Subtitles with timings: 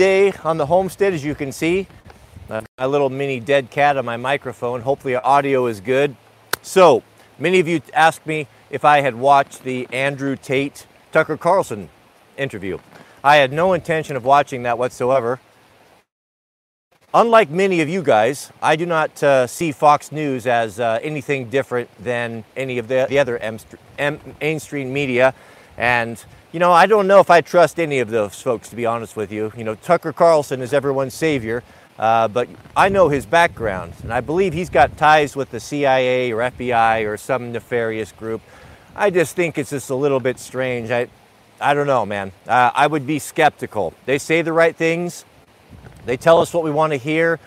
[0.00, 1.86] day on the homestead, as you can see.
[2.48, 4.80] Uh, a little mini dead cat on my microphone.
[4.80, 6.16] Hopefully audio is good.
[6.62, 7.02] So,
[7.38, 11.90] many of you asked me if I had watched the Andrew Tate Tucker Carlson
[12.38, 12.78] interview.
[13.22, 15.38] I had no intention of watching that whatsoever.
[17.12, 21.50] Unlike many of you guys, I do not uh, see Fox News as uh, anything
[21.50, 23.58] different than any of the, the other M-
[23.98, 25.34] M- mainstream media.
[25.76, 28.84] And, you know, I don't know if I trust any of those folks, to be
[28.84, 29.52] honest with you.
[29.56, 31.62] You know, Tucker Carlson is everyone's savior.
[31.98, 36.32] Uh, but I know his background, and I believe he's got ties with the CIA
[36.32, 38.40] or FBI or some nefarious group.
[38.96, 40.90] I just think it's just a little bit strange.
[40.90, 41.08] I,
[41.60, 42.32] I don't know, man.
[42.48, 43.92] Uh, I would be skeptical.
[44.06, 45.26] They say the right things.
[46.06, 47.38] They tell us what we want to hear,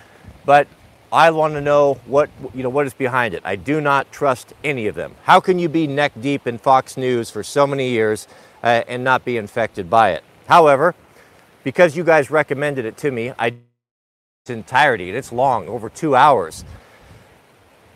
[0.46, 0.68] but
[1.12, 3.42] I want to know what you know what is behind it.
[3.44, 5.16] I do not trust any of them.
[5.24, 8.28] How can you be neck deep in Fox News for so many years
[8.64, 10.24] uh, and not be infected by it?
[10.48, 10.96] However,
[11.64, 13.62] because you guys recommended it to me, I did
[14.44, 16.66] its entirety, and it's long, over two hours.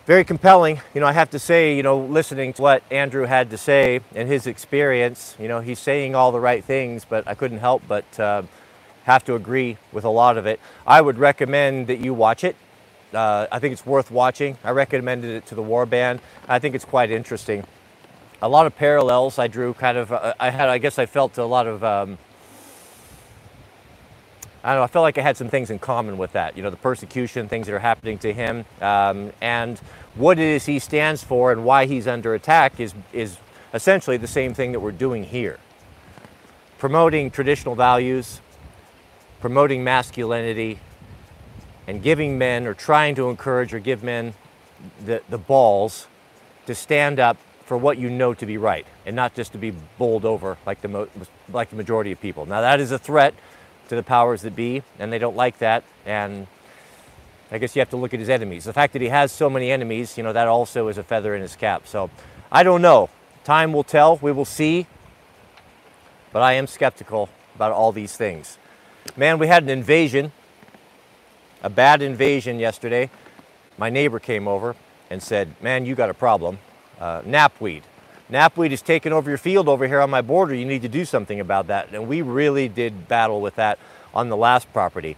[0.06, 0.80] Very compelling.
[0.94, 4.00] You know, I have to say, you know, listening to what Andrew had to say
[4.16, 7.84] and his experience, you know, he's saying all the right things, but I couldn't help
[7.90, 8.44] but uh,
[9.04, 10.62] have to agree with a lot of it.
[10.86, 12.56] I would recommend that you watch it.
[13.14, 14.58] Uh, I think it's worth watching.
[14.64, 16.22] I recommended it to the War Band.
[16.48, 17.66] I think it's quite interesting.
[18.42, 20.12] A lot of parallels I drew, kind of.
[20.12, 22.18] Uh, I had, I guess, I felt a lot of um,
[24.68, 26.58] I don't know, I felt like I had some things in common with that.
[26.58, 29.80] You know, the persecution, things that are happening to him, um, and
[30.16, 33.38] what it is he stands for and why he's under attack is, is
[33.74, 35.58] essentially the same thing that we're doing here.
[36.80, 38.42] Promoting traditional values,
[39.40, 40.80] promoting masculinity,
[41.88, 44.34] and giving men or trying to encourage or give men
[45.06, 46.08] the, the balls
[46.66, 47.38] to stand up
[47.68, 50.82] for what you know to be right and not just to be bowled over like
[50.82, 51.08] the,
[51.52, 52.46] like the majority of people.
[52.46, 53.36] Now, that is a threat
[53.90, 55.84] to the powers that be, and they don't like that.
[56.06, 56.48] And
[57.52, 58.64] I guess you have to look at his enemies.
[58.64, 61.36] The fact that he has so many enemies, you know, that also is a feather
[61.36, 61.88] in his cap.
[61.88, 62.10] So
[62.52, 63.10] I don't know.
[63.44, 64.16] Time will tell.
[64.18, 64.88] We will see.
[66.32, 68.58] But I am skeptical about all these things.
[69.18, 70.32] Man, we had an invasion,
[71.64, 73.10] a bad invasion yesterday.
[73.78, 74.76] My neighbor came over
[75.10, 76.60] and said, Man, you got a problem.
[77.00, 77.84] Uh, knapweed.
[78.30, 80.54] Knapweed is taking over your field over here on my border.
[80.54, 81.94] You need to do something about that.
[81.94, 83.80] And we really did battle with that
[84.14, 85.16] on the last property.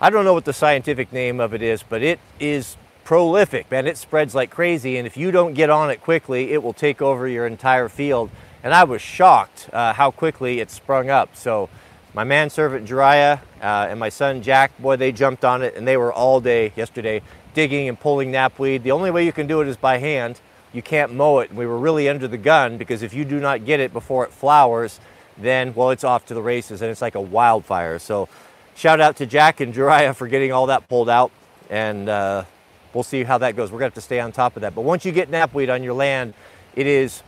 [0.00, 3.86] I don't know what the scientific name of it is, but it is prolific, man.
[3.86, 4.96] It spreads like crazy.
[4.96, 8.30] And if you don't get on it quickly, it will take over your entire field.
[8.62, 11.34] And I was shocked uh, how quickly it sprung up.
[11.34, 11.68] So
[12.14, 15.96] my manservant Jariah uh, and my son Jack, boy, they jumped on it and they
[15.96, 17.22] were all day yesterday
[17.54, 18.82] digging and pulling knapweed.
[18.82, 20.40] The only way you can do it is by hand
[20.72, 21.52] you can't mow it.
[21.52, 24.32] We were really under the gun because if you do not get it before it
[24.32, 25.00] flowers,
[25.36, 27.98] then, well, it's off to the races and it's like a wildfire.
[27.98, 28.28] So
[28.74, 31.30] shout out to Jack and Jariah for getting all that pulled out
[31.70, 32.44] and uh,
[32.92, 33.70] we'll see how that goes.
[33.70, 34.74] We're gonna have to stay on top of that.
[34.74, 36.34] But once you get knapweed on your land,
[36.74, 37.22] it is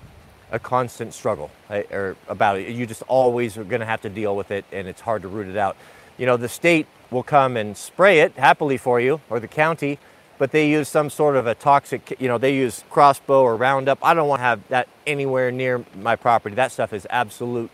[0.51, 2.69] a constant struggle uh, or about it.
[2.69, 5.49] You just always are gonna have to deal with it and it's hard to root
[5.49, 5.77] it out.
[6.17, 9.99] You know, the state will come and spray it happily for you or the county,
[10.39, 13.99] but they use some sort of a toxic, you know, they use crossbow or Roundup.
[14.03, 16.55] I don't want to have that anywhere near my property.
[16.57, 17.71] That stuff is absolute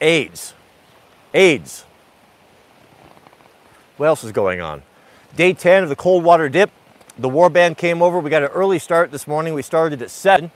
[0.00, 0.54] AIDS.
[1.34, 1.84] AIDS.
[3.96, 4.82] What else is going on?
[5.36, 6.70] Day 10 of the cold water dip.
[7.18, 8.18] The war band came over.
[8.18, 9.54] We got an early start this morning.
[9.54, 10.50] We started at 7.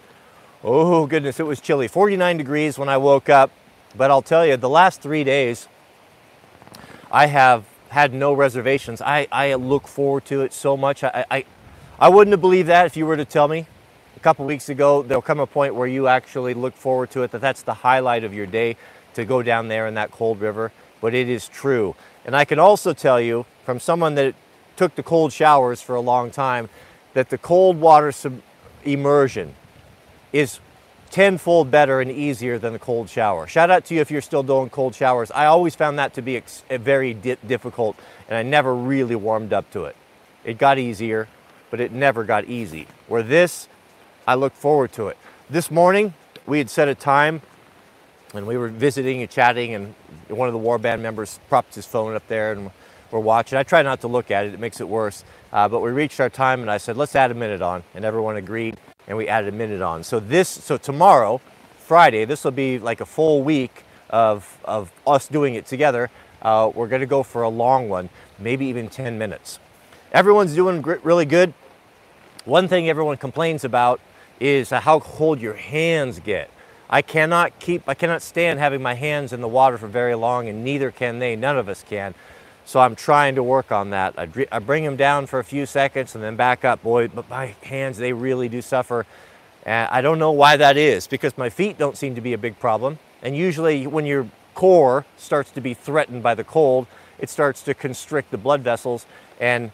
[0.65, 1.87] Oh, goodness, it was chilly.
[1.87, 3.51] 49 degrees when I woke up.
[3.95, 5.69] But I'll tell you, the last three days,
[7.11, 9.01] I have had no reservations.
[9.01, 11.05] I, I look forward to it so much.
[11.05, 11.45] I, I,
[11.99, 13.67] I wouldn't have believed that if you were to tell me
[14.17, 15.03] a couple weeks ago.
[15.03, 18.25] There'll come a point where you actually look forward to it, that that's the highlight
[18.25, 18.77] of your day
[19.15, 20.73] to go down there in that cold river.
[21.01, 21.95] But it is true.
[22.25, 24.35] And I can also tell you from someone that
[24.77, 26.69] took the cold showers for a long time
[27.15, 28.13] that the cold water
[28.85, 29.55] immersion
[30.33, 30.61] is
[31.11, 33.47] tenfold better and easier than the cold shower.
[33.47, 35.31] Shout out to you if you're still doing cold showers.
[35.31, 37.97] I always found that to be very di- difficult
[38.29, 39.97] and I never really warmed up to it.
[40.45, 41.29] It got easier,
[41.71, 42.87] but it never got easy.
[43.09, 43.69] Where this,
[44.27, 45.17] I look forward to it.
[45.49, 46.15] This morning,
[46.47, 47.43] we had set a time
[48.35, 49.95] and we were visiting and chatting and
[50.29, 52.71] one of the warband members propped his phone up there and
[53.11, 53.57] we're watching.
[53.59, 55.25] I try not to look at it, it makes it worse.
[55.53, 57.85] Uh, but we reached our time and I said, let's add a minute on.
[57.95, 58.77] And everyone agreed
[59.09, 60.03] and we added a minute on.
[60.05, 61.41] So this, so tomorrow,
[61.79, 66.11] Friday, this will be like a full week of, of us doing it together.
[66.43, 68.09] Uh, we're gonna go for a long one,
[68.39, 69.59] maybe even 10 minutes.
[70.13, 71.53] Everyone's doing really good.
[72.45, 74.01] One thing everyone complains about
[74.39, 76.51] is how cold your hands get.
[76.89, 80.49] I cannot keep, I cannot stand having my hands in the water for very long,
[80.49, 81.35] and neither can they.
[81.35, 82.15] None of us can.
[82.67, 84.15] So I'm trying to work on that.
[84.19, 86.83] I, I bring them down for a few seconds and then back up.
[86.83, 89.07] Boy, but my hands, they really do suffer.
[89.65, 92.39] And I don't know why that is because my feet don't seem to be a
[92.39, 92.99] big problem.
[93.23, 97.73] And usually when your core starts to be threatened by the cold, it starts to
[97.73, 99.07] constrict the blood vessels
[99.41, 99.71] and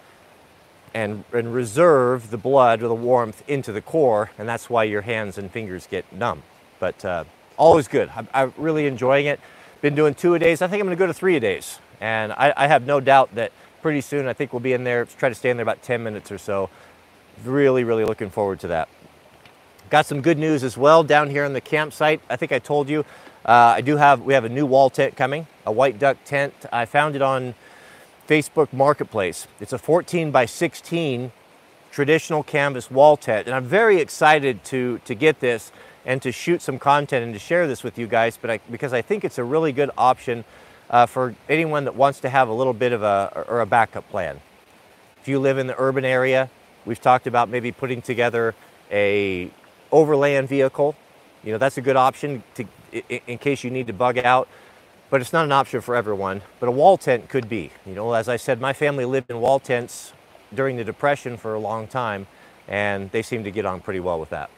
[0.94, 5.00] and, and reserve the blood or the warmth into the core, and that's why your
[5.00, 6.42] hands and fingers get numb.
[6.78, 7.24] But uh,
[7.56, 8.10] always good.
[8.14, 9.40] I'm, I'm, really enjoying it.
[9.80, 10.60] Been doing two a days.
[10.60, 12.98] I think I'm going to go to three a days, and I, I, have no
[12.98, 15.04] doubt that pretty soon I think we'll be in there.
[15.04, 16.68] Try to stay in there about 10 minutes or so.
[17.44, 18.88] Really, really looking forward to that.
[19.88, 22.20] Got some good news as well down here in the campsite.
[22.28, 23.04] I think I told you
[23.46, 26.54] uh, I do have we have a new wall tent coming, a white duck tent.
[26.72, 27.54] I found it on
[28.28, 29.46] Facebook Marketplace.
[29.60, 31.30] It's a 14 by 16
[31.92, 35.70] traditional canvas wall tent, and I'm very excited to, to get this
[36.04, 38.92] and to shoot some content and to share this with you guys, but I, because
[38.92, 40.44] I think it's a really good option
[40.92, 44.08] uh, for anyone that wants to have a little bit of a, or a backup
[44.10, 44.40] plan.
[45.20, 46.50] If you live in the urban area,
[46.84, 48.54] we've talked about maybe putting together
[48.90, 49.50] a
[49.90, 50.94] overland vehicle.
[51.42, 52.66] You know, that's a good option to,
[53.26, 54.48] in case you need to bug out
[55.12, 56.40] but it's not an option for everyone.
[56.58, 57.70] But a wall tent could be.
[57.84, 60.14] You know, as I said, my family lived in wall tents
[60.54, 62.26] during the Depression for a long time,
[62.66, 64.48] and they seem to get on pretty well with that.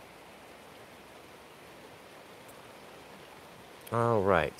[3.91, 4.55] All right.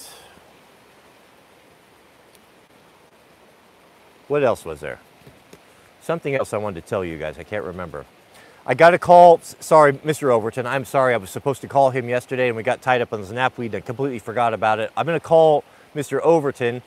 [4.29, 5.01] What else was there?
[6.01, 7.39] Something else I wanted to tell you guys.
[7.39, 8.07] I can't remember.
[8.67, 9.41] I got a call.
[9.43, 10.31] Sorry, Mr.
[10.31, 10.67] Overton.
[10.67, 11.15] I'm sorry.
[11.15, 13.75] I was supposed to call him yesterday and we got tied up on the snapweed.
[13.75, 14.91] I completely forgot about it.
[14.97, 16.21] I'm going to call Mr.
[16.23, 16.83] Overton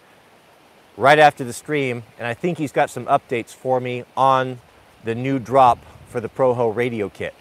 [0.98, 4.60] right after the stream, and I think he's got some updates for me on
[5.04, 5.78] the new drop
[6.10, 7.36] for the Proho radio kit.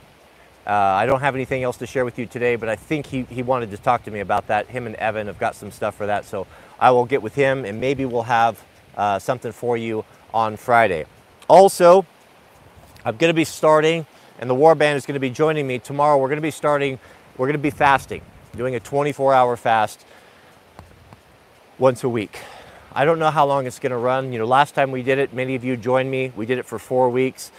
[0.67, 3.23] Uh, I don't have anything else to share with you today, but I think he,
[3.23, 4.67] he wanted to talk to me about that.
[4.69, 6.47] Him and Evan have got some stuff for that, so
[6.79, 8.63] I will get with him and maybe we'll have
[8.97, 11.07] uh, something for you on Friday.
[11.49, 12.07] Also,
[13.05, 14.07] I'm going to be starting,
[14.39, 16.19] and the Warband is going to be joining me tomorrow.
[16.19, 16.99] We're going to be starting,
[17.37, 18.23] we're going to be fasting,
[18.57, 20.05] doing a 24 hour fast
[21.79, 22.39] once a week.
[22.93, 24.33] I don't know how long it's going to run.
[24.33, 26.33] You know, last time we did it, many of you joined me.
[26.35, 27.53] We did it for four weeks.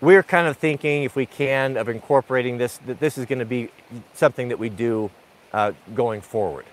[0.00, 3.44] We're kind of thinking, if we can, of incorporating this, that this is going to
[3.44, 3.68] be
[4.14, 5.10] something that we do
[5.52, 6.64] uh, going forward.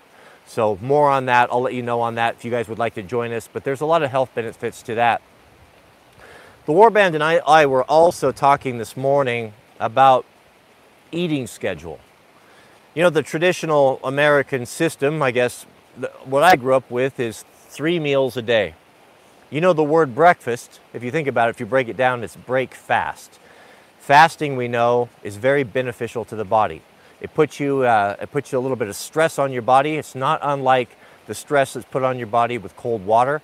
[0.50, 1.48] So more on that.
[1.52, 3.48] I'll let you know on that if you guys would like to join us.
[3.50, 5.22] But there's a lot of health benefits to that.
[6.66, 10.26] The Warband and I, I were also talking this morning about
[11.12, 12.00] eating schedule.
[12.94, 15.66] You know, the traditional American system, I guess,
[16.24, 18.74] what I grew up with is three meals a day.
[19.50, 22.24] You know the word breakfast, if you think about it, if you break it down,
[22.24, 23.38] it's break fast.
[24.00, 26.82] Fasting, we know, is very beneficial to the body.
[27.20, 29.96] It puts you, uh, it puts you a little bit of stress on your body.
[29.96, 30.88] It's not unlike
[31.26, 33.42] the stress that's put on your body with cold water.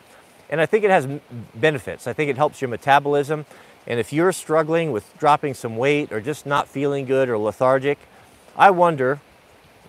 [0.48, 1.06] And I think it has
[1.54, 2.06] benefits.
[2.06, 3.46] I think it helps your metabolism.
[3.86, 7.98] And if you're struggling with dropping some weight or just not feeling good or lethargic,
[8.56, 9.20] I wonder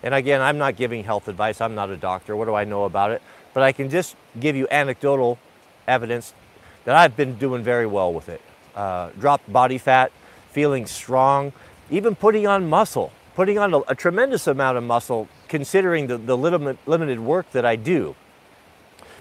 [0.02, 1.60] and again, I'm not giving health advice.
[1.60, 2.36] I'm not a doctor.
[2.36, 3.22] What do I know about it?
[3.52, 5.38] But I can just give you anecdotal
[5.86, 6.34] evidence
[6.84, 8.40] that I've been doing very well with it.
[8.74, 10.12] Uh, dropped body fat,
[10.50, 11.52] feeling strong,
[11.90, 16.36] even putting on muscle, putting on a, a tremendous amount of muscle considering the, the
[16.36, 18.16] limit, limited work that I do.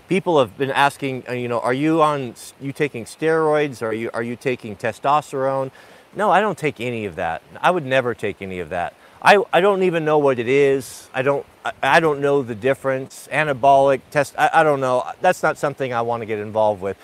[0.10, 3.84] People have been asking, uh, you know, are you on, you taking steroids?
[3.84, 5.70] Are you, are you taking testosterone?
[6.16, 7.44] No, I don't take any of that.
[7.62, 8.96] I would never take any of that.
[9.22, 11.12] I, I don't even know what it is.
[11.14, 13.30] I don't, I, I don't know the difference.
[13.32, 15.08] Anabolic test, I, I don't know.
[15.22, 16.98] That's not something I want to get involved with.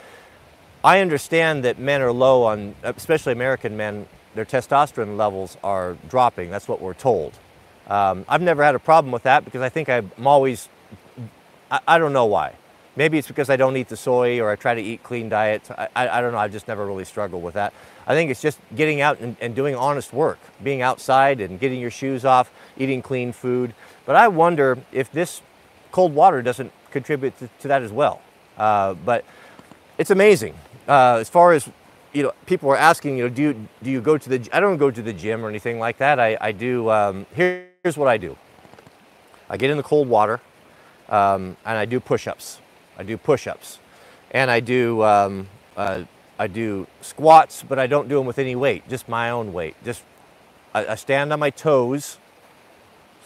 [0.83, 6.49] I understand that men are low on, especially American men, their testosterone levels are dropping.
[6.49, 7.33] That's what we're told.
[7.87, 10.69] Um, I've never had a problem with that because I think I'm always,
[11.69, 12.53] I, I, don't know why.
[12.95, 15.69] Maybe it's because I don't eat the soy or I try to eat clean diets.
[15.69, 16.37] I, I, I don't know.
[16.37, 17.73] I've just never really struggled with that.
[18.07, 21.79] I think it's just getting out and, and doing honest work, being outside and getting
[21.79, 23.73] your shoes off, eating clean food.
[24.05, 25.41] But I wonder if this
[25.91, 28.21] cold water doesn't contribute to, to that as well.
[28.57, 29.25] Uh, but
[29.97, 30.55] it's amazing.
[30.87, 31.69] Uh, as far as
[32.13, 34.49] you know, people are asking, you know, do you, do you go to the?
[34.53, 36.19] I don't go to the gym or anything like that.
[36.19, 36.89] I, I do.
[36.89, 38.37] Um, here, here's what I do.
[39.49, 40.39] I get in the cold water,
[41.09, 42.59] um, and I do push-ups.
[42.97, 43.79] I do push-ups,
[44.31, 46.03] and I do um, uh,
[46.37, 49.75] I do squats, but I don't do them with any weight, just my own weight.
[49.83, 50.03] Just
[50.73, 52.19] I, I stand on my toes,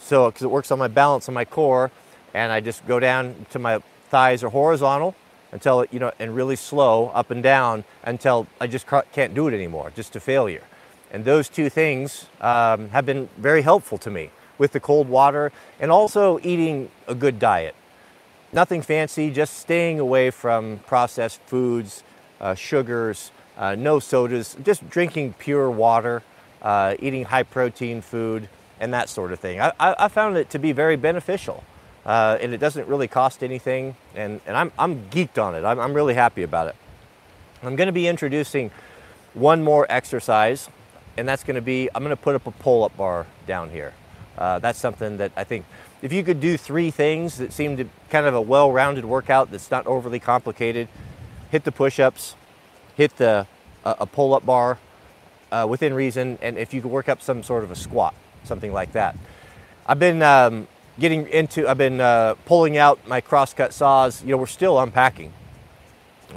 [0.00, 1.90] so because it works on my balance on my core,
[2.32, 5.14] and I just go down to my thighs are horizontal
[5.52, 9.54] until you know, and really slow up and down until I just can't do it
[9.54, 10.62] anymore, just to failure.
[11.10, 14.30] And those two things um, have been very helpful to me.
[14.58, 17.74] with the cold water and also eating a good diet.
[18.52, 22.02] Nothing fancy, just staying away from processed foods,
[22.40, 26.22] uh, sugars, uh, no sodas, just drinking pure water,
[26.62, 28.48] uh, eating high protein food,
[28.80, 29.60] and that sort of thing.
[29.60, 31.64] I, I found it to be very beneficial.
[32.08, 35.62] Uh, and it doesn't really cost anything, and, and I'm, I'm geeked on it.
[35.62, 36.76] I'm, I'm really happy about it.
[37.62, 38.70] I'm going to be introducing
[39.34, 40.70] one more exercise,
[41.18, 43.68] and that's going to be I'm going to put up a pull up bar down
[43.68, 43.92] here.
[44.38, 45.66] Uh, that's something that I think
[46.00, 49.50] if you could do three things that seem to kind of a well rounded workout
[49.50, 50.88] that's not overly complicated
[51.50, 52.36] hit the push ups,
[52.96, 53.46] hit the
[53.84, 54.78] uh, a pull up bar
[55.50, 58.72] uh, within reason, and if you could work up some sort of a squat, something
[58.72, 59.16] like that.
[59.86, 64.22] I've been um, getting into, I've been uh, pulling out my crosscut saws.
[64.22, 65.32] You know, we're still unpacking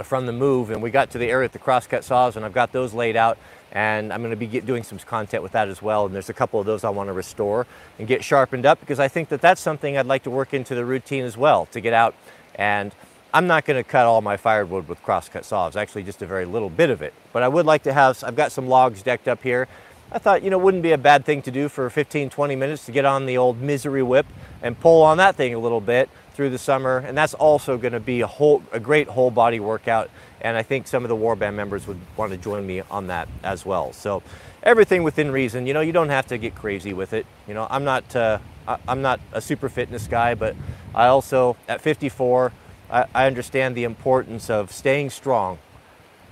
[0.03, 2.53] from the move and we got to the area with the crosscut saws and I've
[2.53, 3.37] got those laid out
[3.73, 6.29] and I'm going to be get, doing some content with that as well and there's
[6.29, 7.67] a couple of those I want to restore
[7.99, 10.75] and get sharpened up because I think that that's something I'd like to work into
[10.75, 12.15] the routine as well to get out
[12.55, 12.93] and
[13.33, 16.45] I'm not going to cut all my firewood with crosscut saws actually just a very
[16.45, 19.27] little bit of it but I would like to have I've got some logs decked
[19.27, 19.67] up here
[20.13, 22.85] I thought you know wouldn't be a bad thing to do for 15 20 minutes
[22.85, 24.25] to get on the old misery whip
[24.61, 27.93] and pull on that thing a little bit through the summer, and that's also going
[27.93, 30.09] to be a whole a great whole body workout.
[30.41, 33.29] And I think some of the warband members would want to join me on that
[33.43, 33.93] as well.
[33.93, 34.23] So
[34.63, 35.65] everything within reason.
[35.65, 37.25] You know, you don't have to get crazy with it.
[37.47, 38.39] You know, I'm not uh,
[38.87, 40.55] I'm not a super fitness guy, but
[40.93, 42.51] I also at 54
[42.89, 45.59] I, I understand the importance of staying strong.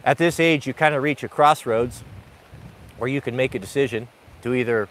[0.03, 2.03] At this age, you kind of reach a crossroads
[2.99, 4.07] where you can make a decision
[4.41, 4.87] to either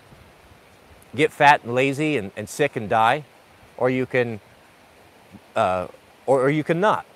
[1.14, 3.24] get fat and lazy and, and sick and die,
[3.76, 4.40] or you can
[5.56, 5.86] uh,
[6.26, 7.06] or, or, you can not.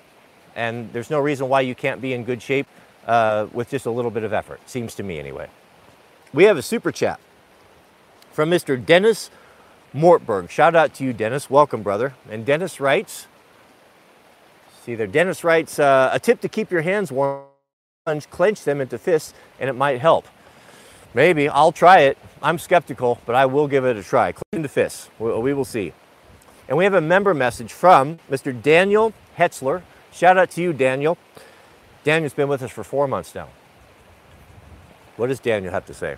[0.55, 2.67] And there's no reason why you can't be in good shape
[3.07, 5.49] uh, with just a little bit of effort, seems to me anyway.
[6.33, 7.19] We have a super chat
[8.31, 8.83] from Mr.
[8.83, 9.29] Dennis
[9.93, 10.49] Mortberg.
[10.49, 11.49] Shout out to you, Dennis.
[11.49, 12.13] Welcome, brother.
[12.29, 13.27] And Dennis writes,
[14.83, 17.45] see there, Dennis writes, uh, a tip to keep your hands warm,
[18.31, 20.27] clench them into fists, and it might help.
[21.13, 22.17] Maybe, I'll try it.
[22.41, 24.31] I'm skeptical, but I will give it a try.
[24.31, 25.93] Clench into fists, we will see.
[26.67, 28.59] And we have a member message from Mr.
[28.59, 29.83] Daniel Hetzler.
[30.11, 31.17] Shout out to you, Daniel.
[32.03, 33.49] Daniel's been with us for four months now.
[35.17, 36.17] What does Daniel have to say?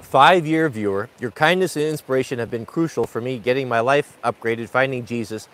[0.00, 4.16] Five year viewer, your kindness and inspiration have been crucial for me getting my life
[4.22, 5.48] upgraded, finding Jesus,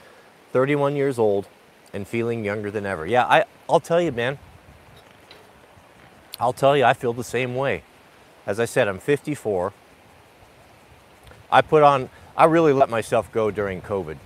[0.52, 1.48] 31 years old,
[1.92, 3.06] and feeling younger than ever.
[3.06, 4.38] Yeah, I, I'll tell you, man.
[6.38, 7.82] I'll tell you, I feel the same way.
[8.46, 9.72] As I said, I'm 54.
[11.52, 14.16] I put on, I really let myself go during COVID.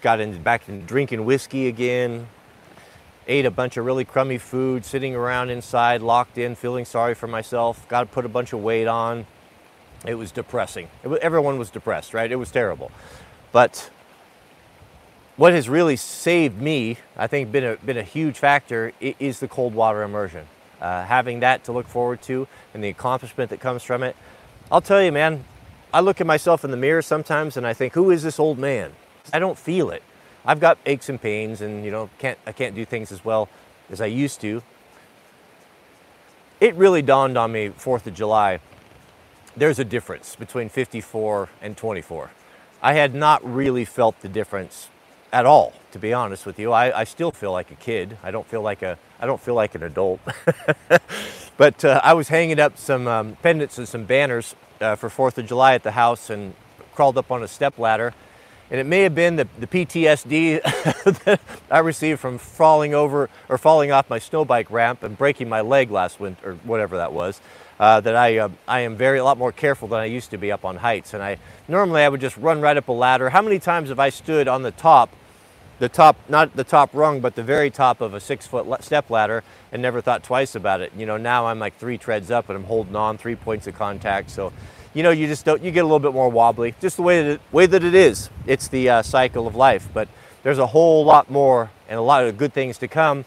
[0.00, 2.28] Got into, back into drinking whiskey again,
[3.26, 7.26] ate a bunch of really crummy food, sitting around inside, locked in, feeling sorry for
[7.26, 7.86] myself.
[7.88, 9.26] Got to put a bunch of weight on.
[10.06, 10.88] It was depressing.
[11.04, 12.30] It everyone was depressed, right?
[12.30, 12.90] It was terrible.
[13.52, 13.90] But
[15.38, 19.46] what has really saved me, I think, been a, been a huge factor, is the
[19.46, 20.46] cold water immersion
[20.80, 24.16] uh, having that to look forward to and the accomplishment that comes from it.
[24.70, 25.44] I'll tell you, man,
[25.94, 28.58] I look at myself in the mirror sometimes and I think, who is this old
[28.58, 28.92] man?
[29.32, 30.02] I don't feel it.
[30.44, 33.48] I've got aches and pains and, you know, can't, I can't do things as well
[33.90, 34.60] as I used to.
[36.60, 38.58] It really dawned on me 4th of July.
[39.56, 42.30] There's a difference between 54 and 24.
[42.82, 44.88] I had not really felt the difference
[45.32, 46.72] at all, to be honest with you.
[46.72, 48.16] I, I still feel like a kid.
[48.22, 50.20] I don't feel like a I don't feel like an adult.
[51.56, 55.38] but uh, I was hanging up some um, pendants and some banners uh, for Fourth
[55.38, 56.54] of July at the house and
[56.94, 58.14] crawled up on a step ladder.
[58.70, 60.62] And it may have been the, the PTSD
[61.24, 65.48] that I received from falling over or falling off my snow bike ramp and breaking
[65.48, 67.40] my leg last winter, or whatever that was.
[67.78, 70.36] Uh, that I, uh, I am very a lot more careful than I used to
[70.36, 71.14] be up on heights.
[71.14, 73.30] And I normally I would just run right up a ladder.
[73.30, 75.10] How many times have I stood on the top
[75.78, 79.10] the top, not the top rung, but the very top of a six foot step
[79.10, 80.92] ladder and never thought twice about it.
[80.96, 83.76] You know, now I'm like three treads up and I'm holding on three points of
[83.76, 84.30] contact.
[84.30, 84.52] So,
[84.94, 87.22] you know, you just don't, you get a little bit more wobbly, just the way
[87.22, 88.30] that it, way that it is.
[88.46, 90.08] It's the uh, cycle of life, but
[90.42, 93.24] there's a whole lot more and a lot of good things to come.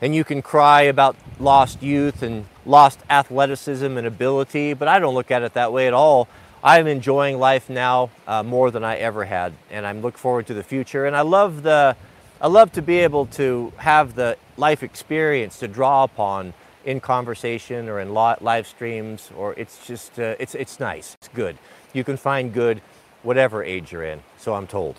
[0.00, 5.14] And you can cry about lost youth and lost athleticism and ability, but I don't
[5.14, 6.28] look at it that way at all.
[6.62, 10.54] I'm enjoying life now uh, more than I ever had, and I'm looking forward to
[10.54, 11.06] the future.
[11.06, 11.96] And I love the,
[12.40, 16.54] I love to be able to have the life experience to draw upon
[16.84, 21.56] in conversation or in live streams, or it's just, uh, it's, it's nice, it's good.
[21.92, 22.80] You can find good
[23.22, 24.96] whatever age you're in, so I'm told.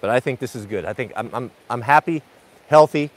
[0.00, 0.84] But I think this is good.
[0.84, 2.22] I think I'm, I'm, I'm happy,
[2.68, 3.10] healthy,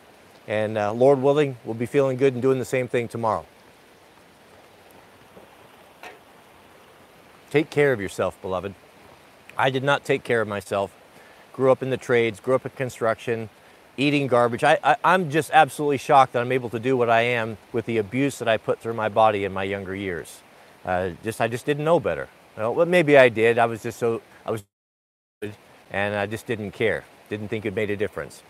[0.48, 3.46] And uh, Lord willing, we'll be feeling good and doing the same thing tomorrow.
[7.50, 8.76] Take care of yourself, beloved.
[9.58, 10.94] I did not take care of myself.
[11.54, 13.50] Grew up in the trades, grew up in construction,
[13.98, 14.64] eating garbage.
[14.64, 17.86] I, I, I'm just absolutely shocked that I'm able to do what I am with
[17.86, 20.42] the abuse that I put through my body in my younger years.
[20.84, 22.28] Uh, just I just didn't know better.
[22.58, 23.58] Well, maybe I did.
[23.58, 24.64] I was just so I was,
[25.92, 27.04] and I just didn't care.
[27.30, 28.44] Didn't think it made a difference.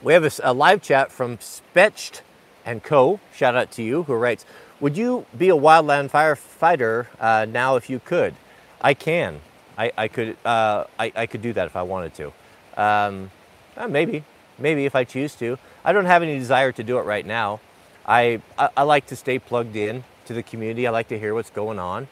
[0.00, 2.22] We have a, a live chat from Spetched
[2.64, 3.18] and Co.
[3.34, 4.44] Shout out to you who writes,
[4.80, 8.34] "Would you be a wildland firefighter uh, now if you could?"
[8.80, 9.40] I can.
[9.76, 10.36] I, I could.
[10.44, 12.32] Uh, I, I could do that if I wanted to.
[12.76, 13.30] Um,
[13.76, 14.24] uh, maybe.
[14.58, 15.58] Maybe if I choose to.
[15.84, 17.60] I don't have any desire to do it right now.
[18.06, 20.86] I, I, I like to stay plugged in to the community.
[20.86, 22.08] I like to hear what's going on.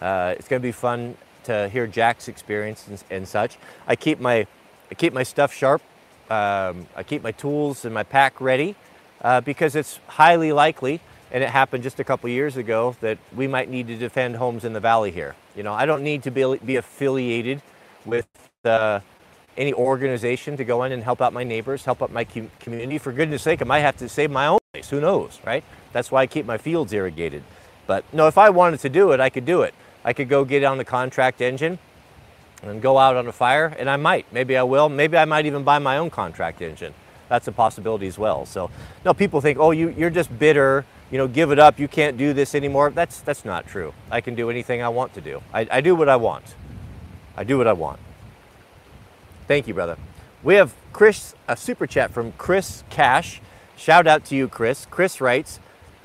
[0.00, 3.58] Uh, it's going to be fun to hear Jack's experience and, and, such.
[3.86, 4.46] I keep my
[4.90, 5.82] I keep my stuff sharp.
[6.30, 8.76] Um, I keep my tools and my pack ready
[9.20, 11.00] uh, because it's highly likely,
[11.32, 14.64] and it happened just a couple years ago, that we might need to defend homes
[14.64, 15.34] in the valley here.
[15.56, 17.62] You know, I don't need to be, be affiliated
[18.04, 18.28] with
[18.64, 19.00] uh,
[19.56, 22.98] any organization to go in and help out my neighbors, help out my community.
[22.98, 24.88] For goodness sake, I might have to save my own place.
[24.88, 25.64] Who knows, right?
[25.92, 27.42] That's why I keep my fields irrigated.
[27.88, 29.74] But no, if I wanted to do it, I could do it.
[30.04, 31.80] I could go get on the contract engine
[32.62, 34.30] and go out on a fire, and I might.
[34.32, 34.88] Maybe I will.
[34.88, 36.94] Maybe I might even buy my own contract engine.
[37.28, 38.44] That's a possibility as well.
[38.44, 38.70] So,
[39.04, 40.84] no, people think, oh, you, you're just bitter.
[41.10, 41.78] You know, give it up.
[41.78, 42.90] You can't do this anymore.
[42.90, 43.94] That's that's not true.
[44.10, 45.42] I can do anything I want to do.
[45.52, 46.54] I, I do what I want.
[47.36, 47.98] I do what I want.
[49.48, 49.96] Thank you, brother.
[50.42, 53.40] We have Chris, a super chat from Chris Cash.
[53.76, 54.86] Shout out to you, Chris.
[54.86, 55.58] Chris writes,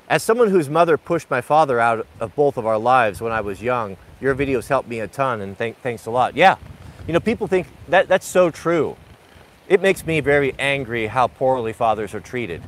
[0.08, 3.40] as someone whose mother pushed my father out of both of our lives when I
[3.40, 6.36] was young, your videos helped me a ton and th- thanks a lot.
[6.36, 6.56] Yeah,
[7.06, 8.96] you know, people think that that's so true.
[9.68, 12.62] It makes me very angry how poorly fathers are treated.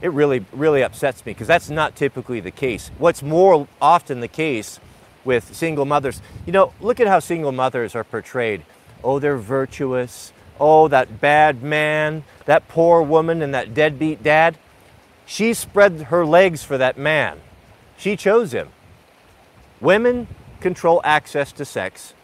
[0.00, 2.90] It really, really upsets me because that's not typically the case.
[2.98, 4.80] What's more often the case
[5.24, 8.64] with single mothers, you know, look at how single mothers are portrayed.
[9.02, 10.32] Oh, they're virtuous.
[10.60, 14.58] Oh, that bad man, that poor woman, and that deadbeat dad.
[15.26, 17.40] She spread her legs for that man.
[17.96, 18.68] She chose him.
[19.80, 20.28] Women
[20.60, 22.14] control access to sex,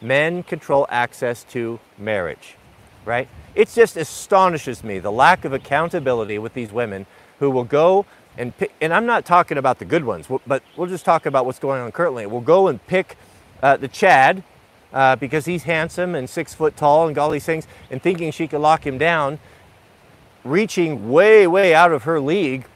[0.00, 2.56] men control access to marriage,
[3.04, 3.28] right?
[3.54, 7.06] It just astonishes me the lack of accountability with these women
[7.38, 10.88] who will go and pick, and I'm not talking about the good ones, but we'll
[10.88, 12.26] just talk about what's going on currently.
[12.26, 13.16] We'll go and pick
[13.62, 14.42] uh, the Chad
[14.92, 18.48] uh, because he's handsome and six foot tall and all these things, and thinking she
[18.48, 19.38] could lock him down
[20.44, 22.66] reaching way, way out of her league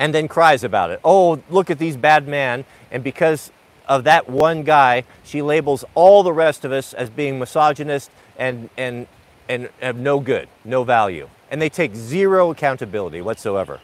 [0.00, 0.98] and then cries about it.
[1.04, 2.64] Oh, look at these bad men.
[2.90, 3.52] And because
[3.86, 8.70] of that one guy, she labels all the rest of us as being misogynist and,
[8.78, 9.06] and,
[9.46, 11.28] and have no good, no value.
[11.50, 13.78] And they take zero accountability whatsoever.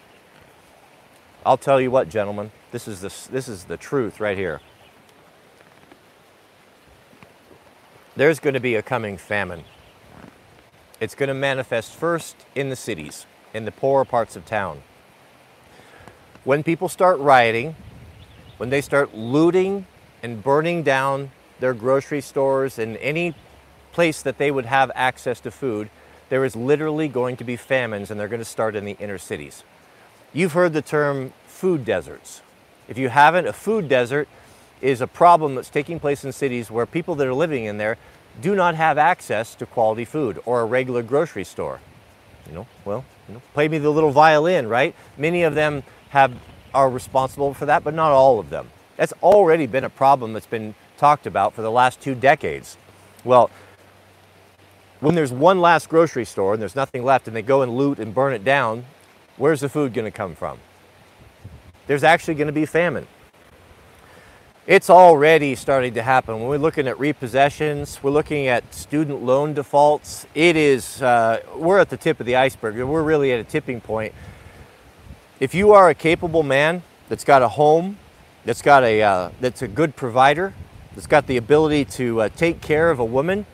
[1.44, 4.62] I'll tell you what, gentlemen, this is the, this is the truth right here.
[8.16, 9.64] There's going to be a coming famine.
[10.98, 14.82] It's going to manifest first in the cities, in the poorer parts of town.
[16.46, 17.74] When people start rioting,
[18.58, 19.84] when they start looting
[20.22, 23.34] and burning down their grocery stores and any
[23.90, 25.90] place that they would have access to food,
[26.28, 29.18] there is literally going to be famines and they're going to start in the inner
[29.18, 29.64] cities.
[30.32, 32.42] You've heard the term food deserts.
[32.86, 34.28] If you haven't, a food desert
[34.80, 37.98] is a problem that's taking place in cities where people that are living in there
[38.40, 41.80] do not have access to quality food or a regular grocery store.
[42.46, 44.94] You know, well, you know, play me the little violin, right?
[45.18, 45.82] Many of them
[46.16, 46.32] have
[46.72, 48.70] are responsible for that, but not all of them.
[48.96, 52.78] That's already been a problem that's been talked about for the last two decades.
[53.22, 53.50] Well,
[55.00, 57.98] when there's one last grocery store and there's nothing left and they go and loot
[57.98, 58.86] and burn it down,
[59.36, 60.58] where's the food going to come from?
[61.86, 63.06] There's actually going to be famine.
[64.66, 66.40] It's already starting to happen.
[66.40, 70.26] When we're looking at repossessions, we're looking at student loan defaults.
[70.34, 72.76] It is, uh, we're at the tip of the iceberg.
[72.76, 74.14] We're really at a tipping point.
[75.38, 77.98] If you are a capable man that's got a home,
[78.46, 80.54] that's got a, uh, that's a good provider,
[80.94, 83.44] that's got the ability to uh, take care of a woman,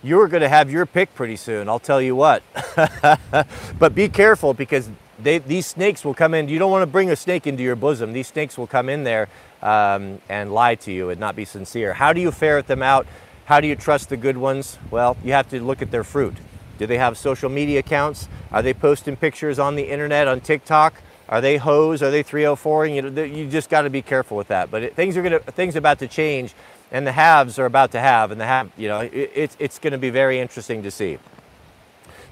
[0.00, 1.68] you're going to have your pick pretty soon.
[1.68, 2.44] I'll tell you what.
[3.80, 6.48] but be careful because they, these snakes will come in.
[6.48, 8.12] You don't want to bring a snake into your bosom.
[8.12, 9.28] These snakes will come in there
[9.60, 11.94] um, and lie to you and not be sincere.
[11.94, 13.08] How do you ferret them out?
[13.46, 14.78] How do you trust the good ones?
[14.92, 16.36] Well, you have to look at their fruit.
[16.78, 18.28] Do they have social media accounts?
[18.52, 20.94] Are they posting pictures on the internet, on TikTok?
[21.28, 22.02] Are they hoes?
[22.02, 22.86] Are they 304?
[22.86, 24.70] You know, you just got to be careful with that.
[24.70, 26.54] But it, things are gonna things about to change,
[26.90, 29.78] and the haves are about to have, and the have, you know, it, it's it's
[29.78, 31.18] going to be very interesting to see.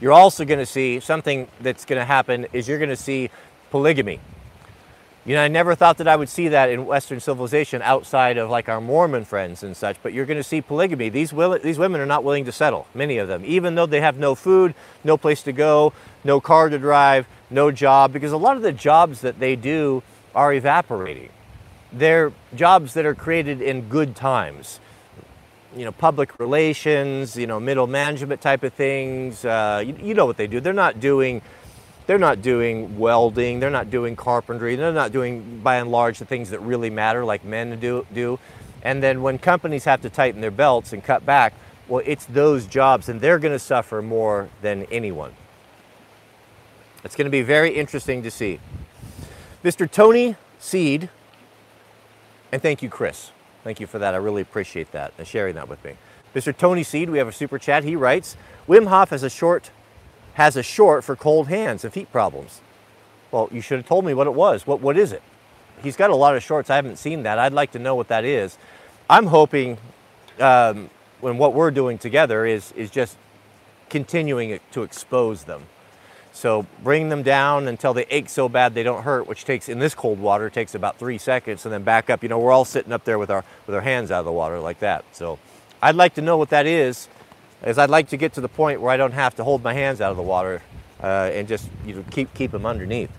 [0.00, 3.30] You're also going to see something that's going to happen is you're going to see
[3.70, 4.20] polygamy.
[5.24, 8.48] You know, I never thought that I would see that in Western civilization outside of
[8.48, 11.08] like our Mormon friends and such, but you're going to see polygamy.
[11.08, 14.00] These, will, these women are not willing to settle, many of them, even though they
[14.00, 18.36] have no food, no place to go, no car to drive, no job, because a
[18.36, 20.02] lot of the jobs that they do
[20.34, 21.30] are evaporating.
[21.92, 24.80] They're jobs that are created in good times.
[25.76, 29.44] You know, public relations, you know, middle management type of things.
[29.44, 30.60] Uh, you, you know what they do.
[30.60, 31.42] They're not doing
[32.06, 36.24] they're not doing welding, they're not doing carpentry, they're not doing, by and large, the
[36.24, 38.06] things that really matter like men do.
[38.14, 38.38] do.
[38.82, 41.52] And then when companies have to tighten their belts and cut back,
[41.88, 45.32] well, it's those jobs, and they're going to suffer more than anyone.
[47.06, 48.58] It's going to be very interesting to see.
[49.62, 49.88] Mr.
[49.88, 51.08] Tony Seed,
[52.50, 53.30] and thank you, Chris.
[53.62, 54.12] Thank you for that.
[54.12, 55.98] I really appreciate that and sharing that with me.
[56.34, 56.54] Mr.
[56.54, 57.84] Tony Seed, we have a super chat.
[57.84, 59.70] He writes Wim Hof has a short
[60.34, 62.60] has a short for cold hands and feet problems.
[63.30, 64.66] Well, you should have told me what it was.
[64.66, 65.22] What, what is it?
[65.84, 66.70] He's got a lot of shorts.
[66.70, 67.38] I haven't seen that.
[67.38, 68.58] I'd like to know what that is.
[69.08, 69.78] I'm hoping
[70.40, 70.90] um,
[71.20, 73.16] when what we're doing together is, is just
[73.90, 75.62] continuing to expose them.
[76.36, 79.78] So bring them down until they ache so bad they don't hurt, which takes, in
[79.78, 82.22] this cold water, takes about three seconds, and then back up.
[82.22, 84.32] You know, we're all sitting up there with our, with our hands out of the
[84.32, 85.06] water like that.
[85.12, 85.38] So
[85.80, 87.08] I'd like to know what that is
[87.62, 89.72] as I'd like to get to the point where I don't have to hold my
[89.72, 90.60] hands out of the water
[91.02, 93.10] uh, and just you know, keep, keep them underneath.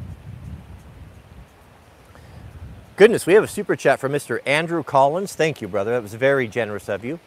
[2.98, 4.42] Goodness, we have a super chat from Mr.
[4.46, 5.34] Andrew Collins.
[5.34, 5.90] Thank you, brother.
[5.90, 7.20] That was very generous of you.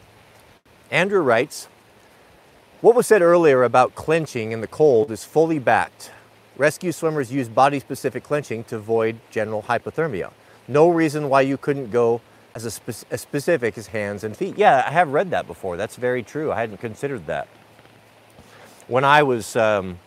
[0.93, 1.67] Andrew writes,
[2.81, 6.11] what was said earlier about clenching in the cold is fully backed.
[6.57, 10.31] Rescue swimmers use body-specific clenching to avoid general hypothermia.
[10.67, 12.21] No reason why you couldn't go
[12.55, 14.57] as, a spe as specific as hands and feet.
[14.57, 15.77] Yeah, I have read that before.
[15.77, 16.53] That's very true.
[16.53, 17.49] I hadn't considered that.
[18.89, 19.99] When I was um,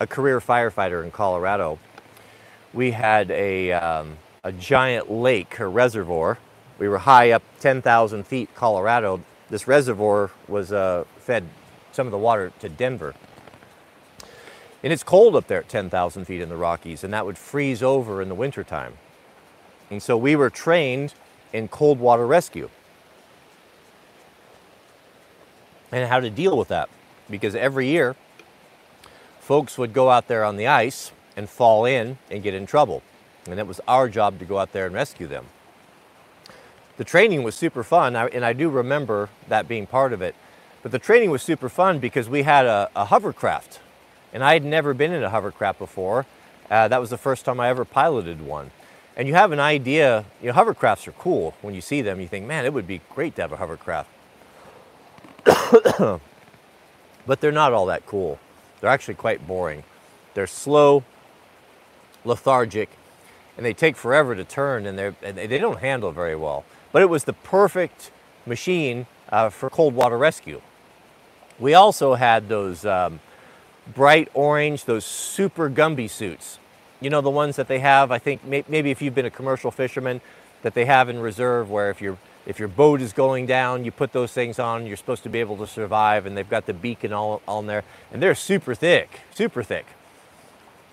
[0.00, 1.78] a career firefighter in Colorado,
[2.74, 6.38] we had a, um, a giant lake or reservoir.
[6.78, 9.22] We were high up 10,000 feet, Colorado.
[9.48, 11.44] This reservoir was uh, fed
[11.98, 13.12] some of the water to Denver.
[14.84, 17.82] And it's cold up there at 10,000 feet in the Rockies, and that would freeze
[17.82, 18.98] over in the wintertime.
[19.90, 21.14] And so we were trained
[21.52, 22.70] in cold water rescue
[25.90, 26.88] and how to deal with that.
[27.28, 28.14] Because every year,
[29.40, 33.02] folks would go out there on the ice and fall in and get in trouble.
[33.50, 35.46] And it was our job to go out there and rescue them.
[36.96, 40.36] The training was super fun, and I do remember that being part of it.
[40.88, 43.80] But the training was super fun because we had a, a hovercraft,
[44.32, 46.24] and I had never been in a hovercraft before.
[46.70, 48.70] Uh, that was the first time I ever piloted one
[49.18, 51.54] and you have an idea, you know, hovercrafts are cool.
[51.60, 54.08] When you see them, you think, man, it would be great to have a hovercraft.
[57.26, 58.38] but they're not all that cool.
[58.80, 59.82] They're actually quite boring.
[60.34, 61.02] They're slow,
[62.24, 62.90] lethargic,
[63.56, 66.64] and they take forever to turn, and, and they don't handle very well.
[66.92, 68.12] But it was the perfect
[68.46, 70.62] machine uh, for cold water rescue.
[71.58, 73.20] We also had those um,
[73.94, 76.58] bright orange, those super Gumby suits
[77.00, 79.30] you know, the ones that they have, I think may, maybe if you've been a
[79.30, 80.20] commercial fisherman,
[80.62, 83.92] that they have in reserve where if, you if your boat is going down, you
[83.92, 86.74] put those things on, you're supposed to be able to survive, and they've got the
[86.74, 89.86] beacon all on there, and they're super thick, super thick.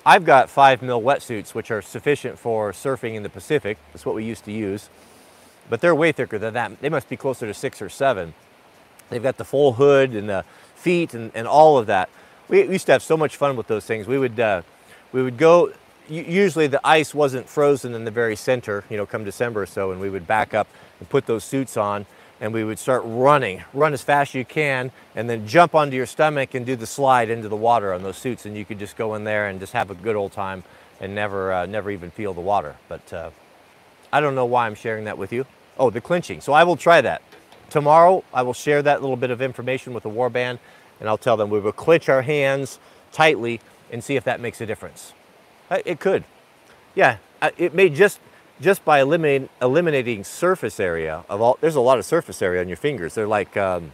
[0.05, 3.79] I've got five mil wetsuits, which are sufficient for surfing in the Pacific.
[3.91, 4.89] That's what we used to use.
[5.67, 6.79] But they're way thicker than that.
[6.79, 8.35] They must be closer to six or seven.
[9.09, 12.09] They've got the full hood and the feet and, and all of that.
[12.47, 14.07] We, used to have so much fun with those things.
[14.07, 14.61] We would, uh,
[15.11, 15.71] we would go,
[16.09, 19.91] usually the ice wasn't frozen in the very center, you know, come December or so,
[19.91, 20.67] and we would back up
[20.99, 22.05] and put those suits on
[22.41, 25.95] and we would start running, run as fast as you can, and then jump onto
[25.95, 28.77] your stomach and do the slide into the water on those suits, and you could
[28.77, 30.63] just go in there and just have a good old time
[30.99, 32.75] and never, uh, never even feel the water.
[32.89, 33.31] But uh,
[34.11, 35.45] I don't know why I'm sharing that with you.
[35.77, 36.41] Oh, the clinching.
[36.41, 37.21] So I will try that.
[37.69, 40.59] Tomorrow, I will share that little bit of information with the warband,
[40.99, 42.79] and I'll tell them we will clinch our hands
[43.11, 43.59] tightly
[43.91, 45.13] and see if that makes a difference.
[45.69, 46.23] Uh, it could.
[46.93, 48.19] Yeah, uh, it may just
[48.61, 51.57] just by eliminating eliminating surface area of all.
[51.59, 53.15] There's a lot of surface area on your fingers.
[53.15, 53.91] They're like um,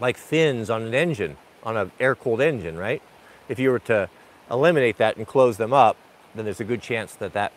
[0.00, 3.02] like fins on an engine, on an air-cooled engine, right?
[3.48, 4.08] If you were to
[4.50, 5.96] eliminate that and close them up,
[6.34, 7.52] then there's a good chance that that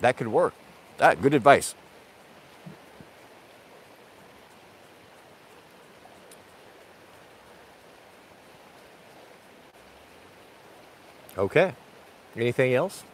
[0.00, 0.54] that could work.
[0.98, 1.74] That good advice.
[11.36, 11.74] Okay.
[12.36, 13.04] Anything else?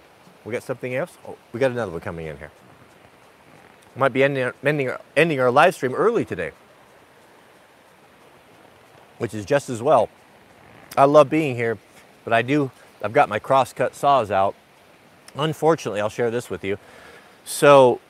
[0.45, 1.17] We got something else?
[1.27, 2.51] Oh, we got another one coming in here.
[3.97, 6.53] Might be ending, ending, ending our live stream early today,
[9.19, 10.09] which is just as well.
[10.97, 11.79] I love being here,
[12.25, 12.71] but I do,
[13.03, 14.55] I've got my crosscut saws out.
[15.35, 16.79] Unfortunately, I'll share this with you.
[17.45, 18.01] So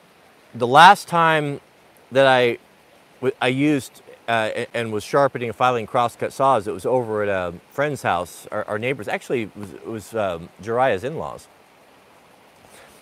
[0.53, 1.61] the last time
[2.11, 2.57] that I,
[3.41, 7.53] I used uh, and was sharpening and filing crosscut saws, it was over at a
[7.69, 9.07] friend's house, our, our neighbors.
[9.07, 11.47] Actually, it was, it was um, Jariah's in-laws.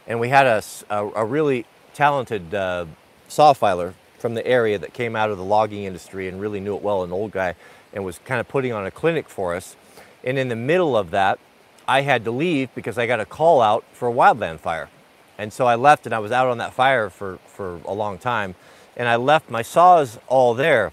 [0.07, 2.85] And we had a, a, a really talented uh,
[3.27, 6.75] saw filer from the area that came out of the logging industry and really knew
[6.75, 7.55] it well, an old guy,
[7.93, 9.75] and was kind of putting on a clinic for us.
[10.23, 11.39] And in the middle of that,
[11.87, 14.89] I had to leave because I got a call out for a wildland fire.
[15.37, 18.17] And so I left and I was out on that fire for, for a long
[18.17, 18.55] time.
[18.97, 20.91] And I left my saws all there.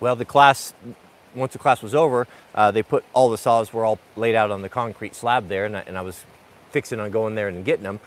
[0.00, 0.74] Well, the class,
[1.34, 4.50] once the class was over, uh, they put all the saws were all laid out
[4.50, 5.64] on the concrete slab there.
[5.64, 6.24] And I, and I was
[6.70, 8.00] fixing on going there and getting them.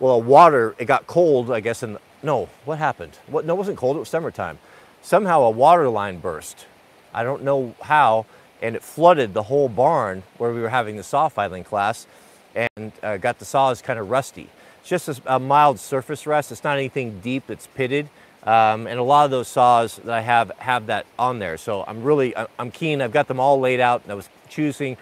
[0.00, 3.18] Well, a water, it got cold, I guess, and no, what happened?
[3.26, 4.58] What, no, it wasn't cold, it was summertime.
[5.02, 6.66] Somehow a water line burst.
[7.12, 8.26] I don't know how,
[8.60, 12.06] and it flooded the whole barn where we were having the saw filing class
[12.54, 14.48] and uh, got the saws kind of rusty.
[14.80, 16.50] It's just a, a, mild surface rust.
[16.50, 18.08] It's not anything deep, it's pitted.
[18.44, 21.56] Um, and a lot of those saws that I have have that on there.
[21.56, 23.00] So I'm really, I'm keen.
[23.00, 24.96] I've got them all laid out and I was choosing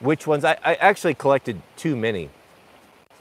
[0.00, 0.44] which ones.
[0.44, 2.30] I, I actually collected too many.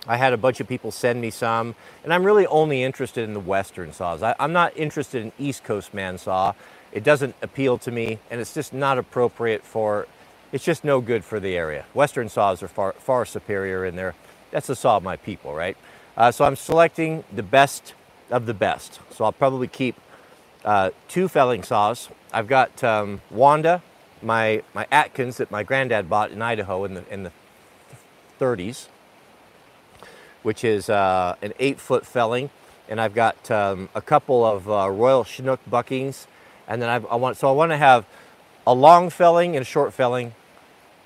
[0.07, 3.33] I had a bunch of people send me some, and I'm really only interested in
[3.33, 4.23] the Western saws.
[4.23, 6.53] I, am not interested in East Coast man saw.
[6.93, 10.07] It doesn't appeal to me, and it's just not appropriate for,
[10.53, 11.83] it's just no good for the area.
[11.93, 14.15] Western saws are far, far superior, in they're,
[14.51, 15.75] that's the saw of my people, right?
[16.15, 17.93] Uh, so I'm selecting the best
[18.29, 18.99] of the best.
[19.11, 19.95] So I'll probably keep
[20.65, 22.09] uh, two felling saws.
[22.33, 23.81] I've got um, Wanda,
[24.21, 27.31] my, my Atkins that my granddad bought in Idaho in the, in the
[28.39, 28.87] 30s
[30.47, 32.49] which is uh, an eight foot felling.
[32.87, 36.25] And I've got um, a couple of uh, Royal Chinook buckings.
[36.69, 38.05] And then I've, I want, so I want to have
[38.65, 40.33] a long felling and a short felling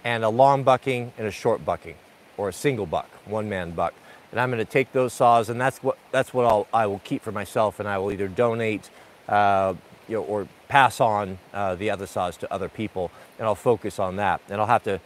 [0.04, 1.96] and a long bucking and a short bucking
[2.38, 3.96] or a single buck, one man buck.
[4.32, 7.00] And I'm going to take those saws and that's what, that's what I'll, I will
[7.00, 8.90] keep for myself and I will either donate
[9.28, 9.74] uh,
[10.08, 14.00] you know, or pass on uh, the other saws to other people and I'll focus
[14.00, 14.42] on that.
[14.50, 15.02] And I'll have to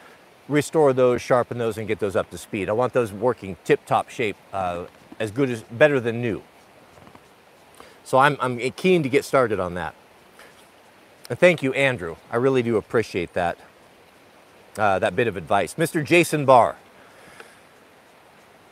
[0.48, 2.70] restore those, sharpen those, and get those up to speed.
[2.70, 4.86] I want those working tip-top shape, uh,
[5.20, 6.44] as good as, better than new.
[8.04, 9.96] So I'm, I'm keen to get started on that.
[11.30, 12.18] And thank you, Andrew.
[12.32, 13.58] I really do appreciate that,
[14.78, 15.74] uh, that bit of advice.
[15.76, 16.04] Mr.
[16.04, 16.76] Jason Barr.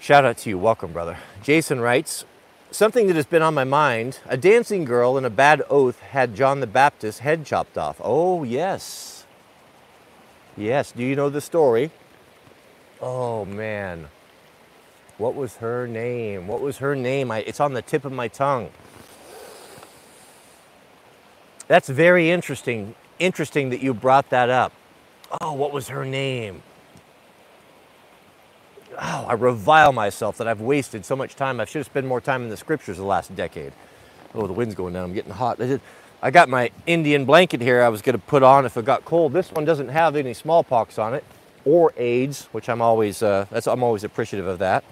[0.03, 0.57] Shout out to you.
[0.57, 1.17] Welcome, brother.
[1.43, 2.25] Jason writes,
[2.71, 6.35] Something that has been on my mind, a dancing girl in a bad oath had
[6.35, 8.01] John the Baptist's head chopped off.
[8.03, 9.25] Oh, yes.
[10.57, 11.89] Yes, do you know the story?
[12.99, 14.09] Oh man.
[15.19, 16.49] What was her name?
[16.49, 17.31] What was her name?
[17.31, 18.71] I, it's on the tip of my tongue.
[21.69, 22.95] That's very interesting.
[23.19, 24.73] Interesting that you brought that up.
[25.39, 26.61] Oh, what was her name?
[28.99, 31.59] Oh, I revile myself that I've wasted so much time.
[31.59, 33.73] I should have spent more time in the scriptures the last decade.
[34.35, 35.05] Oh, the wind's going down.
[35.05, 35.59] I'm getting hot.
[36.21, 39.03] I got my Indian blanket here I was going to put on if it got
[39.05, 39.33] cold.
[39.33, 41.23] This one doesn't have any smallpox on it
[41.65, 44.83] or AIDS, which I'm always, uh, that's, I'm always appreciative of that.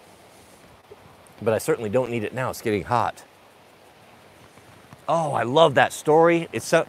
[1.42, 2.50] But I certainly don't need it now.
[2.50, 3.24] It's getting hot.
[5.08, 6.48] Oh, I love that story.
[6.54, 6.86] It's so,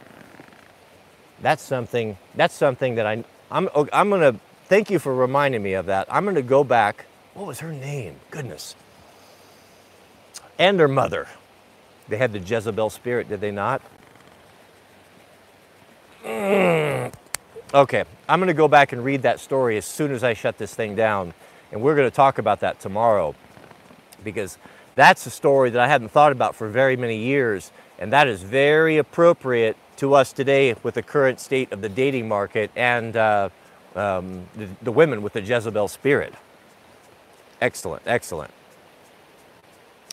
[1.40, 4.40] that's something, that's something that I, I'm, I'm going to,
[4.72, 6.06] thank you for reminding me of that.
[6.10, 7.04] I'm going to go back.
[7.34, 8.16] What was her name?
[8.30, 8.74] Goodness.
[10.58, 11.28] And her mother.
[12.08, 13.82] They had the Jezebel spirit, did they not?
[16.24, 17.12] Mm.
[17.74, 20.56] Okay, I'm going to go back and read that story as soon as I shut
[20.56, 21.34] this thing down.
[21.70, 23.34] And we're going to talk about that tomorrow
[24.24, 24.56] because
[24.94, 27.72] that's a story that I hadn't thought about for very many years.
[27.98, 32.26] And that is very appropriate to us today with the current state of the dating
[32.26, 33.50] market and uh,
[33.96, 36.34] um, the, the women with the Jezebel spirit.
[37.60, 38.52] Excellent, excellent.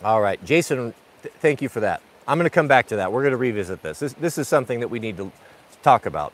[0.04, 2.00] All right, Jason, th thank you for that.
[2.26, 3.12] I'm going to come back to that.
[3.12, 3.98] We're going to revisit this.
[3.98, 5.32] This, this is something that we need to
[5.82, 6.32] talk about.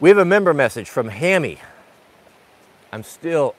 [0.00, 1.58] We have a member message from Hammy.
[2.92, 3.54] I'm still,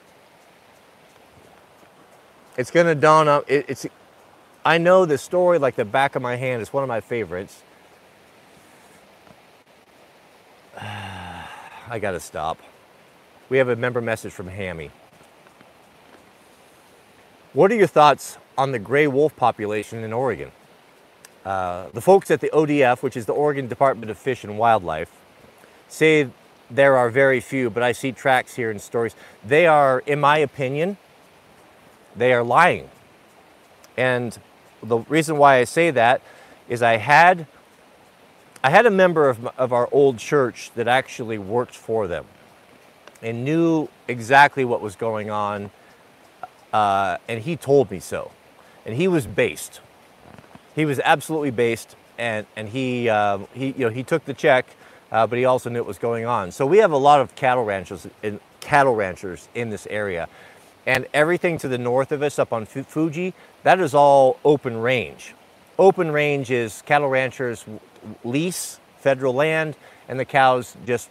[2.56, 3.50] it's going to dawn up.
[3.50, 3.86] It, it's,
[4.64, 6.62] I know this story like the back of my hand.
[6.62, 7.62] It's one of my favorites.
[11.88, 12.58] I got to stop.
[13.48, 14.90] We have a member message from Hammy.
[17.52, 20.50] What are your thoughts on the gray wolf population in Oregon?
[21.44, 25.10] Uh, the folks at the ODF, which is the Oregon Department of Fish and Wildlife,
[25.86, 26.30] say
[26.70, 29.14] there are very few, but I see tracks here and stories.
[29.44, 30.96] They are, in my opinion,
[32.16, 32.88] they are lying.
[33.96, 34.38] And
[34.82, 36.22] the reason why I say that
[36.66, 37.46] is I had,
[38.64, 42.26] I had a member of, of our old church that actually worked for them.
[43.22, 45.70] and knew exactly what was going on.
[46.72, 48.32] Uh, and he told me so.
[48.86, 49.80] And he was based.
[50.74, 54.66] He was absolutely based, and and he uh, he you know he took the check,
[55.12, 56.52] uh, but he also knew what was going on.
[56.52, 60.28] So we have a lot of cattle ranchers in cattle ranchers in this area,
[60.86, 65.34] and everything to the north of us up on Fuji, that is all open range.
[65.78, 67.64] Open range is cattle ranchers
[68.22, 69.76] lease federal land,
[70.08, 71.10] and the cows just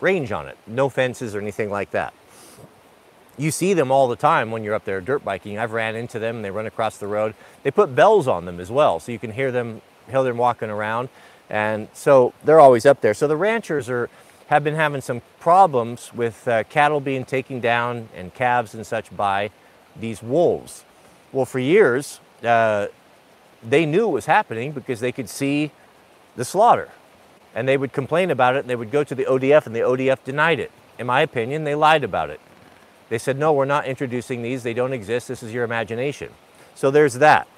[0.00, 0.56] range on it.
[0.66, 2.14] No fences or anything like that.
[3.36, 5.58] You see them all the time when you're up there dirt biking.
[5.58, 6.42] I've ran into them.
[6.42, 7.34] They run across the road.
[7.62, 10.70] They put bells on them as well, so you can hear them, hear them walking
[10.70, 11.08] around.
[11.48, 13.14] And so they're always up there.
[13.14, 14.10] So the ranchers are
[14.48, 19.14] have been having some problems with uh, cattle being taken down and calves and such
[19.14, 19.50] by
[19.94, 20.84] these wolves.
[21.32, 22.86] Well, for years, uh,
[23.62, 25.72] they knew it was happening because they could see
[26.36, 26.90] the slaughter.
[27.54, 29.80] And they would complain about it and they would go to the ODF and the
[29.80, 30.70] ODF denied it.
[30.98, 32.40] In my opinion, they lied about it.
[33.08, 34.62] They said, no, we're not introducing these.
[34.62, 35.28] They don't exist.
[35.28, 36.30] This is your imagination.
[36.74, 37.48] So there's that.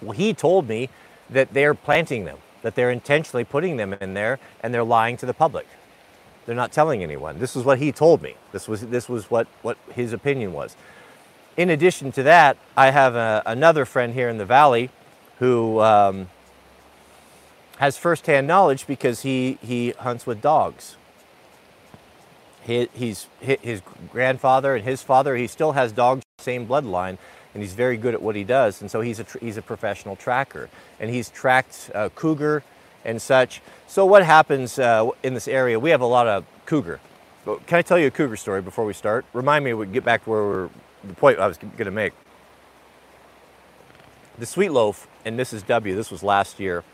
[0.00, 0.88] Well, he told me
[1.28, 5.26] that they're planting them, that they're intentionally putting them in there and they're lying to
[5.26, 5.66] the public.
[6.46, 7.38] They're not telling anyone.
[7.38, 8.36] This is what he told me.
[8.52, 10.76] This was, this was what, what his opinion was.
[11.56, 14.90] In addition to that, I have a, another friend here in the valley
[15.40, 16.28] who um,
[17.78, 20.96] has firsthand knowledge because he, he hunts with dogs.
[22.62, 25.34] He, he's his grandfather and his father.
[25.34, 27.16] He still has dogs, same bloodline,
[27.54, 28.82] and he's very good at what he does.
[28.82, 30.68] And so he's a he's a professional tracker,
[31.00, 32.62] and he's tracked uh, cougar
[33.06, 33.62] and such.
[33.86, 35.80] So what happens uh, in this area?
[35.80, 37.00] We have a lot of cougar.
[37.66, 39.24] Can I tell you a cougar story before we start?
[39.32, 40.68] Remind me, we get back to where we're
[41.02, 42.12] the point I was going to make.
[44.38, 45.66] The Sweet Loaf and Mrs.
[45.66, 45.94] W.
[45.94, 46.84] This was last year.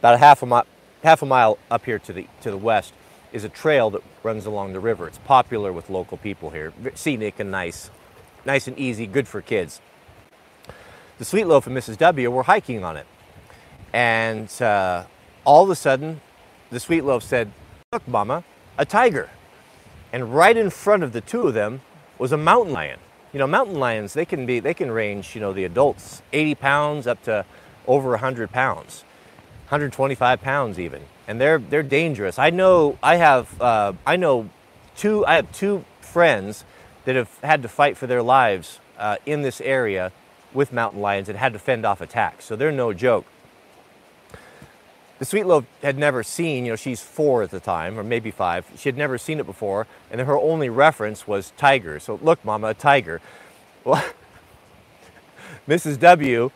[0.00, 0.66] About a half a mile,
[1.02, 2.92] half a mile up here to the to the west
[3.32, 5.06] is a trail that runs along the river.
[5.06, 7.90] It's popular with local people here, scenic and nice,
[8.44, 9.80] nice and easy, good for kids.
[11.18, 11.98] The Sweet Loaf and Mrs.
[11.98, 13.06] W were hiking on it,
[13.92, 15.04] and uh,
[15.44, 16.20] all of a sudden,
[16.70, 17.52] the Sweet Loaf said,
[17.92, 18.44] "Look, Mama,
[18.78, 19.30] a tiger!"
[20.12, 21.82] And right in front of the two of them
[22.18, 22.98] was a mountain lion.
[23.32, 26.54] You know, mountain lions they can be they can range you know the adults 80
[26.54, 27.44] pounds up to
[27.86, 29.04] over 100 pounds,
[29.68, 32.38] 125 pounds even and they're they're dangerous.
[32.38, 34.48] I know I have uh, I know
[34.96, 36.64] two I have two friends
[37.04, 40.10] that have had to fight for their lives uh, in this area
[40.52, 42.46] with mountain lions and had to fend off attacks.
[42.46, 43.26] So they're no joke.
[45.18, 48.30] The Sweet Loaf had never seen, you know, she's four at the time, or maybe
[48.30, 48.66] five.
[48.76, 51.98] She had never seen it before, and her only reference was tiger.
[51.98, 53.20] So, look, Mama, a tiger.
[53.84, 54.04] Well,
[55.68, 55.98] Mrs.
[55.98, 56.50] W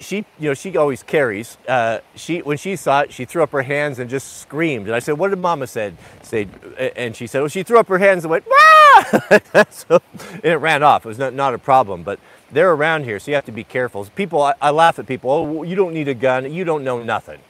[0.00, 1.56] she, you know, she always carries.
[1.68, 4.86] Uh, she, when she saw it, she threw up her hands and just screamed.
[4.86, 6.48] And I said, "What did Mama said?" Say,
[6.96, 10.00] and she said, "Well, she threw up her hands and went, ah!" so,
[10.32, 11.04] and it ran off.
[11.04, 12.18] It was not, not a problem, but
[12.50, 14.04] they're around here, so you have to be careful.
[14.14, 15.30] People, I, I laugh at people.
[15.30, 16.52] Oh, you don't need a gun.
[16.52, 17.40] You don't know nothing.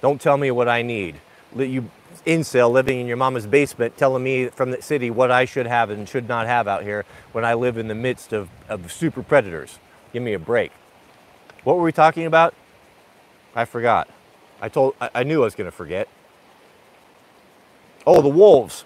[0.00, 1.16] Don't tell me what I need.
[1.56, 1.90] You
[2.26, 5.90] incel living in your mama's basement telling me from the city what I should have
[5.90, 9.22] and should not have out here when I live in the midst of, of super
[9.22, 9.78] predators.
[10.12, 10.72] Give me a break.
[11.64, 12.54] What were we talking about?
[13.54, 14.08] I forgot.
[14.60, 16.08] I told I, I knew I was going to forget.
[18.06, 18.84] Oh, the wolves.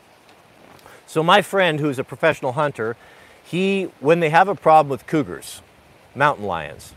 [1.06, 2.96] So my friend who's a professional hunter,
[3.44, 5.62] he when they have a problem with cougars,
[6.14, 6.94] mountain lions,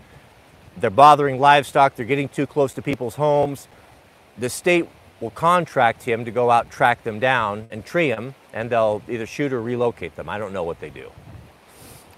[0.77, 3.67] they're bothering livestock, they're getting too close to people's homes,
[4.37, 4.87] the state
[5.21, 9.25] will contract him to go out track them down and tree them and they'll either
[9.25, 10.29] shoot or relocate them.
[10.29, 11.11] I don't know what they do.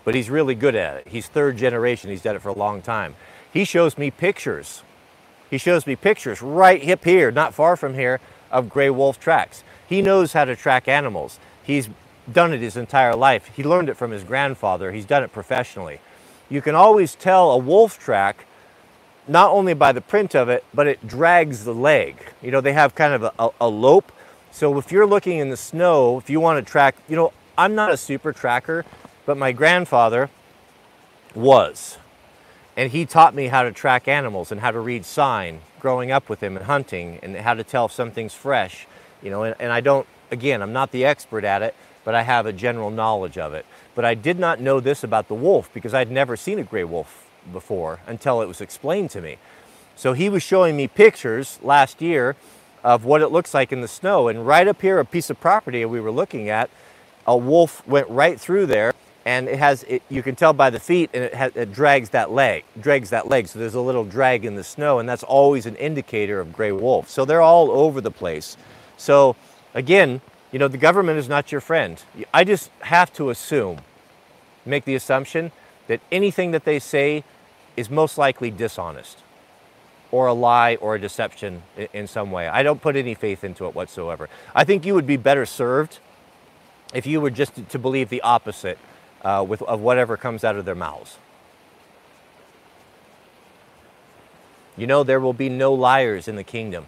[0.04, 1.08] But he's really good at it.
[1.08, 2.10] He's third generation.
[2.10, 3.16] He's done it for a long time.
[3.52, 4.84] He shows me pictures.
[5.50, 8.20] He shows me pictures right hip here, not far from here,
[8.52, 9.64] of gray wolf tracks.
[9.88, 11.40] He knows how to track animals.
[11.64, 11.90] He's
[12.32, 13.52] done it his entire life.
[13.56, 14.92] He learned it from his grandfather.
[14.92, 16.00] He's done it professionally.
[16.50, 18.46] You can always tell a wolf track
[19.28, 22.34] not only by the print of it, but it drags the leg.
[22.42, 24.12] You know, they have kind of a, a, a lope.
[24.52, 27.76] So if you're looking in the snow, if you want to track, you know, I'm
[27.76, 28.86] not a super tracker,
[29.26, 30.30] but my grandfather
[31.36, 31.98] was.
[32.78, 36.30] And he taught me how to track animals and how to read sign growing up
[36.30, 38.88] with him and hunting and how to tell if something's fresh.
[39.22, 41.76] You know, and, and I don't, again, I'm not the expert at it,
[42.08, 43.66] but I have a general knowledge of it.
[43.94, 46.86] But I did not know this about the wolf because I'd never seen a gray
[46.86, 49.40] wolf before until it was explained to me.
[49.98, 52.38] So he was showing me pictures last year
[52.82, 54.30] of what it looks like in the snow.
[54.30, 56.70] And right up here, a piece of property we were looking at,
[57.26, 58.94] a wolf went right through there
[59.26, 62.32] and it has it, you can tell by the feet and it, it drags that
[62.32, 65.66] leg drags that leg so there's a little drag in the snow and that's always
[65.66, 68.56] an indicator of gray wolf so they're all over the place
[68.96, 69.36] so
[69.74, 70.22] again
[70.58, 72.02] you know, the government is not your friend.
[72.34, 73.78] I just have to assume,
[74.66, 75.52] make the assumption
[75.86, 77.24] that anything that they say
[77.76, 79.20] is most likely dishonest
[80.10, 81.62] or a lie or a deception
[81.94, 82.48] in some way.
[82.48, 84.30] I don't put any faith into it whatsoever.
[84.56, 86.00] I think you would be better served
[86.92, 88.80] if you were just to believe the opposite
[89.22, 91.20] uh, with, of whatever comes out of their mouths.
[94.76, 96.88] You know, there will be no liars in the kingdom.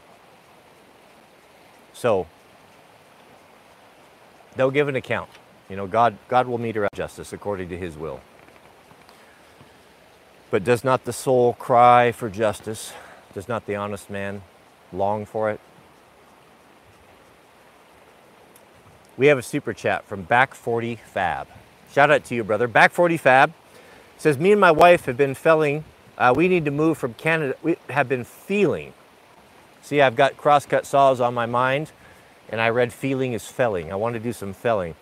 [1.94, 2.26] So,
[4.60, 5.30] they'll give an account.
[5.70, 8.20] You know, God, God will meet her at justice according to his will.
[10.52, 12.92] But does not the soul cry for justice?
[13.34, 14.42] Does not the honest man
[14.92, 15.62] long for it?
[19.16, 21.48] We have a super chat from Back 40 Fab.
[21.94, 22.68] Shout out to you, brother.
[22.68, 23.54] Back 40 Fab
[24.18, 25.86] says, Me and my wife have been felling.
[26.18, 27.56] Uh, we need to move from Canada.
[27.64, 28.92] We have been feeling.
[29.82, 31.94] See, I've got crosscut saws on my mind,
[32.50, 33.92] and I read feeling is felling.
[33.92, 34.96] I want to do some felling.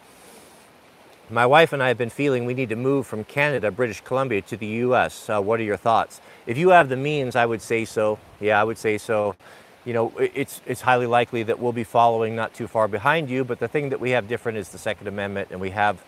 [1.29, 4.41] My wife and I have been feeling we need to move from Canada, British Columbia
[4.43, 5.29] to the US.
[5.29, 6.21] Uh, what are your thoughts?
[6.45, 8.17] If you have the means, I would say so.
[8.39, 9.35] Yeah, I would say so.
[9.83, 13.43] You know, it's, it's highly likely that we'll be following not too far behind you,
[13.43, 16.01] but the thing that we have different is the Second Amendment, and we have,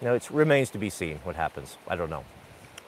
[0.00, 1.76] you know, it remains to be seen what happens.
[1.86, 2.24] I don't know.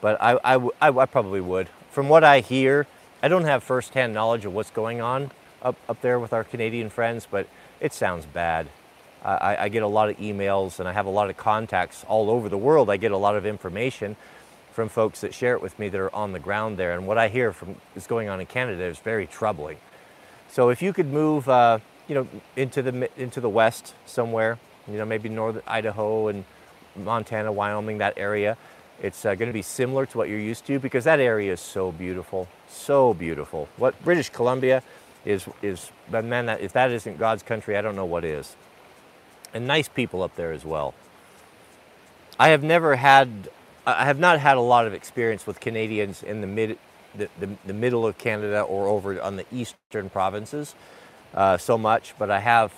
[0.01, 1.69] But I, I, I, I probably would.
[1.91, 2.87] From what I hear,
[3.23, 5.31] I don't have firsthand knowledge of what's going on
[5.61, 7.47] up, up there with our Canadian friends, but
[7.81, 8.69] it sounds bad.
[9.23, 12.31] I, I, get a lot of emails and I have a lot of contacts all
[12.31, 12.89] over the world.
[12.89, 14.15] I get a lot of information
[14.71, 16.93] from folks that share it with me that are on the ground there.
[16.93, 19.77] And what I hear from is going on in Canada is very troubling.
[20.49, 24.57] So if you could move, uh, you know, into the into the west somewhere,
[24.87, 26.45] you know, maybe northern Idaho and
[26.95, 28.57] Montana, Wyoming, that area,
[29.01, 31.61] it's uh, going to be similar to what you're used to because that area is
[31.61, 33.69] so beautiful, so beautiful.
[33.77, 34.83] What British Columbia
[35.25, 38.55] is is, but man, that, if that isn't God's country, I don't know what is
[39.53, 40.93] and nice people up there as well.
[42.39, 43.49] I have never had,
[43.85, 46.77] I have not had a lot of experience with Canadians in the mid,
[47.15, 50.75] the, the, the middle of Canada or over on the eastern provinces
[51.33, 52.73] uh, so much, but I have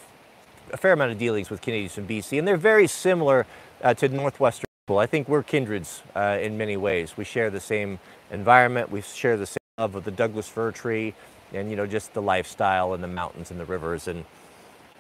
[0.72, 3.46] a fair amount of dealings with Canadians in BC, and they're very similar
[3.82, 4.98] uh, to Northwestern people.
[4.98, 7.16] I think we're kindreds uh, in many ways.
[7.16, 8.00] We share the same
[8.32, 11.14] environment, we share the same love of the Douglas fir tree,
[11.54, 14.26] and you know just the lifestyle and the mountains and the rivers and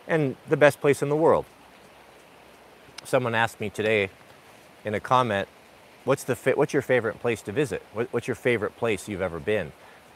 [0.07, 1.45] and the best place in the world
[3.03, 4.09] someone asked me today
[4.85, 5.47] in a comment,
[6.05, 7.81] what's, the what's your favorite place to visit?
[7.93, 9.71] What, what's your favorite place you've ever been?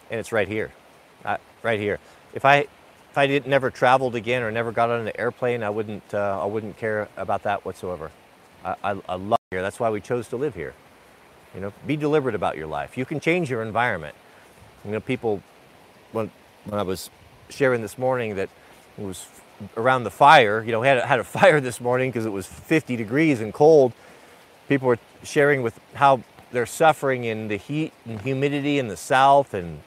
[0.09, 0.71] And it's right here,
[1.25, 1.99] uh, right here.
[2.33, 2.67] If I,
[3.09, 6.41] if I didn't never traveled again or never got on an airplane, I wouldn't, uh,
[6.41, 8.11] I wouldn't care about that whatsoever.
[8.63, 9.61] I, I, I love here.
[9.61, 10.73] That's why we chose to live here.
[11.55, 12.97] You know, be deliberate about your life.
[12.97, 14.15] You can change your environment.
[14.85, 15.41] You know, people,
[16.11, 16.31] when,
[16.65, 17.09] when I was
[17.49, 18.49] sharing this morning that
[18.97, 19.25] it was
[19.75, 20.63] around the fire.
[20.63, 23.93] You know, had had a fire this morning because it was 50 degrees and cold.
[24.67, 29.53] People were sharing with how they're suffering in the heat and humidity in the south,
[29.53, 29.81] and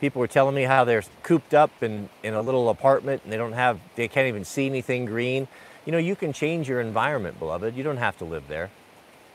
[0.00, 3.36] people were telling me how they're cooped up in, in a little apartment and they
[3.36, 5.48] don't have, they can't even see anything green.
[5.86, 7.74] You know, you can change your environment, beloved.
[7.76, 8.70] You don't have to live there.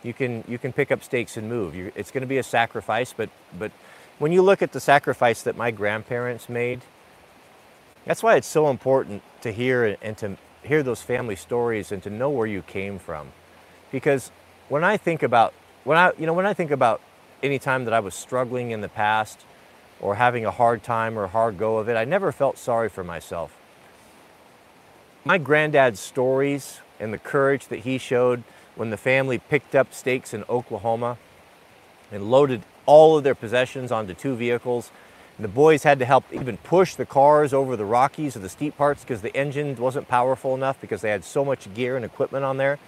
[0.04, 1.76] You can you can pick up stakes and move.
[1.76, 3.72] You're, it's going to be a sacrifice, but but
[4.20, 6.82] when you look at the sacrifice that my grandparents made
[8.06, 12.10] that's why it's so important to hear and to hear those family stories and to
[12.10, 13.32] know where you came from.
[13.92, 14.32] Because
[14.68, 15.54] when I think about
[15.84, 17.02] when I you know when I think about
[17.44, 19.42] any time that I was struggling in the past
[20.02, 22.90] or having a hard time or a hard go of it, I never felt sorry
[22.90, 23.56] for myself.
[25.24, 28.44] My granddad's stories and the courage that he showed
[28.76, 31.18] when the family picked up stakes in Oklahoma
[32.12, 34.90] and loaded all of their possessions onto two vehicles
[35.38, 38.50] And the boys had to help even push the cars over the Rockies or the
[38.50, 42.04] steep parts because the engine wasn't powerful enough because they had so much gear and
[42.04, 42.80] equipment on there.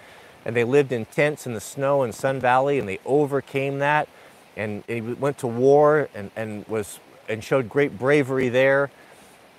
[0.44, 4.08] And they lived in tents in the snow in Sun Valley and they overcame that.
[4.56, 6.98] And he went to war and, and, was,
[7.28, 8.90] and showed great bravery there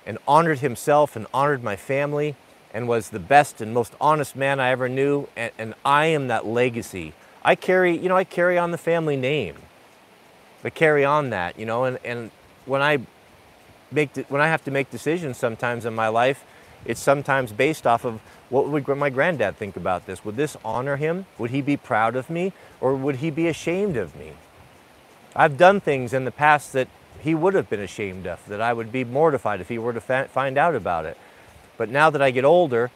[0.04, 2.36] and honored himself and honored my family
[2.74, 5.26] and was the best and most honest man I ever knew.
[5.36, 7.14] And, and I am that legacy.
[7.42, 9.56] I carry, you know, I carry on the family name.
[10.64, 12.30] I carry on that, you know, and, and
[12.64, 12.98] when I
[13.92, 16.44] make when I have to make decisions sometimes in my life,
[16.84, 20.24] it's sometimes based off of what would my granddad think about this?
[20.24, 21.26] Would this honor him?
[21.38, 22.52] Would he be proud of me?
[22.80, 24.32] Or would he be ashamed of me?
[25.34, 26.88] I've done things in the past that
[27.20, 30.00] he would have been ashamed of, that I would be mortified if he were to
[30.00, 31.16] find out about it.
[31.76, 32.90] But now that I get older,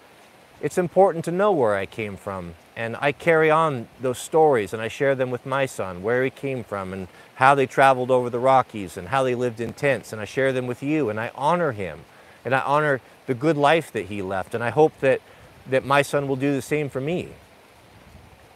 [0.60, 2.54] it's important to know where I came from.
[2.78, 6.30] And I carry on those stories and I share them with my son, where he
[6.30, 10.12] came from and how they traveled over the Rockies and how they lived in tents.
[10.12, 12.06] And I share them with you and I honor him
[12.44, 14.54] and I honor the good life that he left.
[14.54, 15.20] And I hope that
[15.68, 17.28] that my son will do the same for me.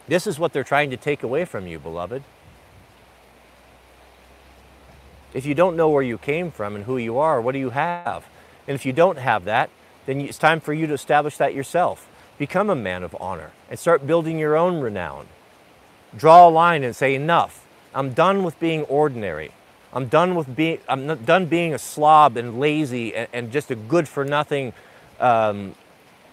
[0.07, 2.23] This is what they're trying to take away from you, beloved.
[5.33, 7.71] If you don't know where you came from and who you are, what do you
[7.71, 8.25] have?
[8.67, 9.69] And if you don't have that,
[10.05, 12.07] then it's time for you to establish that yourself.
[12.37, 15.27] Become a man of honor and start building your own renown.
[16.17, 17.65] Draw a line and say, enough.
[17.93, 19.51] I'm done with being ordinary.
[19.93, 23.75] I'm done with being, I'm done being a slob and lazy and, and just a
[23.75, 24.73] good for nothing,
[25.19, 25.75] um,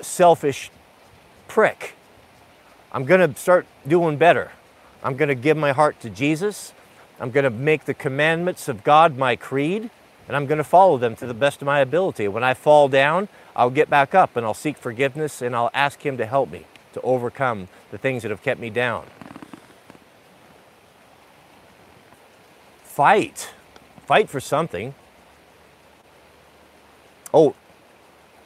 [0.00, 0.70] selfish
[1.48, 1.94] prick.
[2.92, 4.52] I'm going to start doing better.
[5.02, 6.72] I'm going to give my heart to Jesus.
[7.20, 9.90] I'm going to make the commandments of God my creed,
[10.26, 12.28] and I'm going to follow them to the best of my ability.
[12.28, 16.04] When I fall down, I'll get back up and I'll seek forgiveness and I'll ask
[16.04, 19.06] Him to help me to overcome the things that have kept me down.
[22.82, 23.50] Fight.
[24.06, 24.94] Fight for something.
[27.32, 27.54] Oh,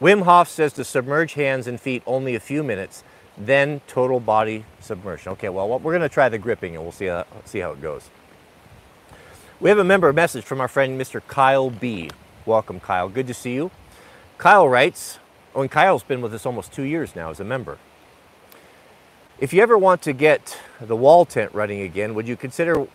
[0.00, 3.02] Wim Hof says to submerge hands and feet only a few minutes,
[3.38, 5.32] then total body submersion.
[5.32, 7.80] Okay, well, we're going to try the gripping and we'll see how, see how it
[7.80, 8.10] goes.
[9.60, 11.22] We have a member message from our friend Mr.
[11.26, 12.10] Kyle B.
[12.44, 13.08] Welcome, Kyle.
[13.08, 13.70] Good to see you.
[14.38, 15.18] Kyle writes,
[15.54, 17.78] oh, and Kyle's been with us almost two years now as a member.
[19.38, 22.86] If you ever want to get the wall tent running again, would you consider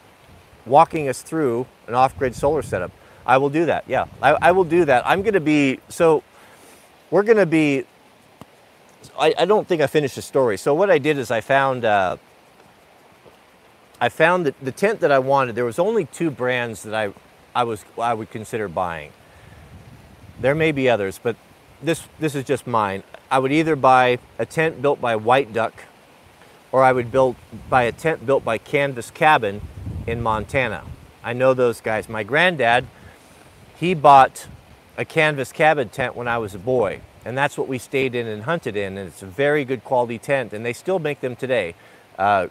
[0.66, 2.92] walking us through an off-grid solar setup?
[3.26, 3.84] I will do that.
[3.88, 5.06] Yeah, I, I will do that.
[5.06, 6.24] I'm going to be, so
[7.12, 7.86] we're going to be,
[9.18, 10.58] I, I, don't think I finished the story.
[10.58, 12.18] So what I did is I found, uh,
[14.02, 17.14] I found that the tent that I wanted, there was only two brands that I,
[17.54, 19.12] I, was, I would consider buying.
[20.40, 21.36] There may be others, but
[21.82, 23.04] this, this is just mine.
[23.30, 25.84] I would either buy a tent built by White Duck
[26.72, 27.36] or I would build,
[27.70, 29.62] buy a tent built by Canvas Cabin
[30.06, 30.84] in Montana.
[31.24, 32.08] I know those guys.
[32.08, 32.88] My granddad,
[33.76, 34.48] he bought
[34.98, 37.02] a Canvas Cabin tent when I was a boy.
[37.26, 38.98] And that's what we stayed in and hunted in.
[38.98, 40.54] And it's a very good quality tent.
[40.54, 41.76] And they still make them today.
[42.18, 42.48] Uh,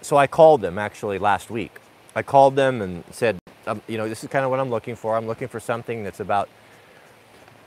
[0.00, 1.80] so I called them actually last week.
[2.14, 4.96] I called them and said, um, you know, this is kind of what I'm looking
[4.96, 5.16] for.
[5.16, 6.48] I'm looking for something that's about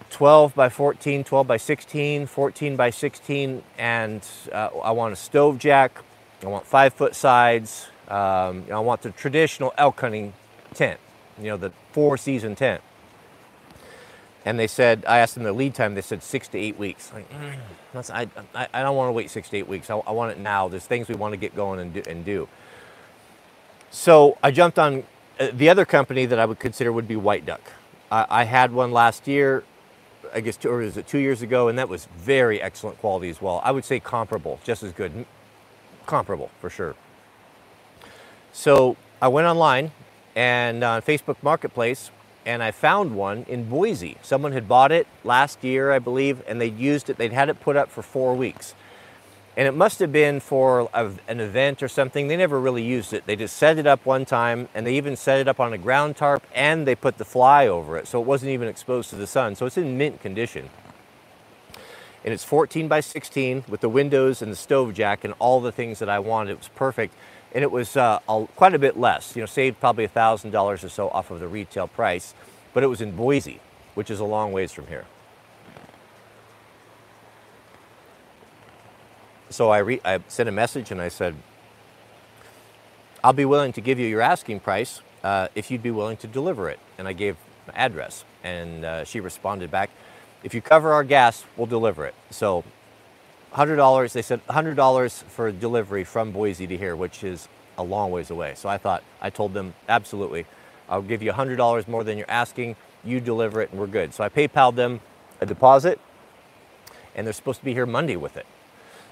[0.10, 5.58] 12 by 14, 12 by 16, 14 by 16, and uh, I want a stove
[5.58, 6.00] jack.
[6.44, 7.88] I want five foot sides.
[8.08, 10.34] Um, I want the traditional elk hunting
[10.74, 11.00] tent,
[11.40, 12.82] you know, the four season tent.
[14.46, 17.12] And they said, I asked them the lead time, they said six to eight weeks.
[17.14, 19.90] Like, mm, I, I, I, don't want to wait six to eight weeks.
[19.90, 20.68] I, I, want it now.
[20.68, 22.04] There's things we want to get going and do.
[22.06, 22.50] And do.
[23.90, 25.06] So I jumped on
[25.40, 27.62] Uh, the other company that I would consider would be White Duck.
[28.12, 29.64] I, I had one last year,
[30.34, 33.30] I guess, two, or was it two years ago, and that was very excellent quality
[33.30, 33.62] as well.
[33.64, 35.26] I would say comparable, just as good.
[36.06, 36.96] Comparable, for sure.
[38.52, 39.92] So I went online
[40.36, 42.12] and on Facebook Marketplace,
[42.46, 44.18] and I found one in Boise.
[44.22, 47.60] Someone had bought it last year, I believe, and they'd used it, they'd had it
[47.60, 48.76] put up for four weeks.
[49.56, 52.28] And it must have been for a, an event or something.
[52.28, 53.26] They never really used it.
[53.28, 55.78] They just set it up one time, and they even set it up on a
[55.78, 59.16] ground tarp, and they put the fly over it, so it wasn't even exposed to
[59.16, 59.56] the sun.
[59.56, 60.70] So it's in mint condition.
[62.26, 65.74] And it's 14 by 16 with the windows and the stove jack and all the
[65.74, 66.52] things that I wanted.
[66.52, 67.14] It was perfect
[67.54, 69.36] and it was uh, a, quite a bit less.
[69.36, 72.34] You know, saved probably $1,000 or so off of the retail price,
[72.74, 73.60] but it was in Boise,
[73.94, 75.06] which is a long ways from here.
[79.54, 81.36] So I, re- I sent a message and I said,
[83.24, 86.28] I'll be willing to give you your asking price uh, if you'd be willing to
[86.28, 86.80] deliver it.
[86.98, 87.38] And I gave
[87.68, 89.92] my address, and uh, she responded back,
[90.44, 92.16] if you cover our gas, we'll deliver it.
[92.32, 92.64] So
[93.54, 97.48] $100, they said $100 for delivery from Boise to here, which is
[97.78, 98.56] a long ways away.
[98.56, 100.48] So I thought, I told them, absolutely,
[100.90, 104.16] I'll give you $100 more than you're asking, you deliver it and we're good.
[104.16, 105.00] So I PayPal'd them
[105.42, 106.00] a deposit
[107.14, 108.48] and they're supposed to be here Monday with it.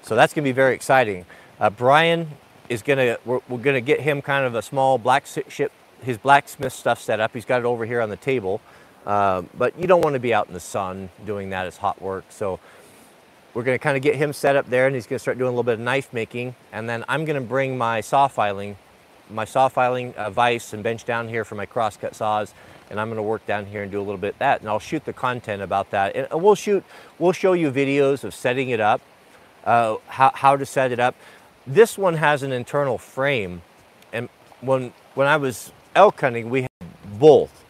[0.02, 1.24] So that's gonna be very exciting.
[1.58, 2.28] Uh, Brian
[2.68, 5.72] is gonna, we're, we're, gonna get him kind of a small black ship,
[6.02, 7.32] his blacksmith stuff set up.
[7.32, 8.60] He's got it over here on the table.
[9.06, 12.00] Uh, but you don't want to be out in the sun doing that as hot
[12.00, 12.24] work.
[12.28, 12.60] So
[13.54, 15.38] we're going to kind of get him set up there and he's going to start
[15.38, 16.54] doing a little bit of knife making.
[16.72, 18.76] And then I'm going to bring my saw filing,
[19.28, 22.54] my saw filing uh, vise and bench down here for my crosscut saws.
[22.90, 24.60] And I'm going to work down here and do a little bit of that.
[24.60, 26.14] And I'll shoot the content about that.
[26.14, 26.84] And we'll shoot,
[27.18, 29.00] we'll show you videos of setting it up,
[29.64, 31.16] uh, how, how to set it up.
[31.66, 33.62] This one has an internal frame.
[34.12, 34.28] And
[34.60, 36.70] when, when I was elk hunting, we had
[37.20, 37.64] both.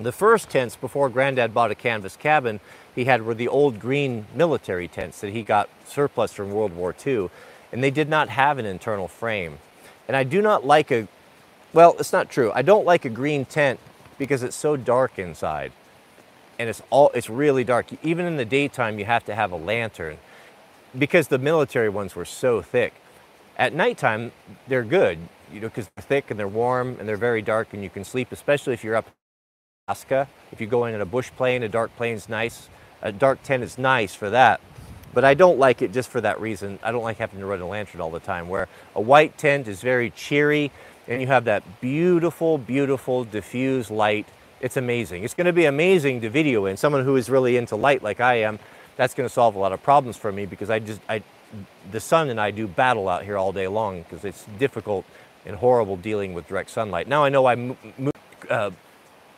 [0.00, 2.60] The first tents before Granddad bought a canvas cabin,
[2.94, 6.94] he had were the old green military tents that he got surplus from World War
[7.06, 7.30] II,
[7.72, 9.58] and they did not have an internal frame.
[10.08, 11.08] And I do not like a,
[11.74, 12.52] well, it's not true.
[12.54, 13.80] I don't like a green tent
[14.18, 15.72] because it's so dark inside.
[16.58, 17.86] and it's all it's really dark.
[18.04, 20.18] Even in the daytime, you have to have a lantern
[20.98, 22.94] because the military ones were so thick.
[23.56, 24.32] At nighttime,
[24.68, 25.18] they're good,
[25.52, 28.04] you know, because they're thick and they're warm and they're very dark, and you can
[28.04, 29.12] sleep, especially if you're up in
[29.88, 30.28] Alaska.
[30.52, 32.68] If you go in in a bush plane, a dark plane's nice.
[33.02, 34.60] A dark tent is nice for that.
[35.14, 36.78] But I don't like it just for that reason.
[36.82, 39.66] I don't like having to run a lantern all the time, where a white tent
[39.66, 40.70] is very cheery
[41.08, 44.26] and you have that beautiful, beautiful diffused light.
[44.60, 45.24] It's amazing.
[45.24, 46.76] It's going to be amazing to video in.
[46.76, 48.58] Someone who is really into light like I am,
[48.96, 51.22] that's going to solve a lot of problems for me because I just, I,
[51.90, 55.04] the sun and I do battle out here all day long because it's difficult
[55.44, 57.06] and horrible dealing with direct sunlight.
[57.06, 57.54] Now I know I,
[58.50, 58.70] uh,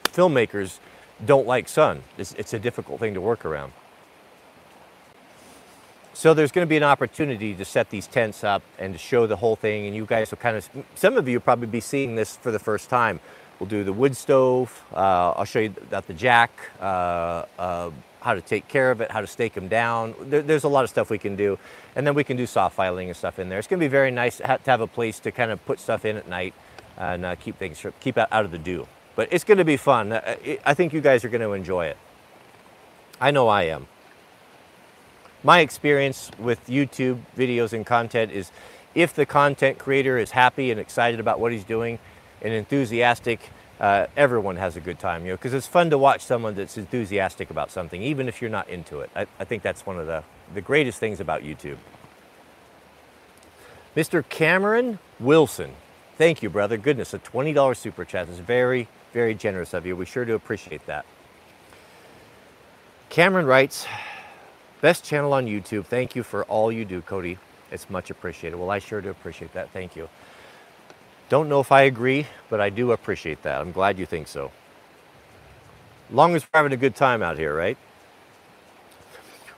[0.04, 0.78] filmmakers
[1.24, 2.02] don't like sun.
[2.16, 3.72] It's, it's a difficult thing to work around.
[6.14, 9.28] So there's going to be an opportunity to set these tents up and to show
[9.28, 9.86] the whole thing.
[9.86, 12.50] And you guys will kind of, some of you will probably be seeing this for
[12.50, 13.20] the first time.
[13.61, 14.82] We'll do the wood stove.
[14.92, 16.50] Uh, I'll show you about the jack,
[16.80, 17.90] uh, uh,
[18.20, 20.14] how to take care of it, how to stake them down.
[20.20, 21.58] There, there's a lot of stuff we can do.
[21.96, 23.58] And then we can do saw filing and stuff in there.
[23.58, 26.04] It's going to be very nice to have a place to kind of put stuff
[26.04, 26.54] in at night
[26.96, 28.86] and uh, keep things, keep out of the dew.
[29.16, 30.12] But it's going to be fun.
[30.12, 31.96] Uh, I think you guys are going to enjoy it.
[33.20, 33.86] I know I am
[35.42, 38.50] my experience with YouTube videos and content is
[38.94, 41.98] if the content creator is happy and excited about what he's doing
[42.42, 43.50] and enthusiastic,
[43.81, 46.76] uh, everyone has a good time, you know, because it's fun to watch someone that's
[46.79, 49.11] enthusiastic about something, even if you're not into it.
[49.14, 50.24] I, I think that's one of the,
[50.55, 51.79] the greatest things about YouTube.
[53.97, 54.29] Mr.
[54.29, 55.72] Cameron Wilson,
[56.16, 56.76] thank you, brother.
[56.76, 59.97] Goodness, a $20 super chat is very, very generous of you.
[59.97, 61.07] We sure do appreciate that.
[63.11, 63.87] Cameron writes,
[64.81, 65.87] Best channel on YouTube.
[65.87, 67.37] Thank you for all you do, Cody.
[67.72, 68.57] It's much appreciated.
[68.57, 69.70] Well, I sure do appreciate that.
[69.72, 70.09] Thank you.
[71.29, 73.61] Don't know if I agree, but I do appreciate that.
[73.61, 74.53] I'm glad you think so.
[76.11, 77.76] Long as we're having a good time out here, right?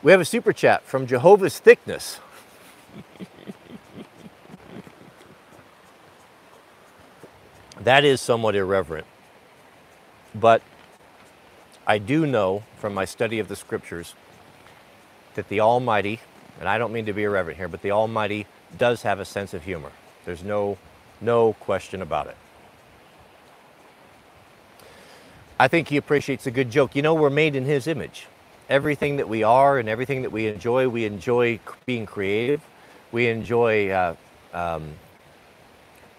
[0.02, 2.18] We have a super chat from Jehovah's Thickness.
[7.80, 9.06] that is somewhat irreverent.
[10.34, 10.62] But
[11.86, 14.14] I do know from my study of the scriptures
[15.34, 16.20] that the Almighty,
[16.58, 18.46] and I don't mean to be irreverent here, but the Almighty
[18.76, 19.92] does have a sense of humor.
[20.24, 20.78] There's no,
[21.20, 22.36] no question about it.
[25.58, 26.96] I think he appreciates a good joke.
[26.96, 28.26] You know, we're made in his image.
[28.68, 32.62] Everything that we are and everything that we enjoy, we enjoy being creative.
[33.12, 34.14] We enjoy uh,
[34.54, 34.94] um,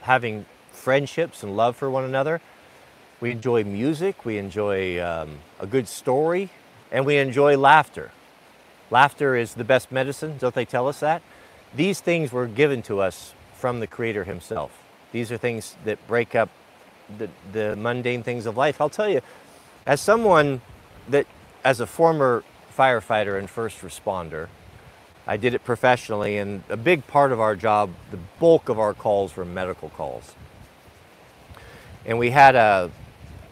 [0.01, 2.41] having friendships and love for one another.
[3.19, 6.49] We enjoy music, we enjoy um, a good story,
[6.91, 8.11] and we enjoy laughter.
[8.89, 11.21] Laughter is the best medicine, don't they tell us that?
[11.73, 14.80] These things were given to us from the Creator Himself.
[15.11, 16.49] These are things that break up
[17.17, 18.79] the, the mundane things of life.
[18.79, 19.21] I'll tell you,
[19.85, 20.61] as someone
[21.09, 21.27] that,
[21.63, 22.43] as a former
[22.77, 24.47] firefighter and first responder,
[25.27, 28.93] I did it professionally, and a big part of our job, the bulk of our
[28.93, 30.33] calls were medical calls.
[32.05, 32.91] And we had a,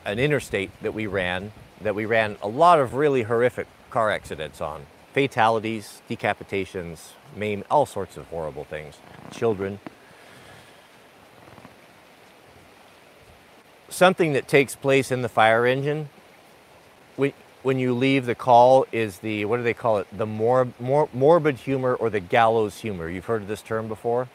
[0.06, 1.52] an interstate that we ran,
[1.82, 7.86] that we ran a lot of really horrific car accidents on fatalities, decapitations, maim, all
[7.86, 8.98] sorts of horrible things,
[9.32, 9.80] children.
[13.90, 16.10] Something that takes place in the fire engine
[17.18, 17.34] when,
[17.80, 20.08] you leave the call is the, what do they call it?
[20.16, 23.10] The mor, mor, morbid humor or the gallows humor.
[23.10, 24.30] You've heard of this term before?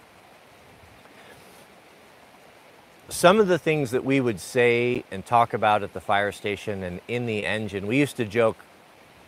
[3.09, 6.83] Some of the things that we would say and talk about at the fire station
[6.83, 8.57] and in the engine, we used to joke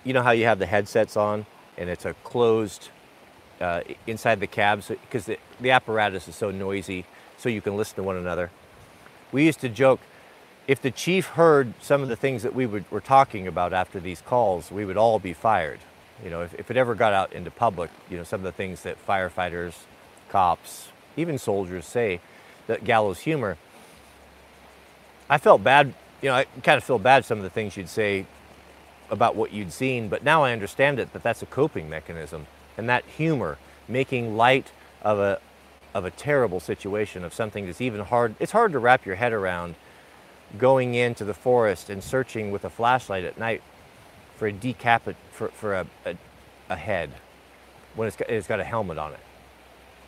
[0.05, 1.47] you know how you have the headsets on
[1.77, 2.91] and it's a closed
[3.61, 7.05] uh, inside the cabs because the, the apparatus is so noisy
[7.39, 8.51] so you can listen to one another.
[9.33, 10.01] We used to joke
[10.67, 14.01] if the chief heard some of the things that we would, were talking about after
[14.01, 15.79] these calls, we would all be fired.
[16.25, 18.53] You know, if, if it ever got out into public, you know, some of the
[18.53, 19.75] things that firefighters,
[20.29, 22.21] cops, even soldiers say,
[22.67, 23.57] that gallows humor.
[25.31, 27.89] I felt bad, you know, I kind of feel bad some of the things you'd
[27.89, 28.27] say
[29.09, 32.47] about what you'd seen, but now I understand it that that's a coping mechanism.
[32.77, 35.41] And that humor, making light of a,
[35.95, 39.33] of a terrible situation, of something that's even hard, it's hard to wrap your head
[39.33, 39.77] around
[40.59, 43.63] going into the forest and searching with a flashlight at night
[44.37, 46.17] for a decapit, for, for a, a,
[46.69, 47.11] a head
[47.95, 49.21] when it's got, it's got a helmet on it.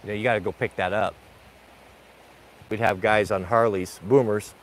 [0.02, 1.14] You know, you got to go pick that up.
[2.70, 4.54] We'd have guys on Harleys, boomers,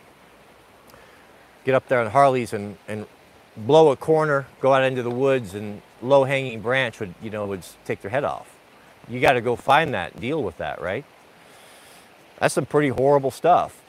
[1.63, 3.07] get up there on Harleys and, and
[3.57, 7.47] blow a corner, go out into the woods, and low hanging branch would, you know,
[7.47, 8.55] would take their head off.
[9.07, 11.05] You got to go find that, deal with that, right?
[12.39, 13.82] That's some pretty horrible stuff.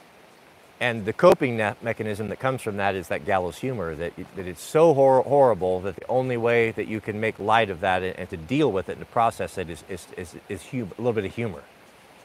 [0.79, 4.61] And the coping mechanism that comes from that is that gallows humor that, that it's
[4.61, 8.15] so hor- horrible that the only way that you can make light of that and,
[8.17, 11.13] and to deal with it and to process it is, is, is, is a little
[11.13, 11.63] bit of humor.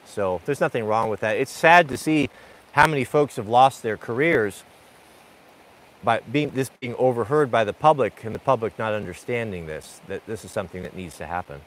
[0.07, 1.37] So there's nothing wrong with that.
[1.39, 2.29] It's sad to see
[2.73, 4.65] how many folks have lost their careers
[6.05, 10.27] by being this being overheard by the public and the public not understanding this that
[10.27, 11.61] this is something that needs to happen.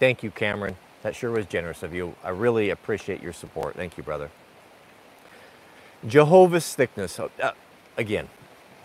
[0.00, 0.76] Thank you, Cameron.
[1.06, 2.16] That sure was generous of you.
[2.24, 3.76] I really appreciate your support.
[3.76, 4.28] Thank you, brother.
[6.04, 7.20] Jehovah's thickness.
[7.20, 7.52] Uh,
[7.96, 8.28] again,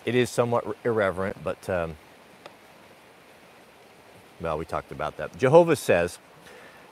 [0.05, 1.97] it is somewhat irreverent, but um,
[4.39, 5.35] well, we talked about that.
[5.35, 6.19] Jehovah says,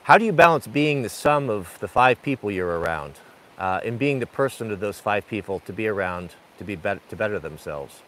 [0.01, 3.13] How do you balance being the sum of the five people you're around
[3.59, 7.01] uh, and being the person of those five people to be around to, be better,
[7.07, 8.01] to better themselves?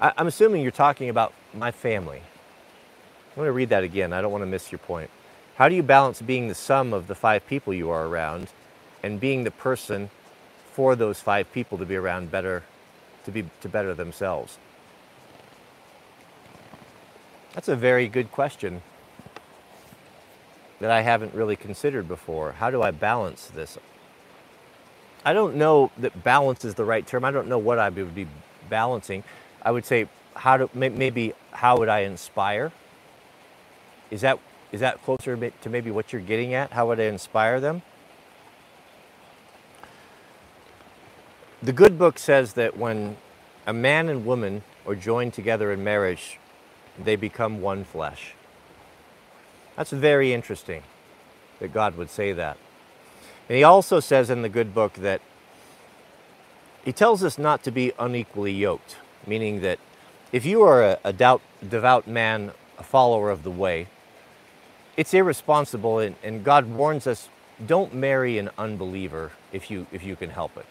[0.00, 2.18] I, I'm assuming you're talking about my family.
[2.18, 4.12] I'm going to read that again.
[4.12, 5.08] I don't want to miss your point.
[5.56, 8.48] How do you balance being the sum of the five people you are around
[9.02, 10.10] and being the person
[10.72, 12.62] for those five people to be around better
[13.24, 14.58] to be to better themselves?
[17.54, 18.82] That's a very good question
[20.78, 22.52] that I haven't really considered before.
[22.52, 23.78] How do I balance this?
[25.24, 27.24] I don't know that balance is the right term.
[27.24, 28.28] I don't know what I would be
[28.68, 29.24] balancing.
[29.62, 32.72] I would say how to maybe how would I inspire?
[34.10, 34.38] Is that
[34.76, 36.70] is that closer to maybe what you're getting at?
[36.72, 37.80] How would I inspire them?
[41.62, 43.16] The good book says that when
[43.66, 46.38] a man and woman are joined together in marriage,
[47.02, 48.34] they become one flesh.
[49.76, 50.82] That's very interesting
[51.58, 52.58] that God would say that.
[53.48, 55.22] And he also says in the good book that
[56.84, 59.78] he tells us not to be unequally yoked, meaning that
[60.32, 63.86] if you are a, a doubt, devout man, a follower of the way,
[64.96, 67.28] it's irresponsible, and, and God warns us
[67.64, 70.66] don't marry an unbeliever if you, if you can help it.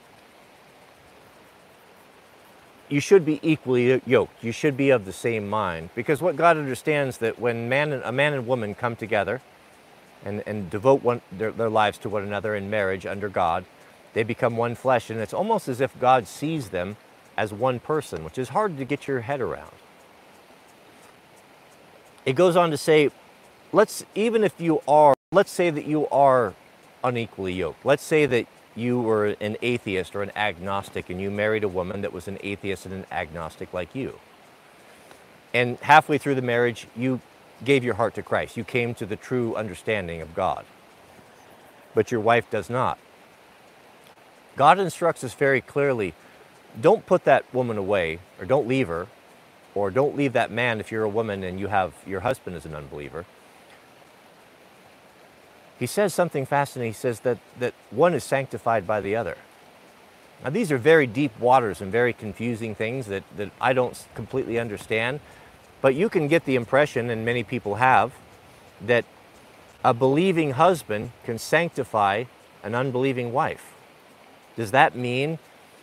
[2.88, 4.44] You should be equally yoked.
[4.44, 5.90] You should be of the same mind.
[5.96, 9.42] Because what God understands that when man and, a man and woman come together
[10.24, 13.66] and, and devote one, their, their lives to one another in marriage under God,
[14.14, 15.10] they become one flesh.
[15.10, 16.98] And it's almost as if God sees them
[17.36, 19.72] as one person, which is hard to get your head around.
[22.24, 23.10] It goes on to say,
[23.76, 26.54] let's even if you are let's say that you are
[27.04, 27.86] unequally yoked.
[27.86, 32.02] Let's say that you were an atheist or an agnostic and you married a woman
[32.02, 34.20] that was an atheist and an agnostic like you.
[35.54, 37.20] And halfway through the marriage you
[37.66, 38.56] gave your heart to christ.
[38.56, 40.66] You came to the true understanding of god.
[41.94, 42.98] But your wife does not.
[44.56, 46.14] God instructs us very clearly
[46.80, 49.08] don't put that woman away or don't leave her
[49.74, 52.66] or don't leave that man if you're a woman and you have your husband is
[52.66, 53.26] an unbeliever
[55.80, 56.94] he says something fascinating.
[56.94, 59.38] He says that, that one is sanctified by the other.
[60.44, 64.60] Now, these are very deep waters and very confusing things that, that I don't completely
[64.60, 65.20] understand,
[65.82, 68.14] but you can get the impression, and many people have,
[68.82, 69.06] that
[69.84, 72.26] a believing husband can sanctify
[72.64, 73.74] an unbelieving wife.
[74.56, 75.40] Does that mean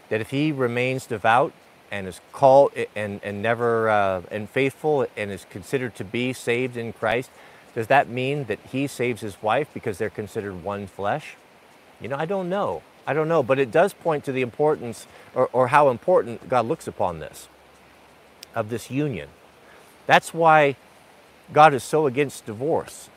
[0.09, 1.53] that if he remains devout
[1.90, 6.76] and is called and, and never uh, and faithful and is considered to be saved
[6.76, 7.30] in Christ,
[7.75, 11.37] does that mean that he saves his wife because they're considered one flesh?
[12.01, 12.83] You know, I don't know.
[13.07, 16.66] I don't know, but it does point to the importance or, or how important God
[16.66, 17.49] looks upon this,
[18.55, 19.29] of this union.
[20.07, 20.77] That's why
[21.53, 23.09] God is so against divorce.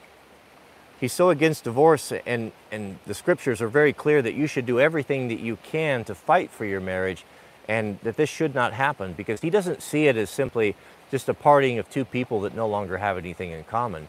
[1.00, 4.80] He's so against divorce, and, and the scriptures are very clear that you should do
[4.80, 7.26] everything that you can to fight for your marriage
[7.68, 10.76] and that this should not happen because he doesn't see it as simply
[11.12, 14.08] just a parting of two people that no longer have anything in common.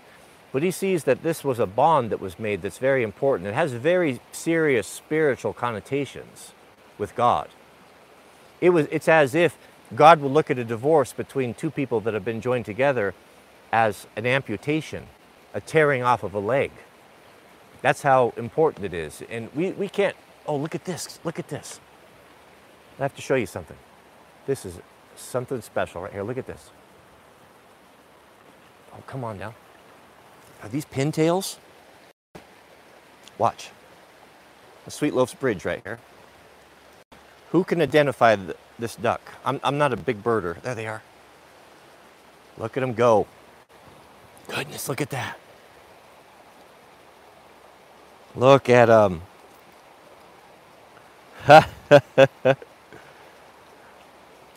[0.57, 3.47] But he sees that this was a bond that was made that's very important.
[3.47, 6.53] It has very serious spiritual connotations
[6.97, 7.51] with God.
[8.63, 9.59] It was, it's as if
[9.95, 13.13] God would look at a divorce between two people that have been joined together
[13.71, 15.09] as an amputation,
[15.53, 16.71] a tearing off of a leg.
[17.83, 19.23] That's how important it is.
[19.29, 21.81] And we, we can't, oh, look at this, look at this.
[22.99, 23.77] I have to show you something.
[24.47, 24.81] This is
[25.17, 26.23] something special right here.
[26.23, 26.71] Look at this.
[28.95, 29.55] Oh, come on now.
[30.63, 31.57] Are these pintails?
[33.39, 33.71] Watch.
[34.85, 35.99] The Sweetloaf's Bridge right here.
[37.53, 39.21] Who can identify th this duck?
[39.45, 40.61] I'm, I'm not a big birder.
[40.63, 41.03] There they are.
[42.59, 43.27] Look at them go.
[44.49, 45.39] Goodness, look at that.
[48.35, 49.23] Look at them.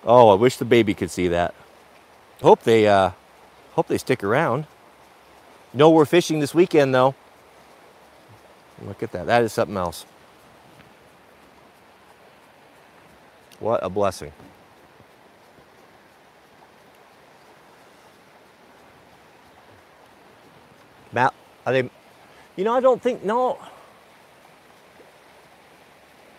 [0.04, 1.54] oh, I wish the baby could see that.
[2.42, 3.12] Hope they uh,
[3.74, 4.66] hope they stick around.
[5.74, 7.16] No, we're fishing this weekend though.
[8.86, 10.06] Look at that, that is something else.
[13.60, 14.32] What a blessing.
[21.12, 21.34] Matt,
[21.66, 21.90] are they,
[22.56, 23.58] you know, I don't think, no.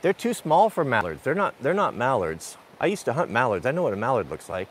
[0.03, 1.23] They're too small for mallards.
[1.25, 2.57] They're not, they're not mallards.
[2.81, 3.67] I used to hunt mallards.
[3.67, 4.69] I know what a mallard looks like.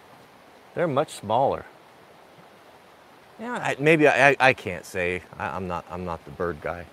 [0.73, 1.65] They're much smaller.
[3.39, 5.21] Yeah, I, maybe I, I, can't say.
[5.37, 5.85] I, I'm not.
[5.89, 6.85] I'm not the bird guy.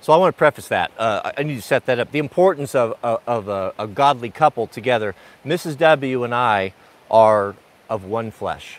[0.00, 0.92] So I want to preface that.
[0.96, 2.10] Uh, I need to set that up.
[2.12, 5.14] The importance of, of, of a, a, godly couple together.
[5.44, 5.78] Mrs.
[5.78, 6.74] W and I
[7.10, 7.56] are
[7.88, 8.78] of one flesh,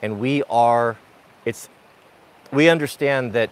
[0.00, 0.96] and we are.
[1.44, 1.68] It's.
[2.50, 3.50] We understand that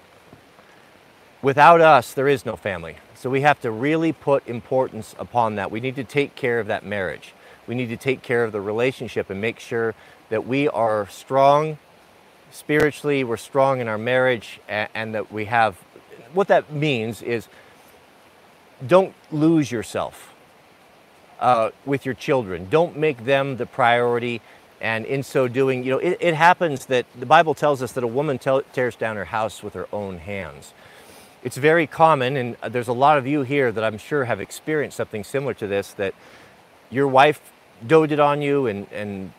[1.42, 2.96] without us, there is no family.
[3.14, 5.70] So we have to really put importance upon that.
[5.70, 7.34] We need to take care of that marriage.
[7.68, 9.94] We need to take care of the relationship and make sure
[10.30, 11.78] that we are strong
[12.50, 15.76] spiritually, we're strong in our marriage, and, and that we have
[16.32, 17.48] what that means is
[18.86, 20.34] don't lose yourself
[21.40, 22.68] uh, with your children.
[22.70, 24.40] Don't make them the priority.
[24.80, 28.04] And in so doing, you know, it, it happens that the Bible tells us that
[28.04, 30.72] a woman tears down her house with her own hands.
[31.42, 34.96] It's very common, and there's a lot of you here that I'm sure have experienced
[34.96, 36.14] something similar to this that
[36.90, 37.40] your wife
[37.86, 39.32] doted on you and, and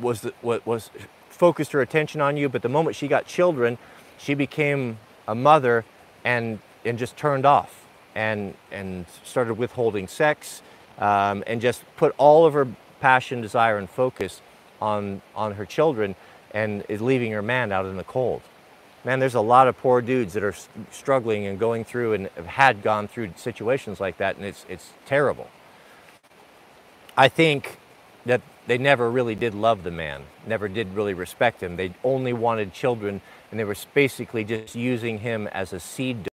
[0.00, 0.90] was, was
[1.28, 3.78] focused her attention on you, but the moment she got children,
[4.18, 5.84] she became a mother
[6.24, 10.62] and, and just turned off and, and started withholding sex
[10.98, 12.68] um, and just put all of her
[13.00, 14.42] passion, desire, and focus
[14.80, 16.14] on, on her children
[16.52, 18.42] and is leaving her man out in the cold.
[19.04, 20.54] Man, there's a lot of poor dudes that are
[20.90, 24.90] struggling and going through and have had gone through situations like that, and it's, it's
[25.06, 25.48] terrible.
[27.16, 27.78] I think
[28.26, 31.76] that they never really did love the man, never did really respect him.
[31.76, 36.28] They only wanted children and they were basically just using him as a seed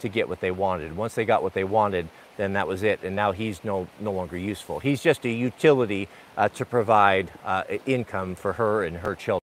[0.00, 0.96] to get what they wanted.
[0.96, 4.12] Once they got what they wanted, then that was it, and now he's no, no
[4.12, 4.78] longer useful.
[4.78, 9.40] He's just a utility uh, to provide uh, income for her and her children.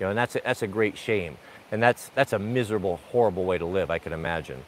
[0.00, 1.38] You know, and that's a, that's a great shame.
[1.70, 4.62] And that's, that's a miserable, horrible way to live, I can imagine.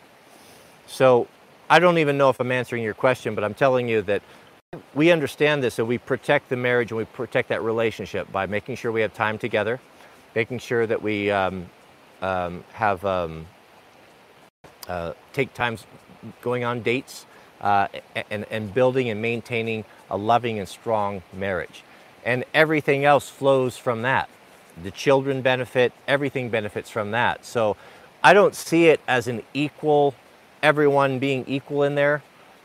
[0.86, 1.26] So
[1.68, 4.22] I don't even know if I'm answering your question, but I'm telling you that
[4.94, 8.76] we understand this and we protect the marriage and we protect that relationship by making
[8.76, 9.80] sure we have time together,
[10.34, 11.68] making sure that we um,
[12.22, 13.46] um, have um,
[14.88, 15.86] uh, take times
[16.42, 17.26] going on dates
[17.60, 17.88] uh,
[18.30, 21.82] and, and building and maintaining a loving and strong marriage.
[22.24, 24.28] And everything else flows from that.
[24.82, 27.44] The children benefit, everything benefits from that.
[27.44, 27.76] So
[28.22, 30.14] I don't see it as an equal,
[30.62, 32.22] everyone being equal in there.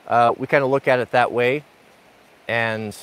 [0.08, 1.64] Uh, we kind of look at it that way.
[2.52, 2.98] And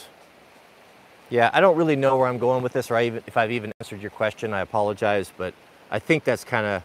[1.31, 3.51] yeah, I don't really know where I'm going with this, or I even, if I've
[3.51, 5.33] even answered your question, I apologize.
[5.35, 5.55] But
[5.91, 6.83] I think that's kind of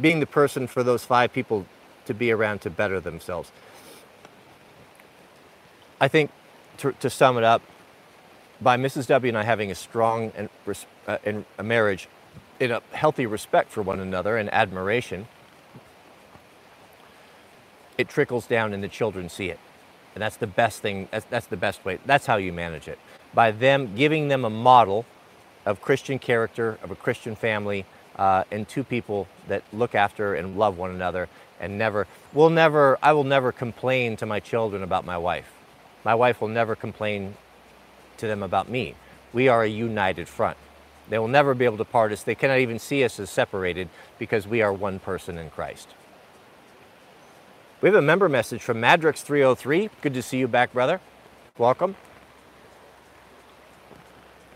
[0.00, 1.66] being the person for those five people
[2.06, 3.52] to be around to better themselves.
[6.00, 6.30] I think
[6.78, 7.60] to, to sum it up,
[8.62, 9.08] by Mrs.
[9.08, 10.48] W and I having a strong and,
[11.06, 12.08] uh, in a marriage
[12.58, 15.28] in a healthy respect for one another and admiration,
[17.98, 19.60] it trickles down and the children see it.
[20.14, 22.98] And that's the best thing, that's, that's the best way, that's how you manage it.
[23.34, 25.04] By them giving them a model
[25.66, 27.84] of Christian character, of a Christian family,
[28.16, 31.28] uh, and two people that look after and love one another
[31.60, 35.52] and never, will never, I will never complain to my children about my wife.
[36.04, 37.36] My wife will never complain
[38.16, 38.94] to them about me.
[39.32, 40.56] We are a united front.
[41.08, 42.22] They will never be able to part us.
[42.22, 43.88] They cannot even see us as separated
[44.18, 45.88] because we are one person in Christ.
[47.80, 49.90] We have a member message from Madrix 303.
[50.02, 51.00] Good to see you back, brother.
[51.58, 51.94] Welcome.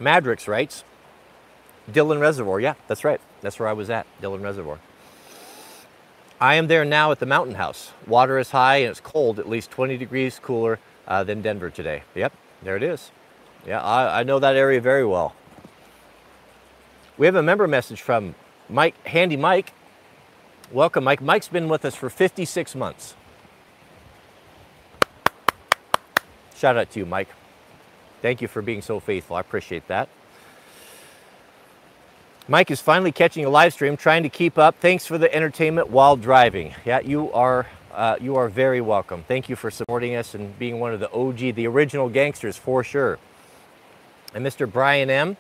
[0.01, 0.83] Madrix writes,
[1.91, 2.59] Dillon Reservoir.
[2.59, 3.21] Yeah, that's right.
[3.41, 4.81] That's where I was at, Dillon Reservoir.
[6.41, 7.93] I am there now at the mountain house.
[8.09, 12.03] Water is high and it's cold, at least 20 degrees cooler uh, than Denver today.
[12.17, 12.33] Yep,
[12.65, 13.13] there it is.
[13.65, 15.37] Yeah, I, I know that area very well.
[17.17, 18.35] We have a member message from
[18.69, 19.73] Mike, Handy Mike.
[20.73, 21.21] Welcome, Mike.
[21.21, 23.15] Mike's been with us for 56 months.
[26.57, 27.29] Shout out to you, Mike.
[28.23, 29.37] Thank you for being so faithful.
[29.37, 30.09] I appreciate that.
[32.49, 34.77] Mike is finally catching a live stream, trying to keep up.
[34.81, 36.75] Thanks for the entertainment while driving.
[36.87, 39.25] Yeah, you are uh, you are very welcome.
[39.29, 42.83] Thank you for supporting us and being one of the OG, the original gangsters for
[42.83, 43.19] sure.
[44.35, 44.71] And Mr.
[44.71, 45.37] Brian M.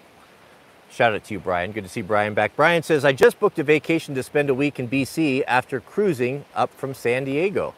[0.92, 1.72] Shout out to you, Brian.
[1.72, 2.54] Good to see Brian back.
[2.54, 6.44] Brian says, I just booked a vacation to spend a week in BC after cruising
[6.54, 7.74] up from San Diego.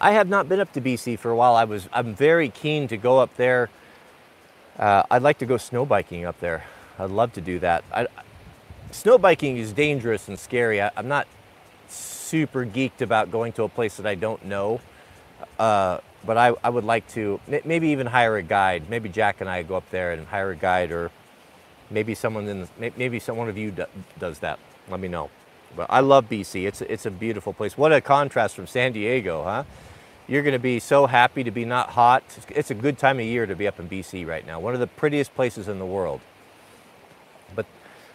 [0.00, 1.56] I have not been up to BC for a while.
[1.56, 3.70] I was, I'm very keen to go up there.
[4.78, 6.64] Uh, I'd like to go snow biking up there.
[6.96, 7.82] I'd love to do that.
[7.92, 8.06] I,
[8.92, 10.80] snow biking is dangerous and scary.
[10.80, 11.26] I, am not
[11.88, 14.80] super geeked about going to a place that I don't know.
[15.58, 18.88] Uh, but I, I would like to maybe even hire a guide.
[18.88, 21.10] Maybe Jack and I go up there and hire a guide, or
[21.90, 23.74] maybe someone in the, maybe some one of you
[24.18, 24.58] does that.
[24.90, 25.30] Let me know.
[25.76, 26.66] But I love BC.
[26.66, 27.76] It's it's a beautiful place.
[27.76, 29.64] What a contrast from San Diego, huh?
[30.26, 32.22] You're going to be so happy to be not hot.
[32.50, 34.60] It's a good time of year to be up in BC right now.
[34.60, 36.20] One of the prettiest places in the world.
[37.54, 37.66] But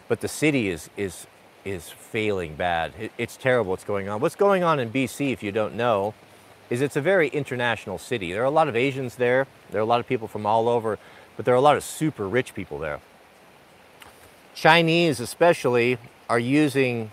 [0.07, 1.27] but the city is is
[1.65, 2.93] is failing bad.
[2.99, 4.19] It, it's terrible what's going on.
[4.19, 6.13] What's going on in BC, if you don't know,
[6.69, 8.33] is it's a very international city.
[8.33, 9.47] There are a lot of Asians there.
[9.71, 10.99] There are a lot of people from all over,
[11.35, 12.99] but there are a lot of super rich people there.
[14.53, 15.97] Chinese, especially,
[16.29, 17.11] are using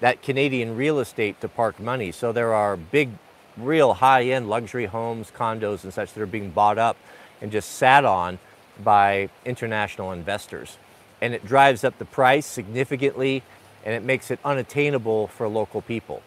[0.00, 2.12] that Canadian real estate to park money.
[2.12, 3.10] So there are big,
[3.56, 6.96] real high end luxury homes, condos, and such that are being bought up
[7.40, 8.38] and just sat on
[8.82, 10.78] by international investors.
[11.20, 13.42] And it drives up the price significantly
[13.84, 16.22] and it makes it unattainable for local people.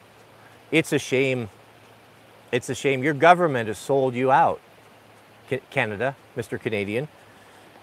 [0.72, 1.50] It's a shame.
[2.52, 3.04] It's a shame.
[3.04, 4.62] Your government has sold you out.
[5.72, 6.60] Canada, Mr.
[6.62, 7.08] Canadian,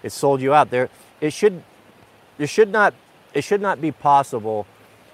[0.01, 0.69] it's sold you out.
[0.69, 0.89] There,
[1.19, 1.63] it should,
[2.37, 2.93] there should not,
[3.33, 4.65] it should not be possible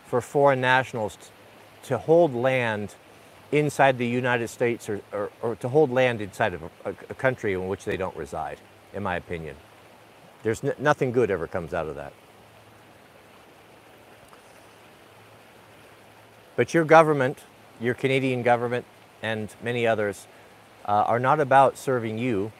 [0.05, 1.17] for foreign nationals
[1.83, 2.95] to hold land
[3.51, 7.53] inside the United States or, or, or to hold land inside of a, a, country
[7.53, 8.59] in which they don't reside,
[8.93, 9.55] in my opinion.
[10.41, 12.13] There's nothing good ever comes out of that.
[16.55, 17.39] But your government,
[17.79, 18.85] your Canadian government,
[19.21, 20.27] and many others
[20.85, 22.51] uh, are not about serving you,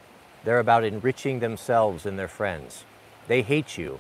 [0.44, 2.86] they're about enriching themselves and their friends.
[3.28, 4.00] They hate you,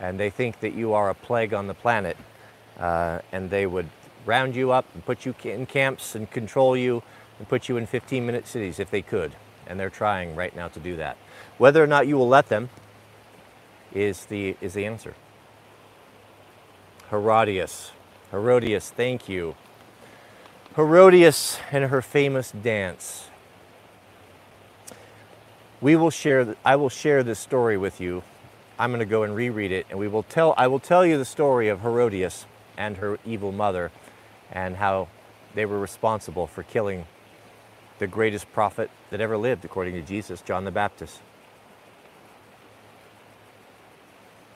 [0.00, 2.16] and they think that you are a plague on the planet
[2.78, 3.88] uh, and they would
[4.24, 7.02] round you up and put you in camps and control you
[7.38, 9.32] and put you in 15 minute cities if they could.
[9.66, 11.16] And they're trying right now to do that.
[11.58, 12.70] Whether or not you will let them
[13.92, 15.14] is the, is the answer.
[17.10, 17.92] Herodias.
[18.30, 19.54] Herodias, thank you.
[20.76, 23.26] Herodias and her famous dance.
[25.80, 28.22] We will share, I will share this story with you.
[28.80, 31.18] I'm going to go and reread it, and we will tell, I will tell you
[31.18, 32.46] the story of Herodias
[32.78, 33.92] and her evil mother,
[34.50, 35.08] and how
[35.54, 37.04] they were responsible for killing
[37.98, 41.20] the greatest prophet that ever lived, according to Jesus, John the Baptist.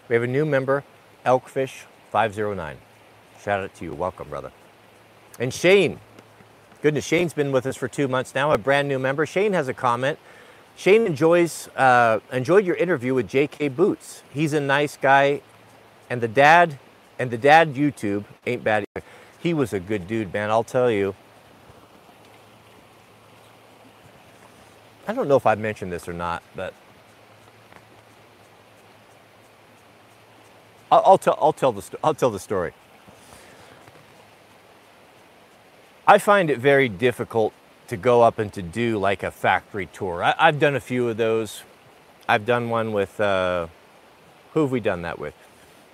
[0.08, 0.84] We have a new member,
[1.26, 2.78] Elkfish 509.
[3.42, 3.92] Shout out to you.
[3.92, 4.52] Welcome, brother.
[5.38, 6.00] And Shane.
[6.80, 9.26] Goodness, Shane's been with us for two months now, a brand new member.
[9.26, 10.18] Shane has a comment.
[10.76, 13.68] Shane enjoys uh, enjoyed your interview with J.K.
[13.68, 14.22] Boots.
[14.30, 15.40] He's a nice guy,
[16.10, 16.78] and the dad
[17.18, 19.06] and the dad YouTube ain't bad either.
[19.38, 21.14] He was a good dude, man, I'll tell you.
[25.06, 26.72] I don't know if I've mentioned this or not, but
[30.90, 32.72] I'll, I'll tell, I'll, tell the, I'll tell the story.
[36.06, 37.52] I find it very difficult
[37.88, 40.22] to go up and to do like a factory tour.
[40.22, 41.62] I, have done a few of those.
[42.28, 43.66] I've done one with, uh,
[44.52, 45.34] who have we done that with?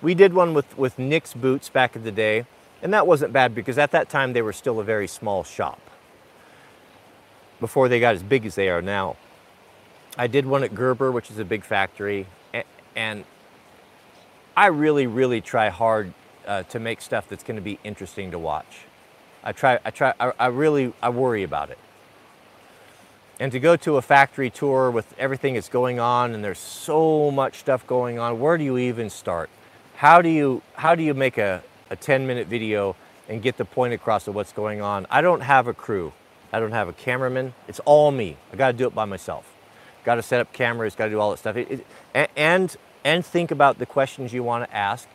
[0.01, 2.45] We did one with, with Nick's Boots back in the day,
[2.81, 5.79] and that wasn't bad because at that time they were still a very small shop
[7.59, 9.17] before they got as big as they are now.
[10.17, 12.25] I did one at Gerber, which is a big factory,
[12.95, 13.23] and
[14.55, 16.13] I really, really try hard
[16.45, 18.85] uh, to make stuff that's going to be interesting to watch.
[19.43, 21.77] I try, I try, I, I really, I worry about it.
[23.39, 27.31] And to go to a factory tour with everything that's going on, and there's so
[27.31, 29.49] much stuff going on, where do you even start?
[30.01, 31.61] how do you how do you make a,
[31.91, 32.95] a 10 minute video
[33.29, 35.05] and get the point across of what's going on?
[35.11, 36.11] I don't have a crew.
[36.51, 37.53] I don't have a cameraman.
[37.67, 38.35] It's all me.
[38.51, 39.45] I got to do it by myself.
[40.03, 41.55] Got to set up cameras got to do all that stuff.
[41.55, 41.85] It,
[42.15, 45.07] it, and and think about the questions you want to ask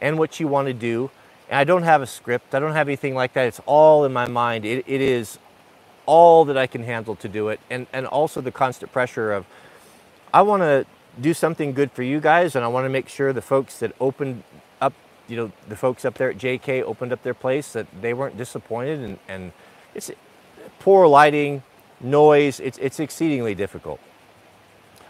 [0.00, 1.10] and what you want to do
[1.50, 2.54] and i don't have a script.
[2.54, 3.48] I don't have anything like that.
[3.48, 4.66] It's all in my mind.
[4.66, 5.38] It, it is
[6.06, 7.60] all that i can handle to do it.
[7.70, 9.46] And and also the constant pressure of
[10.34, 10.86] i want to
[11.20, 13.92] do something good for you guys, and I want to make sure the folks that
[14.00, 14.44] opened
[14.80, 14.94] up,
[15.28, 18.36] you know, the folks up there at JK opened up their place that they weren't
[18.38, 19.52] disappointed, and, and
[19.94, 20.10] it's
[20.78, 21.62] poor lighting,
[22.00, 22.60] noise.
[22.60, 24.00] It's it's exceedingly difficult.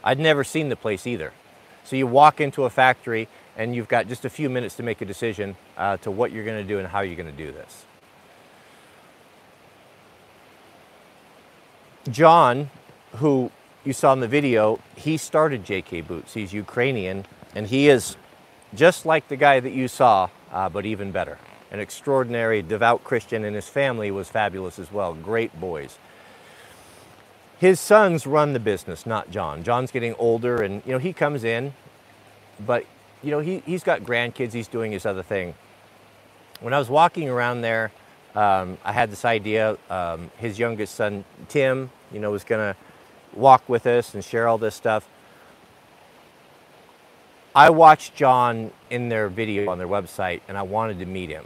[0.02, 1.32] I'd never seen the place either,
[1.84, 5.00] so you walk into a factory and you've got just a few minutes to make
[5.00, 7.52] a decision uh, to what you're going to do and how you're going to do
[7.52, 7.84] this.
[12.10, 12.70] John,
[13.16, 13.50] who
[13.84, 16.34] you saw in the video, he started JK Boots.
[16.34, 18.16] He's Ukrainian, and he is
[18.74, 21.38] just like the guy that you saw, uh, but even better.
[21.70, 25.14] An extraordinary, devout Christian, and his family was fabulous as well.
[25.14, 25.98] Great boys.
[27.58, 29.62] His sons run the business, not John.
[29.62, 31.74] John's getting older, and you know he comes in,
[32.58, 32.86] but
[33.22, 34.52] you know he he's got grandkids.
[34.52, 35.54] He's doing his other thing.
[36.60, 37.92] When I was walking around there
[38.34, 39.76] um, I had this idea.
[39.88, 42.78] Um, his youngest son, Tim, you know, was going to
[43.34, 45.06] walk with us and share all this stuff.
[47.54, 51.44] I watched John in their video on their website and I wanted to meet him.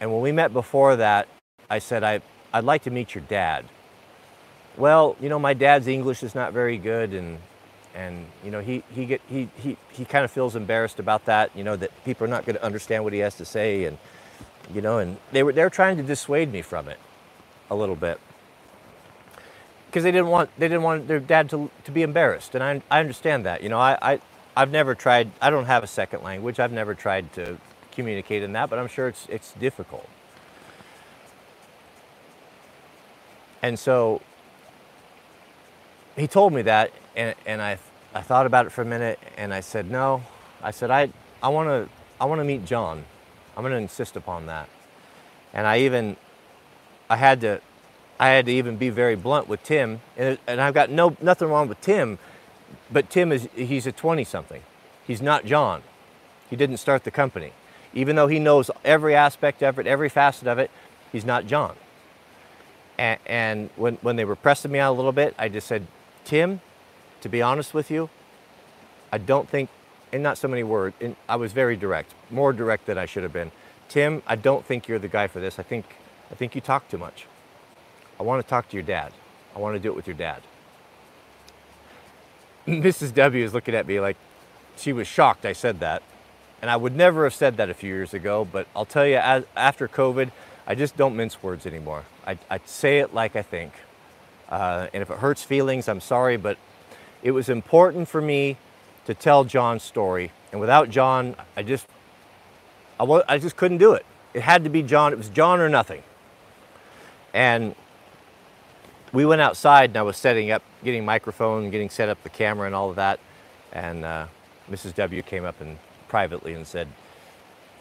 [0.00, 1.26] And when we met before that,
[1.68, 2.20] I said, I,
[2.52, 3.64] I'd like to meet your dad.
[4.76, 7.38] Well, you know, my dad's English is not very good and
[7.94, 11.50] and you know he he get he he he kind of feels embarrassed about that
[11.56, 13.98] you know that people are not going to understand what he has to say and
[14.72, 16.98] you know and they were they're trying to dissuade me from it
[17.70, 18.20] a little bit.
[19.86, 22.82] Because they didn't want they didn't want their dad to, to be embarrassed and I,
[22.90, 24.20] I understand that you know I, I
[24.56, 27.58] I've never tried I don't have a second language I've never tried to
[27.90, 30.08] communicate in that but I'm sure it's it's difficult.
[33.62, 34.20] And so
[36.16, 37.78] he told me that, and, and I,
[38.14, 40.22] I thought about it for a minute, and I said, no.
[40.62, 41.88] I said, I, I want to
[42.20, 43.04] I wanna meet John.
[43.56, 44.68] I'm going to insist upon that.
[45.52, 46.16] And I even,
[47.10, 47.60] I had to,
[48.18, 51.48] I had to even be very blunt with Tim, and, and I've got no, nothing
[51.48, 52.18] wrong with Tim,
[52.90, 54.62] but Tim is, he's a 20 something.
[55.06, 55.82] He's not John.
[56.48, 57.52] He didn't start the company.
[57.92, 60.70] Even though he knows every aspect of it, every facet of it,
[61.10, 61.74] he's not John.
[62.96, 65.86] And, and when, when they were pressing me out a little bit, I just said,
[66.24, 66.60] Tim,
[67.22, 68.10] to be honest with you,
[69.10, 69.70] I don't think,
[70.12, 70.96] and not so many words,
[71.28, 73.50] I was very direct, more direct than I should have been.
[73.88, 75.58] Tim, I don't think you're the guy for this.
[75.58, 75.86] I think,
[76.30, 77.26] I think you talk too much.
[78.18, 79.12] I want to talk to your dad.
[79.54, 80.42] I want to do it with your dad.
[82.66, 83.14] Mrs.
[83.14, 84.16] W is looking at me like
[84.76, 86.02] she was shocked I said that.
[86.60, 89.16] And I would never have said that a few years ago, but I'll tell you,
[89.16, 90.30] as, after COVID,
[90.66, 92.04] I just don't mince words anymore.
[92.24, 93.72] I, I say it like I think.
[94.48, 96.56] Uh, and if it hurts feelings, I'm sorry, but
[97.22, 98.56] it was important for me
[99.04, 100.32] to tell John's story.
[100.50, 101.86] And without John, I just,
[102.98, 104.04] I, I just couldn't do it.
[104.34, 105.12] It had to be John.
[105.12, 106.02] It was John or nothing.
[107.34, 107.74] And
[109.12, 112.66] we went outside and I was setting up, getting microphone, getting set up the camera
[112.66, 113.20] and all of that.
[113.72, 114.26] And uh,
[114.70, 114.94] Mrs.
[114.94, 116.88] W came up and privately and said,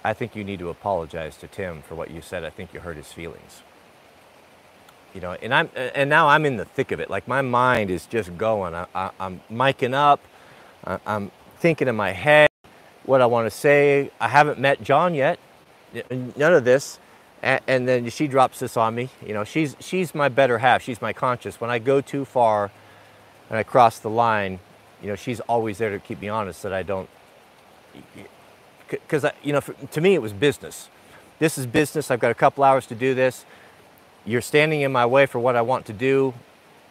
[0.04, 2.44] I think you need to apologize to Tim for what you said.
[2.44, 3.62] I think you hurt his feelings
[5.14, 7.10] you know, and I'm and now I'm in the thick of it.
[7.10, 8.74] Like my mind is just going.
[8.74, 10.22] I, am miking up.
[10.86, 12.50] I, I'm thinking in my head
[13.04, 14.12] what I want to say.
[14.20, 15.40] I haven't met John yet.
[16.10, 17.00] None of this.
[17.44, 19.10] And, and then she drops this on me.
[19.26, 20.82] You know, she's she's my better half.
[20.82, 21.60] She's my conscience.
[21.60, 22.72] When I go too far
[23.50, 24.60] and I cross the line,
[25.02, 27.10] you know, she's always there to keep me honest that I don't.
[28.88, 30.90] Because you know, for, to me it was business.
[31.40, 32.12] This is business.
[32.12, 33.46] I've got a couple hours to do this
[34.26, 36.34] you're standing in my way for what I want to do.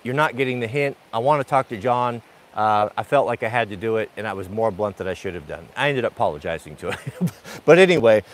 [0.03, 0.97] You're not getting the hint.
[1.13, 2.23] I want to talk to John.
[2.55, 5.07] Uh, I felt like I had to do it, and I was more blunt than
[5.07, 5.69] I should have done.
[5.77, 7.29] I ended up apologizing to him.
[7.65, 8.25] but anyway,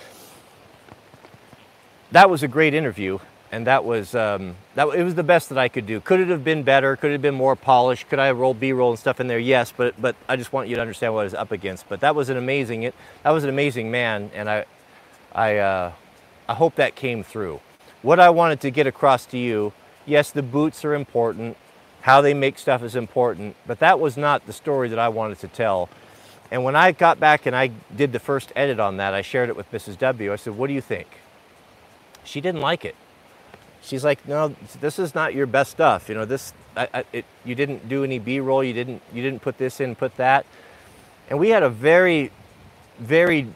[2.13, 3.19] that was a great interview,
[3.53, 6.01] and that was um, that it was the best that I could do.
[6.01, 6.97] Could it have been better?
[6.97, 8.09] Could it have been more polished?
[8.09, 9.39] Could I have rolled B-roll and stuff in there?
[9.39, 11.89] Yes, but but I just want you to understand what I was up against.
[11.89, 12.95] But that was an amazing it.
[13.23, 14.65] That was an amazing man, and I
[15.35, 15.93] I uh,
[16.49, 17.61] I hope that came through.
[18.07, 19.73] What I wanted to get across to you,
[20.07, 21.57] yes, the boots are important,
[22.03, 25.41] how they make stuff is important, but that was not the story that I wanted
[25.41, 25.89] to tell.
[26.53, 29.49] And when I got back and I did the first edit on that, I shared
[29.49, 29.99] it with Mrs.
[29.99, 30.33] W.
[30.33, 31.09] I said, What do you think?
[32.23, 32.95] She didn't like it.
[33.83, 36.09] She's like, No, this is not your best stuff.
[36.09, 39.21] You know, this, I, I, it, you didn't do any B roll, you didn't, you
[39.21, 40.47] didn't put this in, put that.
[41.29, 42.31] And we had a very,
[43.01, 43.49] very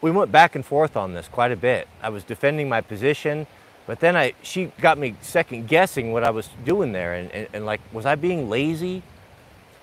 [0.00, 1.88] we went back and forth on this quite a bit.
[2.02, 3.46] I was defending my position,
[3.86, 7.48] but then I she got me second guessing what I was doing there, and, and,
[7.52, 9.02] and, like, was I being lazy?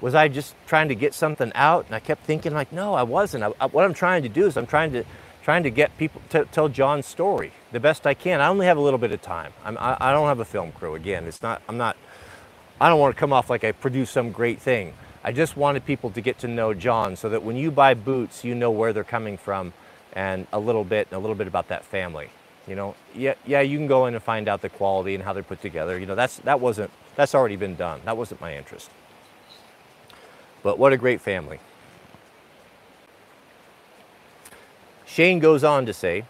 [0.02, 1.86] Was I just trying to get something out?
[1.88, 3.44] And I kept thinking, like, no, I wasn't.
[3.44, 5.04] I, I, what I'm trying to do is I'm trying to
[5.44, 8.42] trying to get people to tell John's story the best I can.
[8.42, 9.54] I only have a little bit of time.
[9.64, 10.96] I'm, I, I don't have a film crew.
[10.96, 11.62] Again, it's not.
[11.68, 11.98] I'm not.
[12.80, 14.94] I don't want to come off like I produce some great thing.
[15.24, 18.44] I just wanted people to get to know John so that when you buy boots,
[18.44, 19.74] you know where they're coming from
[20.16, 22.30] and a little bit, a little bit about that family.
[22.68, 25.34] You know, yeah, yeah, you can go in and find out the quality and how
[25.34, 26.00] they're put together.
[26.00, 28.02] You know, that's that wasn't that's already been done.
[28.06, 28.90] That wasn't my interest.
[30.64, 31.60] But what a great family.
[35.06, 36.26] Shane goes on to say,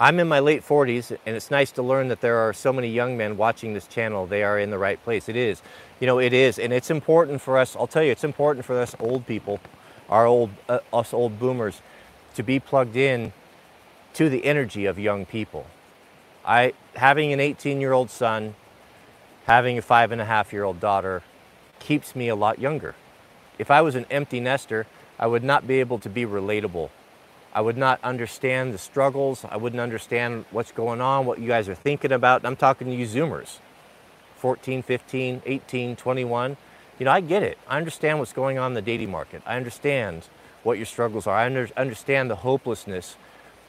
[0.00, 2.88] I'm in my late 40s, and it's nice to learn that there are so many
[2.88, 4.26] young men watching this channel.
[4.26, 5.28] They are in the right place.
[5.28, 5.60] It is.
[6.00, 6.58] You know, it is.
[6.58, 9.60] And it's important for us, I'll tell you, it's important for us old people,
[10.08, 11.82] our old, uh, us old boomers,
[12.34, 13.32] to be plugged in
[14.14, 15.66] to the energy of young people.
[16.44, 18.54] I, having an 18 year old son,
[19.46, 21.22] having a five and a half year old daughter
[21.78, 22.94] keeps me a lot younger.
[23.58, 24.86] If I was an empty nester,
[25.18, 26.90] I would not be able to be relatable.
[27.52, 29.44] I would not understand the struggles.
[29.48, 32.44] I wouldn't understand what's going on, what you guys are thinking about.
[32.44, 33.58] I'm talking to you Zoomers,
[34.36, 36.56] 14, 15, 18, 21.
[36.98, 37.58] You know, I get it.
[37.68, 39.42] I understand what's going on in the dating market.
[39.46, 40.28] I understand
[40.64, 41.36] what your struggles are.
[41.36, 43.16] I under, understand the hopelessness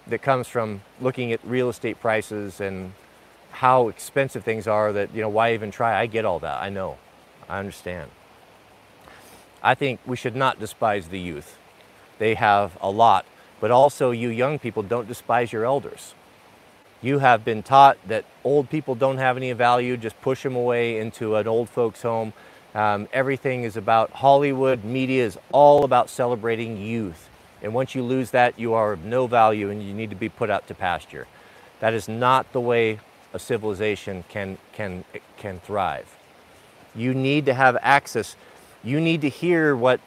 [0.08, 2.94] that comes from looking at real estate prices and
[3.52, 6.00] how expensive things are that, you know, why even try?
[6.00, 6.62] I get all that.
[6.62, 6.98] I know.
[7.48, 8.10] I understand.
[9.62, 11.58] I think we should not despise the youth.
[12.18, 13.26] They have a lot
[13.60, 16.14] but also, you young people, don't despise your elders.
[17.02, 21.00] You have been taught that old people don't have any value, just push them away
[21.00, 22.34] into an old folks' home.
[22.76, 27.30] Um, everything is about Hollywood, media is all about celebrating youth.
[27.64, 30.28] And once you lose that, you are of no value and you need to be
[30.28, 31.26] put out to pasture.
[31.80, 33.00] That is not the way
[33.34, 35.06] a civilization can, can,
[35.38, 36.18] can thrive.
[36.94, 38.36] You need to have access.
[38.84, 40.02] You need to hear what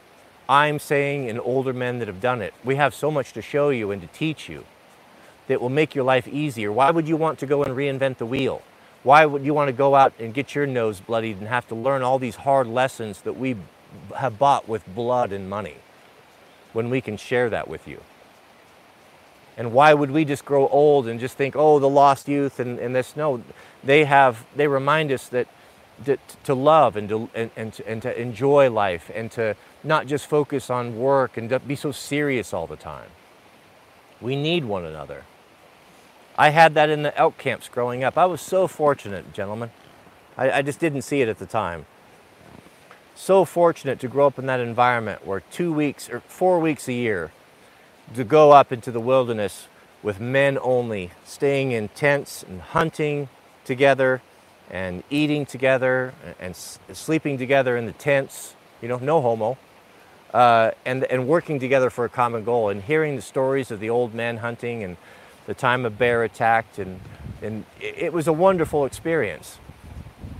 [0.47, 2.53] I'm saying and older men that have done it.
[2.63, 4.65] We have so much to show you and to teach you
[5.47, 6.71] that will make your life easier.
[6.71, 8.61] Why would you want to go and reinvent the wheel?
[9.03, 11.75] Why would you want to go out and get your nose bloodied and have to
[11.75, 13.55] learn all these hard lessons that we
[14.17, 15.75] have bought with blood and money
[16.73, 18.01] when we can share that with you?
[19.57, 22.79] And why would we just grow old and just think, oh, the lost youth and,
[22.79, 23.15] and this?
[23.15, 23.43] No,
[23.83, 25.47] they have, they remind us that,
[26.05, 30.07] that to love and to, and, and, to, and to enjoy life and to not
[30.07, 33.09] just focus on work and be so serious all the time.
[34.21, 35.23] We need one another.
[36.39, 38.17] I had that in the elk camps growing up.
[38.17, 39.71] I was so fortunate, gentlemen.
[40.37, 41.85] I, I, just didn't see it at the time.
[43.13, 46.93] So fortunate to grow up in that environment where two weeks or four weeks a
[46.93, 47.33] year
[48.15, 49.67] to go up into the wilderness
[50.01, 53.27] with men only, staying in tents and hunting
[53.65, 54.21] together
[54.69, 56.55] and eating together and,
[56.87, 58.55] and sleeping together in the tents.
[58.81, 59.57] You know, no homo
[60.33, 63.89] uh, and, and working together for a common goal and hearing the stories of the
[63.89, 64.95] old men hunting and
[65.49, 66.99] the time a bear attacked and,
[67.41, 69.57] and it was a wonderful experience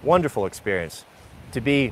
[0.03, 1.03] wonderful experience
[1.51, 1.91] to be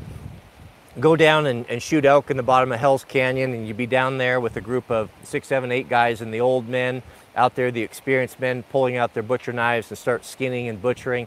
[1.00, 3.88] go down and, and, shoot elk in the bottom of Hell's Canyon and you'd be
[3.88, 7.02] down there with a group of six, seven, eight guys and the old men
[7.36, 11.26] out there, the experienced men pulling out their butcher knives and start skinning and butchering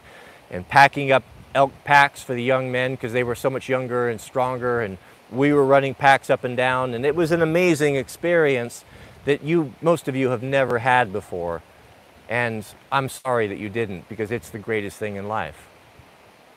[0.49, 1.23] and packing up
[1.53, 4.97] elk packs for the young men because they were so much younger and stronger and
[5.29, 8.83] we were running packs up and down, and it was an amazing experience
[9.25, 11.61] that you, most of you, have never had before.
[12.31, 15.67] And I'm sorry that you didn't because it's the greatest thing in life.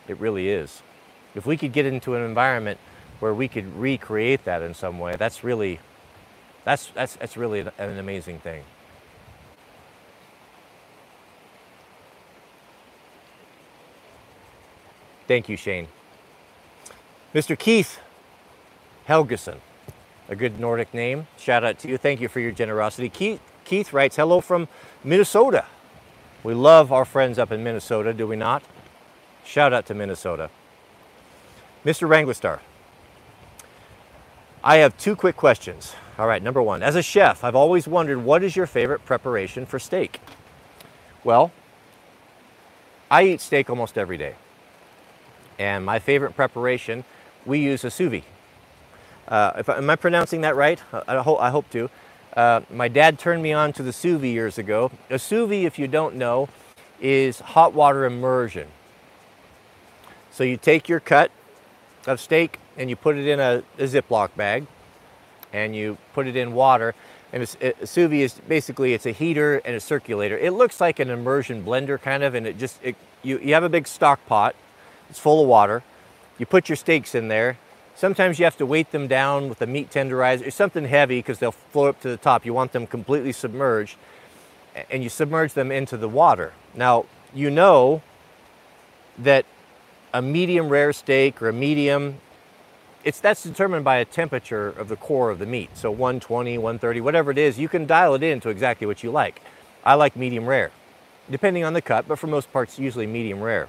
[0.06, 0.82] It really is.
[1.34, 2.78] If we could get into an environment
[3.18, 5.80] where we could recreate that in some way, that's really,
[6.64, 8.62] that's, that's, that's really an amazing thing.
[15.26, 15.88] Thank you, Shane.
[17.34, 17.59] Mr.
[17.59, 17.98] Keith
[19.09, 19.56] Helgeson,
[20.28, 21.26] a good Nordic name.
[21.36, 21.98] Shout out to you.
[21.98, 23.09] Thank you for your generosity.
[23.09, 24.68] Keith, Keith writes, hello from
[25.02, 25.64] Minnesota.
[26.42, 28.62] We love our friends up in Minnesota, do we not?
[29.44, 30.50] Shout out to Minnesota.
[31.84, 32.08] Mr.
[32.08, 32.60] Wranglerstar,
[34.62, 35.94] I have two quick questions.
[36.18, 39.66] All right, number one, as a chef, I've always wondered what is your favorite preparation
[39.66, 40.20] for steak?
[41.22, 41.52] Well,
[43.10, 44.36] I eat steak almost every day.
[45.58, 47.04] And my favorite preparation,
[47.44, 48.24] we use a sous vide.
[49.28, 50.80] Uh, if, am I pronouncing that right?
[50.92, 51.90] I, ho I hope to.
[52.35, 54.90] Uh, my dad turned me on to the sous vide years ago.
[55.09, 56.48] A sous vide, if you don't know,
[57.01, 58.69] is hot water immersion.
[60.32, 61.31] So you take your cut
[62.06, 64.66] of steak and you put it in a, a Ziploc bag
[65.52, 66.94] and you put it in water.
[67.32, 70.36] And a, a sous vide is basically, it's a heater and a circulator.
[70.36, 73.65] It looks like an immersion blender kind of, and it just, it, you, you have
[73.65, 74.56] a big stock pot.
[75.09, 75.85] It's full of water.
[76.39, 77.59] You put your steaks in there
[77.96, 80.46] Sometimes you have to weight them down with a meat tenderizer.
[80.46, 82.44] or something heavy because they'll float up to the top.
[82.44, 83.96] You want them completely submerged
[84.90, 86.52] and you submerge them into the water.
[86.74, 88.02] Now, you know
[89.18, 89.46] that
[90.12, 92.20] a medium rare steak or a medium,
[93.04, 95.70] it's, that's determined by a temperature of the core of the meat.
[95.74, 99.12] So 120, 130, whatever it is, you can dial it in to exactly what you
[99.12, 99.40] like.
[99.84, 100.72] I like medium rare,
[101.30, 103.68] depending on the cut, but for most parts, usually medium rare.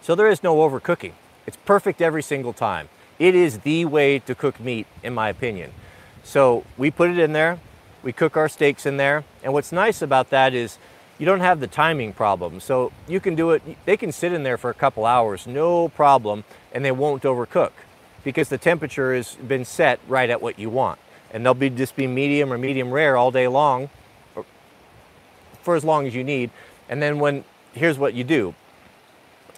[0.00, 1.12] So there is no overcooking.
[1.46, 2.88] It's perfect every single time.
[3.18, 5.72] It is the way to cook meat, in my opinion.
[6.22, 7.60] So we put it in there,
[8.02, 10.78] we cook our steaks in there, and what's nice about that is
[11.18, 12.60] you don't have the timing problem.
[12.60, 15.88] So you can do it, they can sit in there for a couple hours, no
[15.88, 17.70] problem, and they won't overcook
[18.24, 20.98] because the temperature has been set right at what you want.
[21.32, 23.88] And they'll be just be medium or medium rare all day long,
[25.62, 26.50] for as long as you need.
[26.88, 28.54] And then when, here's what you do.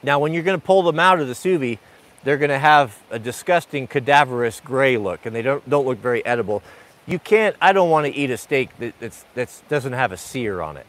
[0.03, 1.79] Now, when you're going to pull them out of the sous vide,
[2.25, 6.25] they're going to have a disgusting cadaverous gray look, and they don't, don't look very
[6.27, 6.62] edible.
[7.07, 10.16] you can't, I don't want to eat a steak that that's, that's doesn't have a
[10.16, 10.87] sear on it.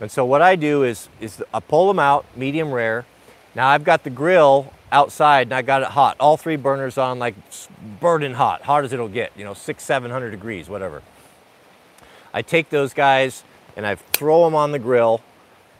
[0.00, 3.06] And so what I do is, is I pull them out, medium rare.
[3.54, 6.16] Now I've got the grill outside and I got it hot.
[6.20, 7.34] All three burners on like
[8.00, 11.02] burning hot, hot as it'll get, you know, six, 700 degrees, whatever.
[12.34, 13.44] I take those guys
[13.76, 15.22] and I throw them on the grill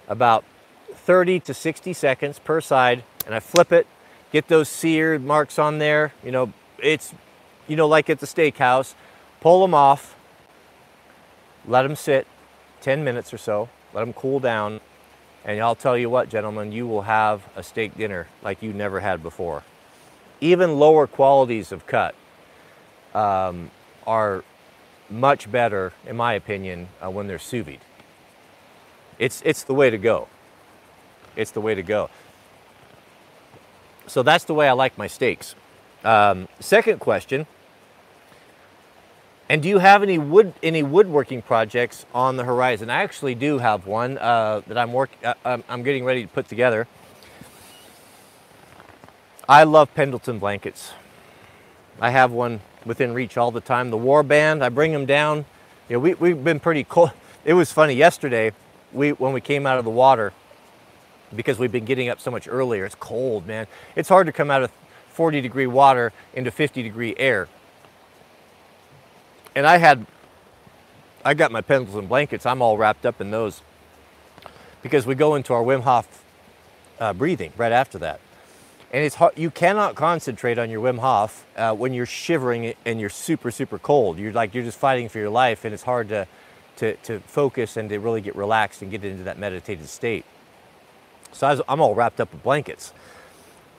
[0.09, 0.45] about
[1.07, 3.87] 30 to 60 seconds per side and I flip it,
[4.33, 6.13] get those seared marks on there.
[6.25, 7.15] You know, it's,
[7.69, 8.95] you know, like at the steakhouse,
[9.41, 10.17] pull them off,
[11.67, 12.27] let them sit
[12.81, 14.81] 10 minutes or so, let them cool down,
[15.45, 18.99] and I'll tell you what, gentlemen, you will have a steak dinner like you never
[18.99, 19.63] had before.
[20.41, 22.17] Even lower qualities of cut
[23.15, 23.71] um,
[24.07, 24.43] are
[25.09, 27.81] much better, in my opinion, uh, when they're sous vide.
[29.21, 30.29] It's, it's the way to go.
[31.37, 32.11] It's the way to go.
[34.07, 35.55] So that's the way I like my steaks.
[36.05, 37.47] Um, second question,
[39.49, 42.91] and do you have any wood any woodworking projects on the horizon?
[42.91, 46.49] I actually do have one uh, that I'm work uh, I'm getting ready to put
[46.49, 46.87] together.
[49.49, 50.93] I love Pendleton blankets.
[52.01, 53.91] I have one within reach all the time.
[53.91, 55.45] The war band, I bring them down.
[55.89, 57.13] You know, we, we've been pretty cold.
[57.45, 58.53] It was funny yesterday
[58.93, 60.33] we, when we came out of the water
[61.35, 62.85] because we've been getting up so much earlier.
[62.85, 63.67] It's cold, man.
[63.95, 64.71] It's hard to come out of
[65.11, 67.49] 40 degree water into 50 degree air.
[69.55, 70.07] And I had,
[71.25, 72.45] I got my Pendleton blankets.
[72.45, 73.63] I'm all wrapped up in those
[74.83, 76.23] because we go into our Wim Hof
[77.01, 78.21] uh, breathing right after that.
[78.93, 83.01] And it's hard, you cannot concentrate on your Wim Hof uh, when you're shivering and
[83.01, 84.19] you're super, super cold.
[84.19, 86.27] You're like, you're just fighting for your life and it's hard to,
[86.77, 90.25] to, to focus and to really get relaxed and get into that meditative state.
[91.33, 92.93] So was, I'm all wrapped up with blankets.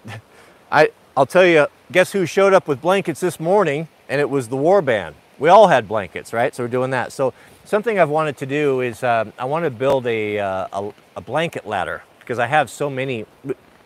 [0.72, 3.88] I, I'll tell you, guess who showed up with blankets this morning?
[4.10, 5.16] And it was the war band.
[5.40, 6.54] We all had blankets, right?
[6.54, 7.12] So we're doing that.
[7.12, 7.34] So
[7.66, 11.22] something I've wanted to do is um, I want to build a, uh, a, a,
[11.22, 13.26] blanket ladder because I have so many,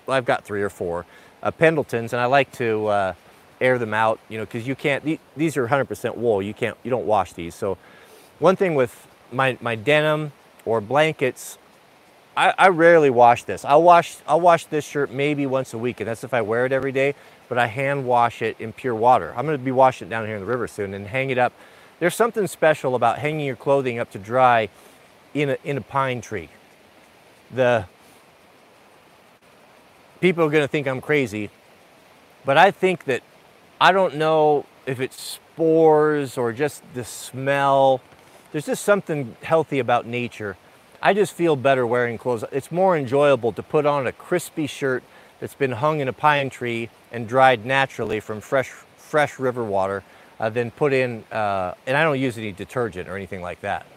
[0.07, 1.05] I've got three or four
[1.41, 3.13] uh, Pendletons and I like to uh,
[3.59, 5.03] air them out, you know, because you can't,
[5.35, 6.41] these are 100% wool.
[6.41, 7.55] You can't, you don't wash these.
[7.55, 7.77] So
[8.39, 10.31] one thing with my, my denim
[10.65, 11.57] or blankets,
[12.35, 13.65] I, I, rarely wash this.
[13.65, 16.65] I'll wash, I'll wash this shirt maybe once a week, and that's if I wear
[16.65, 17.13] it every day,
[17.49, 19.33] but I hand wash it in pure water.
[19.35, 21.51] I'm gonna be washing it down here in the river soon and hang it up.
[21.99, 24.69] There's something special about hanging your clothing up to dry
[25.33, 26.49] in a, in a pine tree.
[27.53, 27.85] The
[30.21, 31.49] people are gonna think I'm crazy,
[32.45, 33.23] but I think that,
[33.81, 37.99] I don't know if it's spores or just the smell.
[38.51, 40.55] There's just something healthy about nature
[41.03, 42.43] I just feel better wearing clothes.
[42.51, 45.03] It's more enjoyable to put on a crispy shirt
[45.39, 50.03] that's been hung in a pine tree and dried naturally from fresh, fresh river water
[50.39, 53.87] uh, than put in, uh, and I don't use any detergent or anything like that.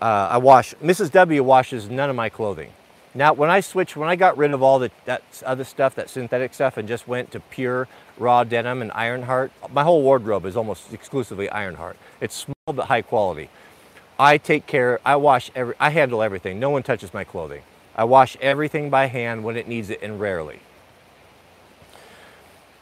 [0.00, 1.10] Uh, I wash, Mrs.
[1.12, 2.72] W washes none of my clothing.
[3.14, 6.08] Now, when I switched, when I got rid of all the, that other stuff, that
[6.08, 7.86] synthetic stuff, and just went to pure
[8.16, 11.98] raw denim and Ironheart, my whole wardrobe is almost exclusively Ironheart.
[12.20, 13.50] It's small but high quality.
[14.20, 16.60] I take care, I wash every, I handle everything.
[16.60, 17.62] No one touches my clothing.
[17.96, 20.60] I wash everything by hand when it needs it and rarely.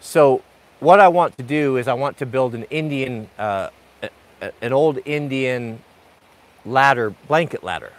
[0.01, 0.43] So
[0.81, 3.69] what I want to do is I want to build an Indian, uh,
[4.61, 5.81] an old Indian
[6.67, 7.93] ladder, blanket ladder.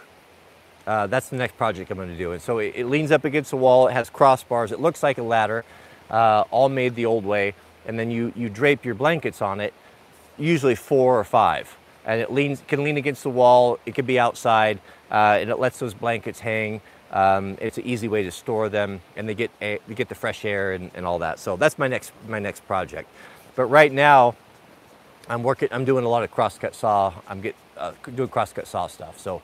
[0.86, 2.32] Uh, that's the next project I'm going to do.
[2.32, 3.88] And so it, it, leans up against the wall.
[3.88, 4.70] It has crossbars.
[4.70, 5.64] It looks like a ladder,
[6.10, 7.54] uh, all made the old way.
[7.86, 9.72] And then you, you drape your blankets on it,
[10.36, 11.74] usually four or five
[12.10, 13.78] and it leans, can lean against the wall.
[13.86, 14.80] It can be outside,
[15.12, 16.80] uh, and it lets those blankets hang.
[17.12, 20.16] Um, it's an easy way to store them, and they get a, they get the
[20.16, 21.38] fresh air and, and all that.
[21.38, 23.08] So that's my next my next project.
[23.54, 24.34] But right now,
[25.28, 25.68] I'm working.
[25.70, 27.12] I'm doing a lot of crosscut saw.
[27.28, 29.20] I'm get uh, doing crosscut saw stuff.
[29.20, 29.40] So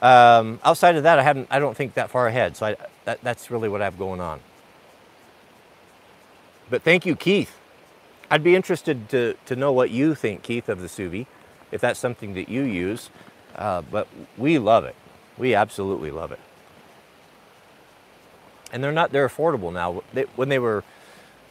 [0.00, 1.48] um, outside of that, I haven't.
[1.50, 2.56] I don't think that far ahead.
[2.56, 4.40] So I, that, that's really what I have going on.
[6.70, 7.54] But thank you, Keith.
[8.30, 11.26] I'd be interested to, to know what you think, Keith, of the sous vide
[11.72, 13.10] if that's something that you use.
[13.54, 14.06] Uh, but
[14.36, 14.94] we love it.
[15.38, 16.40] We absolutely love it.
[18.72, 20.02] And they're not, they're affordable now.
[20.12, 20.84] They, when they were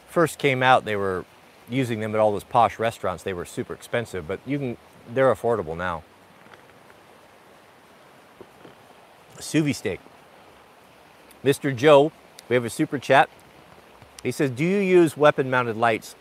[0.08, 1.24] first came out, they were
[1.68, 3.22] using them at all those posh restaurants.
[3.22, 4.76] They were super expensive, but you can,
[5.12, 6.02] they're affordable now.
[9.40, 10.00] Sous vide steak.
[11.44, 11.74] Mr.
[11.74, 12.12] Joe,
[12.48, 13.28] we have a super chat.
[14.22, 16.16] He says, do you use weapon mounted lights?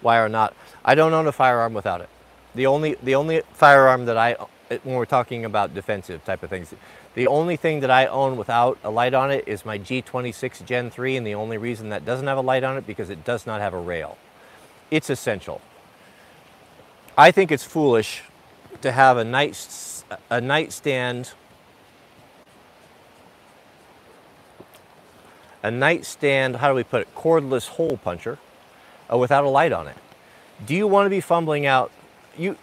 [0.00, 0.54] Why or not?
[0.84, 2.08] I don't own a firearm without it.
[2.54, 4.36] The only, the only firearm that I,
[4.82, 6.74] when we're talking about defensive type of things,
[7.14, 10.90] the only thing that I own without a light on it is my G26 Gen
[10.90, 13.46] 3, and the only reason that doesn't have a light on it because it does
[13.46, 14.18] not have a rail.
[14.90, 15.60] It's essential.
[17.16, 18.22] I think it's foolish
[18.82, 19.54] to have a night
[20.28, 21.32] a nightstand
[25.62, 28.38] a nightstand, how do we put it, cordless hole puncher
[29.12, 29.96] uh, without a light on it.
[30.64, 31.90] Do you want to be fumbling out
[32.40, 32.56] you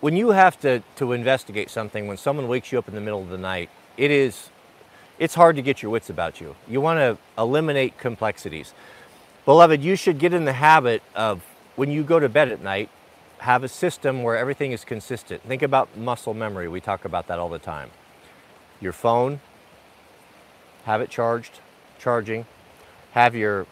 [0.00, 3.22] when you have to to investigate something when someone wakes you up in the middle
[3.22, 4.50] of the night, it is
[5.18, 6.56] it's hard to get your wits about you.
[6.68, 8.74] You want to eliminate complexities.
[9.44, 11.42] Beloved, you should get in the habit of
[11.76, 12.90] when you go to bed at night,
[13.38, 15.42] have a system where everything is consistent.
[15.42, 16.68] Think about muscle memory.
[16.68, 17.90] We talk about that all the time.
[18.80, 19.40] Your phone,
[20.84, 21.60] have it charged,
[21.98, 22.46] charging.
[23.12, 23.66] Have your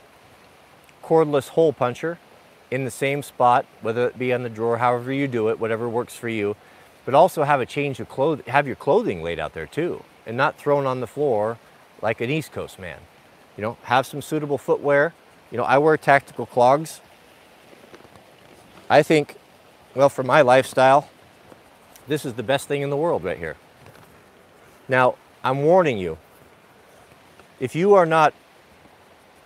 [1.02, 2.18] cordless hole puncher
[2.70, 5.88] in the same spot, whether it be on the drawer, however you do it, whatever
[5.88, 6.56] works for you.
[7.05, 10.36] But also have a change of clothing, have your clothing laid out there too, and
[10.36, 11.59] not thrown on the floor
[12.02, 12.98] like an East Coast man.
[13.56, 15.14] You know, have some suitable footwear.
[15.51, 17.01] You know, I wear tactical clogs.
[18.88, 19.36] I think,
[19.94, 21.09] well, for my lifestyle,
[22.06, 23.56] this is the best thing in the world right here.
[24.88, 26.18] Now, I'm warning you,
[27.59, 28.34] if you are not,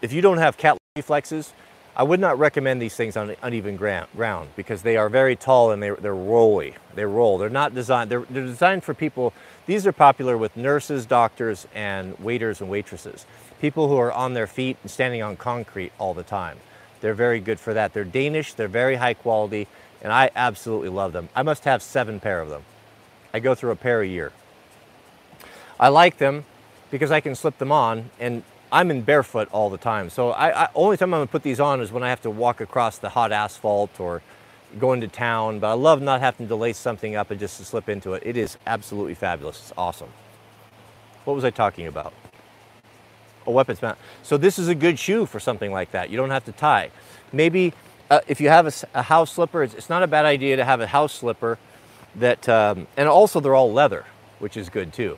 [0.02, 1.52] if you don't have cat reflexes,
[1.96, 5.80] I would not recommend these things on uneven ground because they are very tall and
[5.82, 6.74] they're, they're rolly.
[6.94, 7.38] They roll.
[7.38, 9.32] They're not designed, they're, they're designed for people,
[9.66, 13.26] these are popular with nurses, doctors, and waiters and waitresses.
[13.60, 16.58] People who are on their feet and standing on concrete all the time.
[17.00, 17.92] They're very good for that.
[17.94, 19.68] They're Danish, they're very high quality,
[20.02, 21.28] and I absolutely love them.
[21.34, 22.62] I must have seven pair of them.
[23.32, 24.32] I go through a pair a year.
[25.78, 26.44] I like them
[26.90, 28.42] because I can slip them on and
[28.74, 30.10] I'm in barefoot all the time.
[30.10, 32.30] So I, I only time I'm gonna put these on is when I have to
[32.30, 34.20] walk across the hot asphalt or
[34.80, 37.64] go into town, but I love not having to lace something up and just to
[37.64, 38.24] slip into it.
[38.26, 39.60] It is absolutely fabulous.
[39.60, 40.09] It's awesome.
[41.24, 42.12] What was I talking about?
[43.46, 43.96] A weapons mount.
[44.24, 46.10] So this is a good shoe for something like that.
[46.10, 46.90] You don't have to tie.
[47.32, 47.74] Maybe
[48.10, 50.64] uh, if you have a, a house slipper, it's, it's, not a bad idea to
[50.64, 51.60] have a house slipper
[52.16, 54.05] that, um, and also they're all leather,
[54.40, 55.16] which is good too.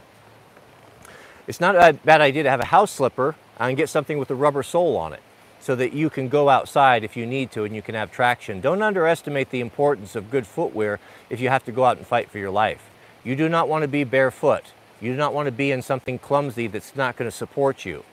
[1.46, 4.34] It's not a bad idea to have a house slipper and get something with a
[4.34, 5.22] rubber sole on it
[5.60, 8.60] so that you can go outside if you need to and you can have traction.
[8.60, 11.00] Don't underestimate the importance of good footwear
[11.30, 12.90] if you have to go out and fight for your life.
[13.24, 14.72] You do not want to be barefoot.
[15.00, 18.04] You do not want to be in something clumsy that's not going to support you.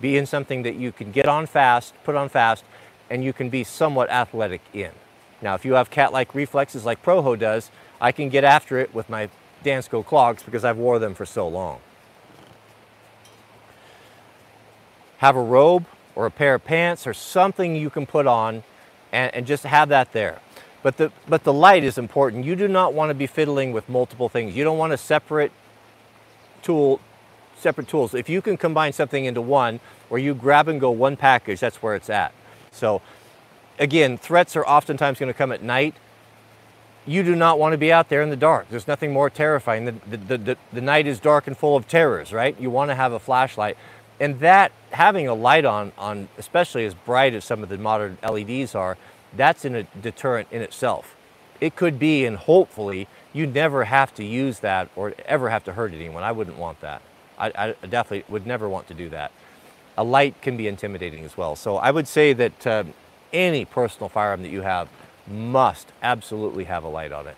[0.00, 2.64] Be in something that you can get on fast, put on fast,
[3.10, 4.90] and you can be somewhat athletic in.
[5.42, 9.10] Now, if you have cat-like reflexes like Proho does, I can get after it with
[9.10, 9.28] my
[9.62, 11.80] Dansko clogs because I've wore them for so long.
[15.18, 18.62] Have a robe or a pair of pants or something you can put on
[19.12, 20.40] and, and, just have that there.
[20.82, 22.44] But the, but the light is important.
[22.44, 24.54] You do not want to be fiddling with multiple things.
[24.54, 25.52] You don't want to separate
[26.62, 27.00] tool,
[27.56, 28.14] separate tools.
[28.14, 29.80] If you can combine something into one,
[30.10, 32.32] or you grab and go one package, that's where it's at.
[32.70, 33.02] So
[33.78, 35.94] again, threats are oftentimes going to come at night.
[37.06, 38.68] You do not want to be out there in the dark.
[38.70, 39.84] There's nothing more terrifying.
[39.84, 42.58] The, the, the, the night is dark and full of terrors, right?
[42.58, 43.76] You want to have a flashlight
[44.20, 48.18] and that having a light on, on especially as bright as some of the modern
[48.22, 48.96] LEDs are,
[49.36, 51.16] that's in a deterrent in itself.
[51.60, 55.72] It could be, and hopefully, you never have to use that or ever have to
[55.72, 56.22] hurt anyone.
[56.22, 57.02] I wouldn't want that.
[57.38, 59.32] I, I definitely would never want to do that.
[59.96, 61.56] A light can be intimidating as well.
[61.56, 62.84] So I would say that uh,
[63.32, 64.88] any personal firearm that you have
[65.26, 67.36] must absolutely have a light on it.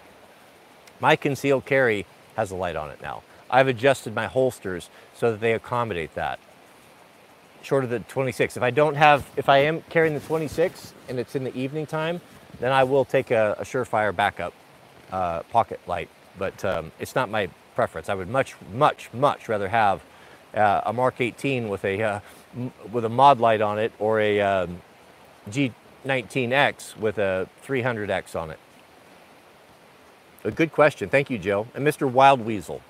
[1.00, 2.04] My concealed carry
[2.36, 3.22] has a light on it now.
[3.50, 6.38] I've adjusted my holsters so that they accommodate that
[7.66, 8.56] short of the 26.
[8.56, 11.84] If I don't have, if I am carrying the 26 and it's in the evening
[11.84, 12.20] time,
[12.60, 14.54] then I will take a, a Surefire backup
[15.10, 16.08] uh, pocket light.
[16.38, 18.08] But um, it's not my preference.
[18.08, 20.00] I would much, much, much rather have
[20.54, 22.20] uh, a Mark 18 with a uh,
[22.90, 24.80] with a Modlite on it or a um,
[25.50, 28.58] G19X with a 300X on it.
[30.44, 31.08] A good question.
[31.08, 31.66] Thank you, Joe.
[31.74, 32.10] And Mr.
[32.10, 32.80] Wild Weasel.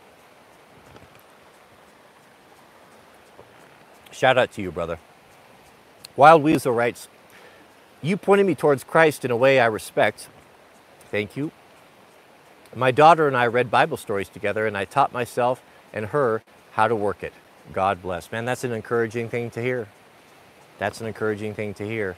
[4.16, 4.98] Shout out to you, brother.
[6.16, 7.08] Wild Weasel writes,
[8.00, 10.28] You pointed me towards Christ in a way I respect.
[11.10, 11.50] Thank you.
[12.74, 15.62] My daughter and I read Bible stories together, and I taught myself
[15.92, 17.34] and her how to work it.
[17.74, 18.32] God bless.
[18.32, 19.86] Man, that's an encouraging thing to hear.
[20.78, 22.16] That's an encouraging thing to hear.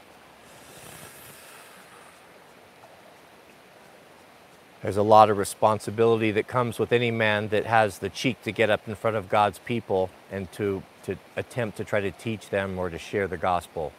[4.82, 8.52] There's a lot of responsibility that comes with any man that has the cheek to
[8.52, 12.50] get up in front of God's people and to to attempt to try to teach
[12.50, 13.92] them or to share the gospel.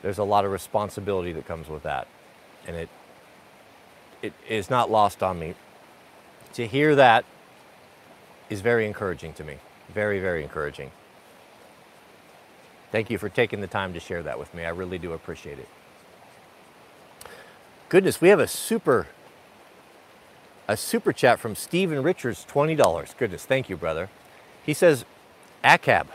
[0.00, 2.06] There's a lot of responsibility that comes with that.
[2.68, 2.88] And it,
[4.22, 5.54] it is not lost on me.
[6.52, 7.24] To hear that
[8.48, 9.58] is very encouraging to me.
[9.92, 10.92] Very, very encouraging.
[12.92, 14.64] Thank you for taking the time to share that with me.
[14.64, 15.68] I really do appreciate it.
[17.88, 19.08] Goodness, we have a super
[20.68, 23.16] a super chat from Steven Richards, $20.
[23.16, 24.10] Goodness, thank you, brother.
[24.64, 25.06] He says,
[25.64, 26.06] ACAB.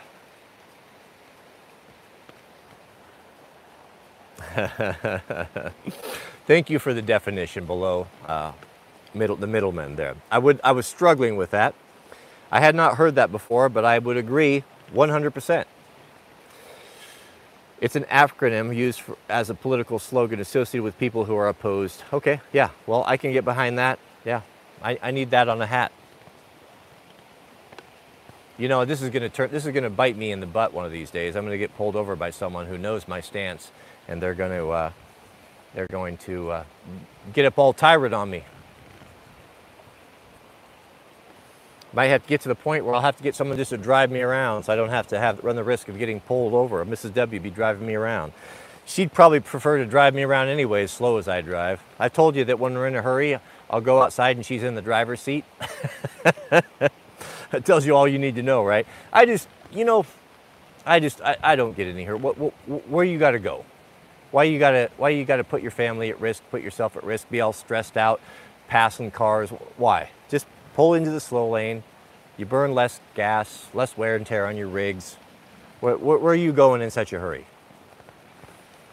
[6.46, 8.52] thank you for the definition below uh,
[9.16, 10.16] middle, the middleman there.
[10.30, 11.74] I, would, I was struggling with that.
[12.52, 14.64] I had not heard that before, but I would agree
[14.94, 15.66] 100%.
[17.82, 22.04] It's an acronym used for, as a political slogan associated with people who are opposed.
[22.14, 23.98] Okay, yeah, well, I can get behind that.
[24.26, 24.42] Yeah,
[24.82, 25.92] I, I need that on a hat.
[28.58, 29.50] You know, this is to turn.
[29.52, 31.36] This is to bite me in the butt one of these days.
[31.36, 33.72] I'm to get pulled over by someone who knows my stance,
[34.08, 34.92] and they're to uh,
[35.74, 36.64] they're going to uh,
[37.34, 38.44] get up all tyrant on me.
[41.94, 43.78] Might have to get to the point where I'll have to get someone just to
[43.78, 46.54] drive me around, so I don't have to have run the risk of getting pulled
[46.54, 46.84] over.
[46.86, 47.14] Mrs.
[47.14, 48.34] W be driving me around.
[48.86, 51.84] She'd probably prefer to drive me around anyway, as slow as I drive.
[52.00, 53.40] I told you that when we're in a hurry,
[53.74, 55.46] I'll go outside and she's in the driver's seat.
[56.52, 56.92] that
[57.64, 58.86] tells you all you need to know, right?
[59.12, 60.06] I just, you know,
[60.86, 62.16] I just, I, I don't get any here.
[62.16, 62.54] What, what,
[62.88, 63.66] where you got to go?
[64.30, 66.96] Why you got to, why you got to put your family at risk, put yourself
[66.96, 68.22] at risk, be all stressed out,
[68.68, 69.50] passing cars?
[69.78, 70.12] Why?
[70.30, 70.46] Just
[70.76, 71.82] pull into the slow lane.
[72.38, 75.18] You burn less gas, less wear and tear on your rigs.
[75.80, 77.48] Where, where, where are you going in such a hurry?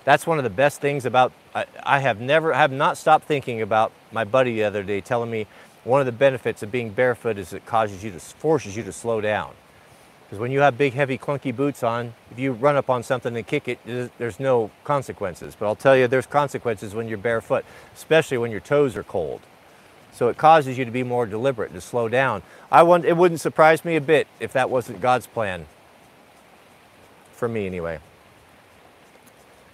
[0.04, 3.26] That's one of the best things about, I, I have never, I have not stopped
[3.26, 5.46] thinking about my buddy the other day telling me
[5.84, 8.92] one of the benefits of being barefoot is it causes you to, forces you to
[8.92, 9.54] slow down.
[10.24, 13.36] Because when you have big, heavy, clunky boots on, if you run up on something
[13.36, 13.80] and kick it,
[14.16, 15.56] there's no consequences.
[15.58, 17.64] But I'll tell you, there's consequences when you're barefoot,
[17.96, 19.40] especially when your toes are cold.
[20.12, 22.42] So it causes you to be more deliberate, to slow down.
[22.70, 25.66] I want, it wouldn't surprise me a bit if that wasn't God's plan.
[27.32, 27.98] For me, anyway.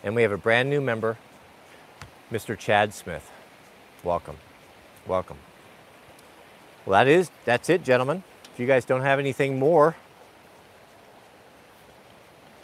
[0.03, 1.19] And we have a brand new member,
[2.31, 2.59] Mr.
[2.59, 3.31] Chad Smith.
[4.03, 4.39] Welcome.
[5.07, 5.39] Welcome.
[6.85, 8.23] Well, that is, that's it, gentlemen.
[8.53, 9.97] If you guys don't have anything more,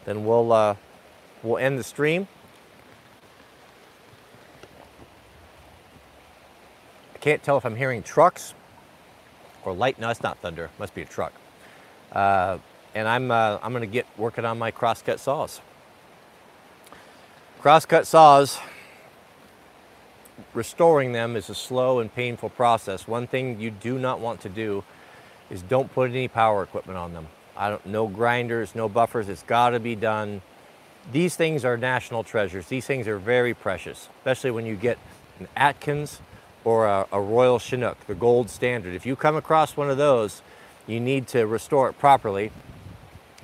[0.04, 0.76] then we'll, uh,
[1.42, 2.26] we'll end the stream.
[7.14, 8.54] I can't tell if I'm hearing trucks
[9.64, 9.98] or light.
[9.98, 10.64] No, it's not thunder.
[10.64, 11.32] It must be a truck.
[12.10, 12.58] Uh,
[12.94, 15.60] and I'm, uh, I'm going to get working on my crosscut saws.
[17.60, 18.58] Crosscut saws,
[20.54, 23.06] restoring them is a slow and painful process.
[23.06, 24.84] One thing you do not want to do
[25.50, 27.28] is don't put any power equipment on them.
[27.56, 30.42] I don't, no grinders, no buffers, it's gotta be done.
[31.10, 32.66] These things are national treasures.
[32.66, 34.98] These things are very precious, especially when you get
[35.38, 36.20] an Atkins
[36.64, 38.94] or a, a Royal Chinook, the gold standard.
[38.94, 40.42] If you come across one of those,
[40.86, 42.52] you need to restore it properly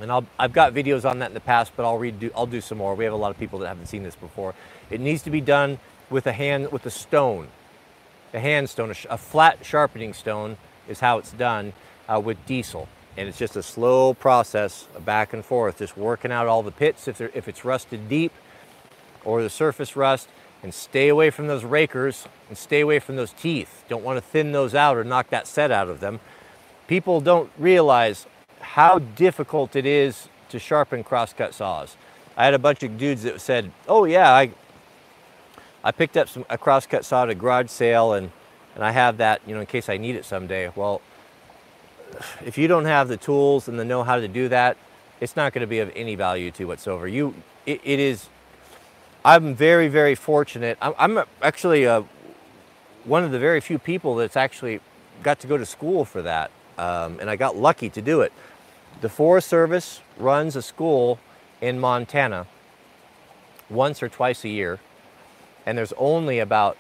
[0.01, 2.61] and i have got videos on that in the past, but I'll redo, I'll do
[2.61, 2.95] some more.
[2.95, 4.55] We have a lot of people that haven't seen this before.
[4.91, 5.79] It needs to be done
[6.11, 7.49] with a hand, with a stone,
[8.33, 10.57] a hand stone, a, flat sharpening stone
[10.89, 11.73] is how it's done
[12.09, 12.89] uh, with diesel.
[13.17, 17.09] And it's just a slow process back and forth, just working out all the pits
[17.09, 18.33] if, if it's rusted deep
[19.25, 20.29] or the surface rust
[20.63, 23.85] and stay away from those rakers and stay away from those teeth.
[23.89, 26.21] Don't want to thin those out or knock that set out of them.
[26.87, 28.27] People don't realize
[28.61, 31.97] how difficult it is to sharpen crosscut saws.
[32.37, 34.51] I had a bunch of dudes that said, oh yeah, I,
[35.85, 38.31] I picked up some, a crosscut saw at a garage sale and,
[38.75, 40.71] and I have that, you know, in case I need it someday.
[40.75, 41.01] Well,
[42.45, 44.77] if you don't have the tools and the know how to do that,
[45.21, 47.09] it's not going to be of any value to whatsoever.
[47.09, 47.35] You,
[47.67, 48.29] it, it is,
[49.25, 50.79] I'm very, very fortunate.
[50.81, 52.05] I'm, I'm actually a,
[53.05, 54.81] one of the very few people that's actually
[55.23, 56.51] got to go to school for that.
[56.77, 58.33] Um, and I got lucky to do it.
[59.01, 61.19] The Forest Service runs a school
[61.61, 62.47] in Montana
[63.69, 64.79] once or twice a year,
[65.69, 66.79] and there's only about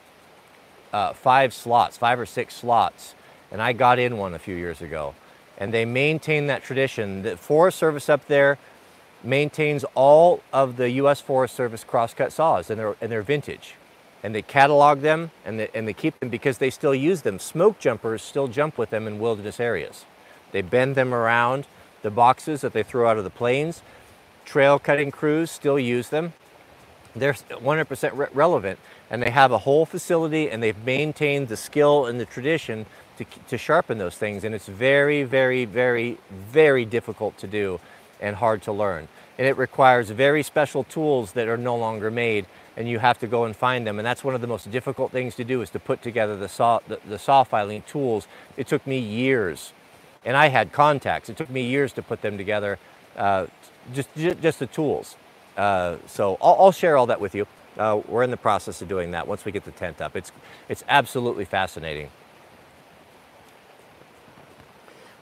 [0.95, 3.15] uh, five slots, five or six slots,
[3.53, 5.15] and I got in one a few years ago.
[5.59, 7.23] And they maintain that tradition.
[7.23, 8.57] The Forest Service up there
[9.23, 11.21] maintains all of the U.S.
[11.21, 13.75] Forest Service crosscut saws, and they're, and they're vintage
[14.23, 17.39] and they catalog them and they, and they keep them because they still use them.
[17.39, 20.07] Smoke jumpers still jump with them in wilderness areas.
[20.51, 21.67] They bend them around
[22.03, 23.83] the boxes that they throw out of the planes.
[24.45, 26.33] Trail cutting crews still use them.
[27.17, 28.79] They're 100% re relevant
[29.11, 32.87] and they have a whole facility and they've maintained the skill and the tradition
[33.17, 34.45] to, to sharpen those things.
[34.45, 37.81] And it's very, very, very, very difficult to do
[38.21, 39.09] and hard to learn.
[39.39, 43.27] And it requires very special tools that are no longer made and you have to
[43.27, 43.99] go and find them.
[43.99, 46.49] And that's one of the most difficult things to do is to put together the
[46.49, 48.29] saw, the, the saw filing tools.
[48.57, 49.73] It took me years.
[50.25, 51.29] And I had contacts.
[51.29, 52.79] It took me years to put them together,
[53.17, 53.47] uh,
[53.93, 55.17] just, just the tools.
[55.59, 57.47] Uh, so I'll, I'll, share all that with you.
[57.77, 60.15] Uh, we're in the process of doing that once we get the tent up.
[60.15, 60.31] It's,
[60.69, 62.11] it's absolutely fascinating.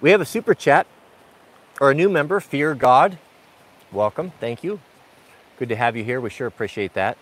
[0.02, 0.86] We have a super chat
[1.80, 3.16] or a new member, Fear God.
[3.90, 4.32] Welcome.
[4.38, 4.80] Thank you.
[5.58, 6.20] Good to have you here.
[6.20, 7.16] We sure appreciate that.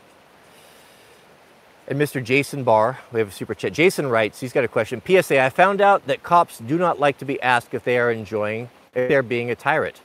[1.86, 2.22] And Mr.
[2.22, 3.72] Jason Barr, we have a super chat.
[3.74, 5.00] Jason writes, he's got a question.
[5.06, 8.10] PSA, I found out that cops do not like to be asked if they are
[8.10, 10.00] enjoying, if they're being a tyrant.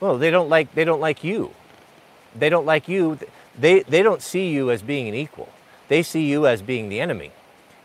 [0.00, 1.52] Well, they don't like, they don't like you.
[2.34, 3.18] They don't like you.
[3.58, 5.48] They, they don't see you as being an equal.
[5.88, 7.32] They see you as being the enemy.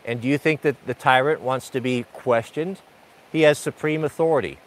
[0.04, 2.80] And do you think that the tyrant wants to be questioned?
[3.30, 4.58] He has supreme authority.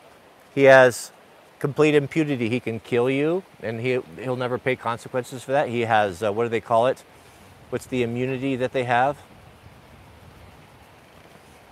[0.54, 1.12] He has
[1.58, 2.50] complete impunity.
[2.50, 5.70] He can kill you, and he, he'll never pay consequences for that.
[5.70, 7.04] He has, uh, what do they call it?
[7.70, 9.18] What's the immunity that they have?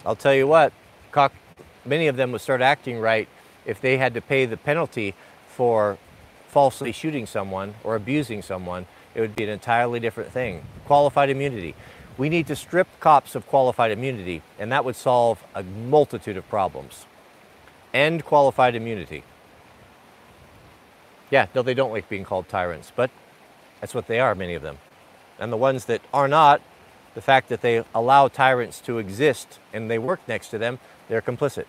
[0.05, 0.73] I'll tell you what,
[1.85, 3.27] many of them would start acting right
[3.65, 5.13] if they had to pay the penalty
[5.47, 5.97] for
[6.49, 8.85] falsely shooting someone or abusing someone.
[9.15, 10.63] It would be an entirely different thing.
[10.85, 11.75] Qualified immunity.
[12.17, 16.47] We need to strip cops of qualified immunity, and that would solve a multitude of
[16.49, 17.05] problems.
[17.93, 19.23] End qualified immunity.
[21.31, 23.09] Yeah, no, they don't like being called tyrants, but
[23.79, 24.79] that's what they are, many of them.
[25.39, 26.61] And the ones that are not,
[27.15, 31.21] the fact that they allow tyrants to exist and they work next to them, they're
[31.21, 31.65] complicit.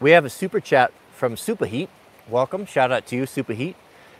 [0.00, 1.88] We have a super chat from Superheat.
[2.28, 2.66] Welcome.
[2.66, 3.74] Shout out to you, Superheat.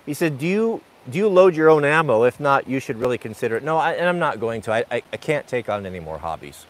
[0.05, 2.25] He said, Do you do you load your own ammo?
[2.25, 3.63] If not, you should really consider it.
[3.63, 4.73] No, I, and I'm not going to.
[4.73, 6.67] I, I, I can't take on any more hobbies.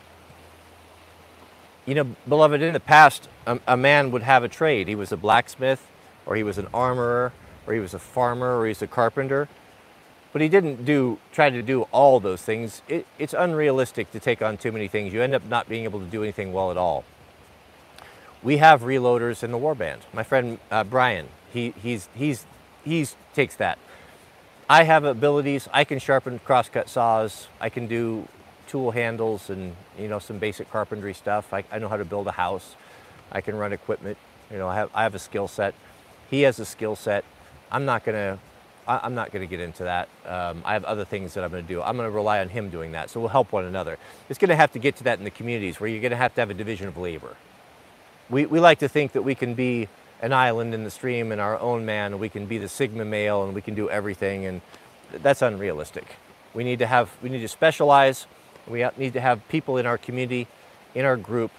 [1.86, 4.88] You know, beloved, in the past, a, a man would have a trade.
[4.88, 5.86] He was a blacksmith,
[6.26, 7.32] or he was an armorer,
[7.66, 9.48] or he was a farmer, or he was a carpenter.
[10.32, 12.82] But he didn't do try to do all those things.
[12.88, 15.14] It, it's unrealistic to take on too many things.
[15.14, 17.04] You end up not being able to do anything well at all.
[18.46, 20.02] We have reloaders in the warband.
[20.12, 22.46] My friend uh, Brian, he he's he's
[22.84, 23.76] he's takes that.
[24.70, 25.68] I have abilities.
[25.72, 27.48] I can sharpen crosscut saws.
[27.60, 28.28] I can do
[28.68, 31.52] tool handles and you know some basic carpentry stuff.
[31.52, 32.76] I, I know how to build a house.
[33.32, 34.16] I can run equipment.
[34.52, 35.74] You know, I have I have a skill set.
[36.30, 37.24] He has a skill set.
[37.72, 38.38] I'm not gonna
[38.86, 40.08] I'm not going to get into that.
[40.24, 41.82] Um, I have other things that I'm going to do.
[41.82, 43.10] I'm going to rely on him doing that.
[43.10, 43.98] So we'll help one another.
[44.28, 46.16] It's going to have to get to that in the communities where you're going to
[46.16, 47.36] have to have a division of labor.
[48.28, 49.88] We, we like to think that we can be
[50.20, 53.44] an island in the stream and our own man, we can be the Sigma male
[53.44, 54.60] and we can do everything, and
[55.12, 56.16] that's unrealistic.
[56.54, 58.26] We need to have, we need to specialize.
[58.66, 60.48] We need to have people in our community,
[60.94, 61.52] in our group,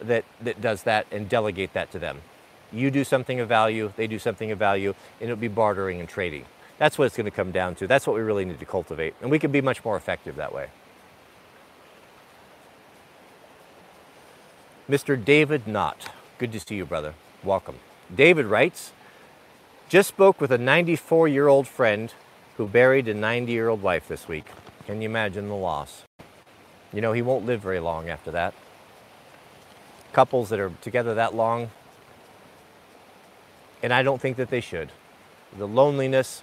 [0.00, 2.20] that, that does that and delegate that to them.
[2.72, 6.08] You do something of value, they do something of value, and it'll be bartering and
[6.08, 6.44] trading.
[6.78, 7.86] That's what it's going to come down to.
[7.86, 9.14] That's what we really need to cultivate.
[9.20, 10.68] And we can be much more effective that way.
[14.90, 15.24] Mr.
[15.24, 16.10] David Knott.
[16.38, 17.14] Good to see you, brother.
[17.44, 17.76] Welcome.
[18.12, 18.90] David writes
[19.88, 22.12] Just spoke with a 94 year old friend
[22.56, 24.46] who buried a 90 year old wife this week.
[24.86, 26.02] Can you imagine the loss?
[26.92, 28.52] You know, he won't live very long after that.
[30.12, 31.70] Couples that are together that long,
[33.84, 34.90] and I don't think that they should.
[35.56, 36.42] The loneliness.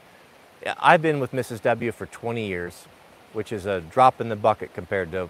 [0.80, 1.62] I've been with Mrs.
[1.64, 2.86] W for 20 years,
[3.34, 5.28] which is a drop in the bucket compared to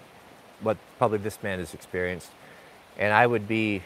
[0.60, 2.30] what probably this man has experienced.
[2.98, 3.82] And I would be,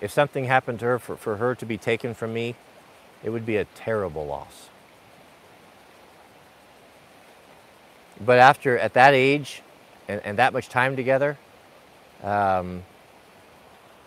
[0.00, 2.56] if something happened to her, for, for her to be taken from me,
[3.22, 4.68] it would be a terrible loss.
[8.24, 9.62] But after, at that age
[10.08, 11.38] and, and that much time together,
[12.22, 12.84] um,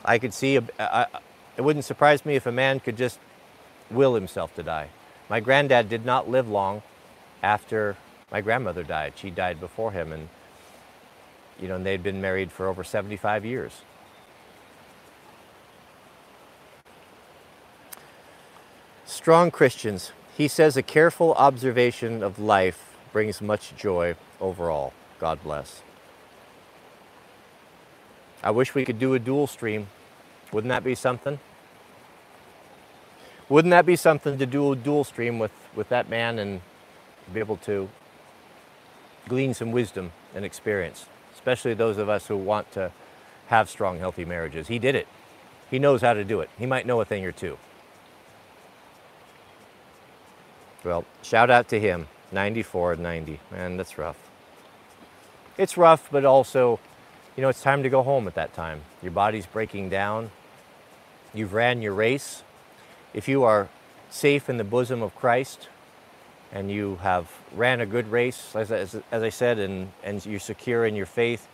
[0.03, 1.07] I could see a, a,
[1.57, 3.19] it wouldn't surprise me if a man could just
[3.89, 4.89] will himself to die.
[5.29, 6.81] My granddad did not live long
[7.41, 7.97] after
[8.31, 9.13] my grandmother died.
[9.15, 10.29] She died before him, and
[11.59, 13.81] you know, and they'd been married for over 75 years.
[19.05, 20.11] Strong Christians.
[20.35, 24.93] He says a careful observation of life brings much joy overall.
[25.19, 25.81] God bless.
[28.43, 29.87] I wish we could do a dual stream
[30.51, 31.37] wouldn't that be something?
[33.49, 36.61] Wouldn't that be something to do a dual stream with, with that man and
[37.33, 37.89] be able to
[39.27, 41.07] glean some wisdom and experience,
[41.45, 42.91] especially those of us who want to
[43.49, 44.67] have strong, healthy marriages?
[44.67, 45.07] He did it.
[45.69, 46.49] He knows how to do it.
[46.57, 47.59] He might know a thing or two.
[50.83, 52.07] Well, shout out to him.
[52.31, 53.39] 94 and 90.
[53.51, 54.17] Man, that's rough.
[55.55, 56.79] It's rough, but also,
[57.37, 58.81] you know, it's time to go home at that time.
[59.03, 60.31] Your body's breaking down.
[61.31, 62.41] You've ran your race.
[63.13, 63.69] If you are
[64.09, 65.69] safe in the bosom of Christ
[66.51, 70.39] and you have ran a good race, as, as, as I said, and, and you're
[70.39, 71.47] secure in your faith,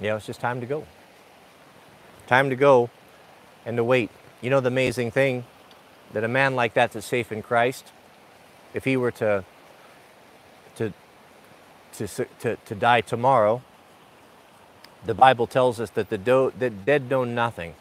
[0.00, 0.86] yeah, it's just time to go.
[2.26, 2.90] Time to go
[3.64, 4.10] and to wait.
[4.40, 5.44] You know the amazing thing
[6.12, 7.92] that a man like that that's safe in Christ,
[8.74, 9.44] if he were to
[10.76, 10.92] to
[11.94, 12.06] to
[12.40, 13.62] to, to die tomorrow,
[15.04, 17.74] the Bible tells us that the, do, the dead know nothing.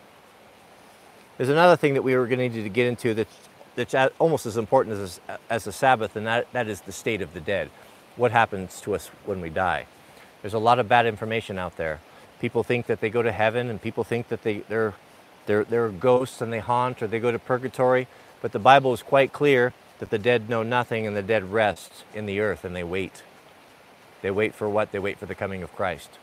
[1.38, 3.38] There's another thing that we were going to need to get into that's,
[3.76, 5.20] that's almost as important as,
[5.50, 7.70] as the Sabbath, and that, that is the state of the dead.
[8.16, 9.86] What happens to us when we die?
[10.42, 12.00] There's a lot of bad information out there.
[12.40, 14.94] People think that they go to heaven, and people think that they, they're,
[15.46, 18.08] they're, they're ghosts and they haunt, or they go to purgatory.
[18.42, 22.04] But the Bible is quite clear that the dead know nothing, and the dead rest
[22.14, 23.24] in the earth, and they wait.
[24.22, 24.92] They wait for what?
[24.92, 26.18] They wait for the coming of Christ.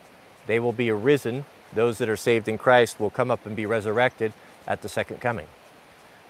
[0.47, 1.45] They will be arisen.
[1.73, 4.33] Those that are saved in Christ will come up and be resurrected
[4.67, 5.47] at the second coming.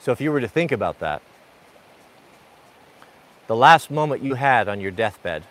[0.01, 1.23] So if you were to think about that,
[3.47, 5.45] the last moment you had on your deathbed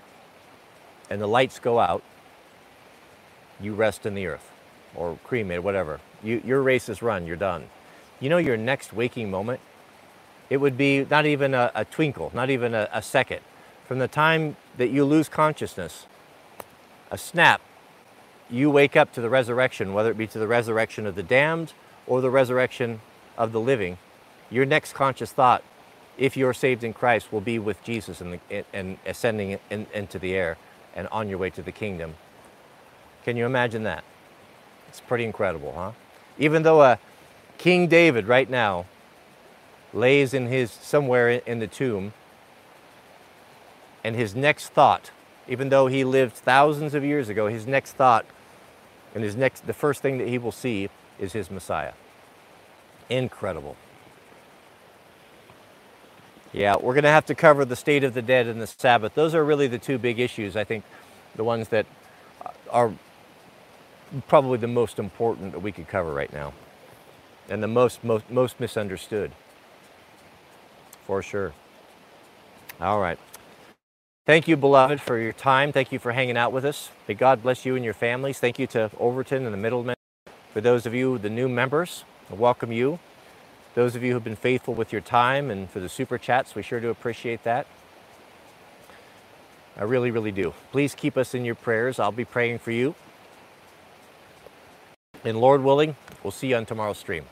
[1.10, 2.04] and the lights go out,
[3.60, 4.50] you rest in the earth
[4.96, 6.00] or cremated, whatever.
[6.24, 7.70] You, your race is run, you're done.
[8.20, 9.60] You know your next waking moment?
[10.50, 13.42] It would be not even a, a twinkle, not even a, a second.
[13.88, 16.06] From the time that you lose consciousness,
[17.12, 17.62] a snap
[18.54, 21.74] you wake up to the resurrection, whether it be to the resurrection of the damned
[22.06, 23.02] or the resurrection
[23.36, 23.98] of the living,
[24.52, 25.64] your next conscious thought,
[26.20, 28.40] if you're saved in Christ, will be with Jesus and,
[28.72, 30.58] and ascending in, into the air
[30.96, 32.14] and on your way to the kingdom.
[33.26, 34.04] Can you imagine that?
[34.88, 35.92] It's pretty incredible, huh?
[36.38, 36.98] Even though uh,
[37.58, 38.86] King David right now
[39.92, 42.14] lays in his somewhere in the tomb,
[44.04, 45.10] and his next thought,
[45.48, 48.26] even though he lived thousands of years ago, his next thought
[49.14, 51.94] and his next, the first thing that he will see is his Messiah.
[53.10, 53.76] Incredible.
[56.52, 59.16] Yeah, we're going to have to cover the state of the dead and the Sabbath.
[59.16, 60.84] Those are really the two big issues, I think,
[61.36, 61.86] the ones that
[62.70, 62.94] are
[64.28, 66.54] probably the most important that we could cover right now
[67.50, 69.32] and the most, most, most misunderstood,
[71.06, 71.54] for sure.
[72.80, 73.20] All right.
[74.26, 75.74] Thank you, beloved, for your time.
[75.74, 76.92] Thank you for hanging out with us.
[77.10, 78.40] May God bless you and your families.
[78.40, 79.98] Thank you to Overton and the Middlemen.
[80.54, 83.00] For those of you, the new members, I welcome you.
[83.76, 86.62] Those of you who've been faithful with your time and for the super chats, we
[86.62, 87.68] sure do appreciate that.
[89.76, 90.54] I really, really do.
[90.72, 92.00] Please keep us in your prayers.
[92.00, 92.96] I'll be praying for you.
[95.26, 97.26] And Lord willing, we'll see you on tomorrow's stream.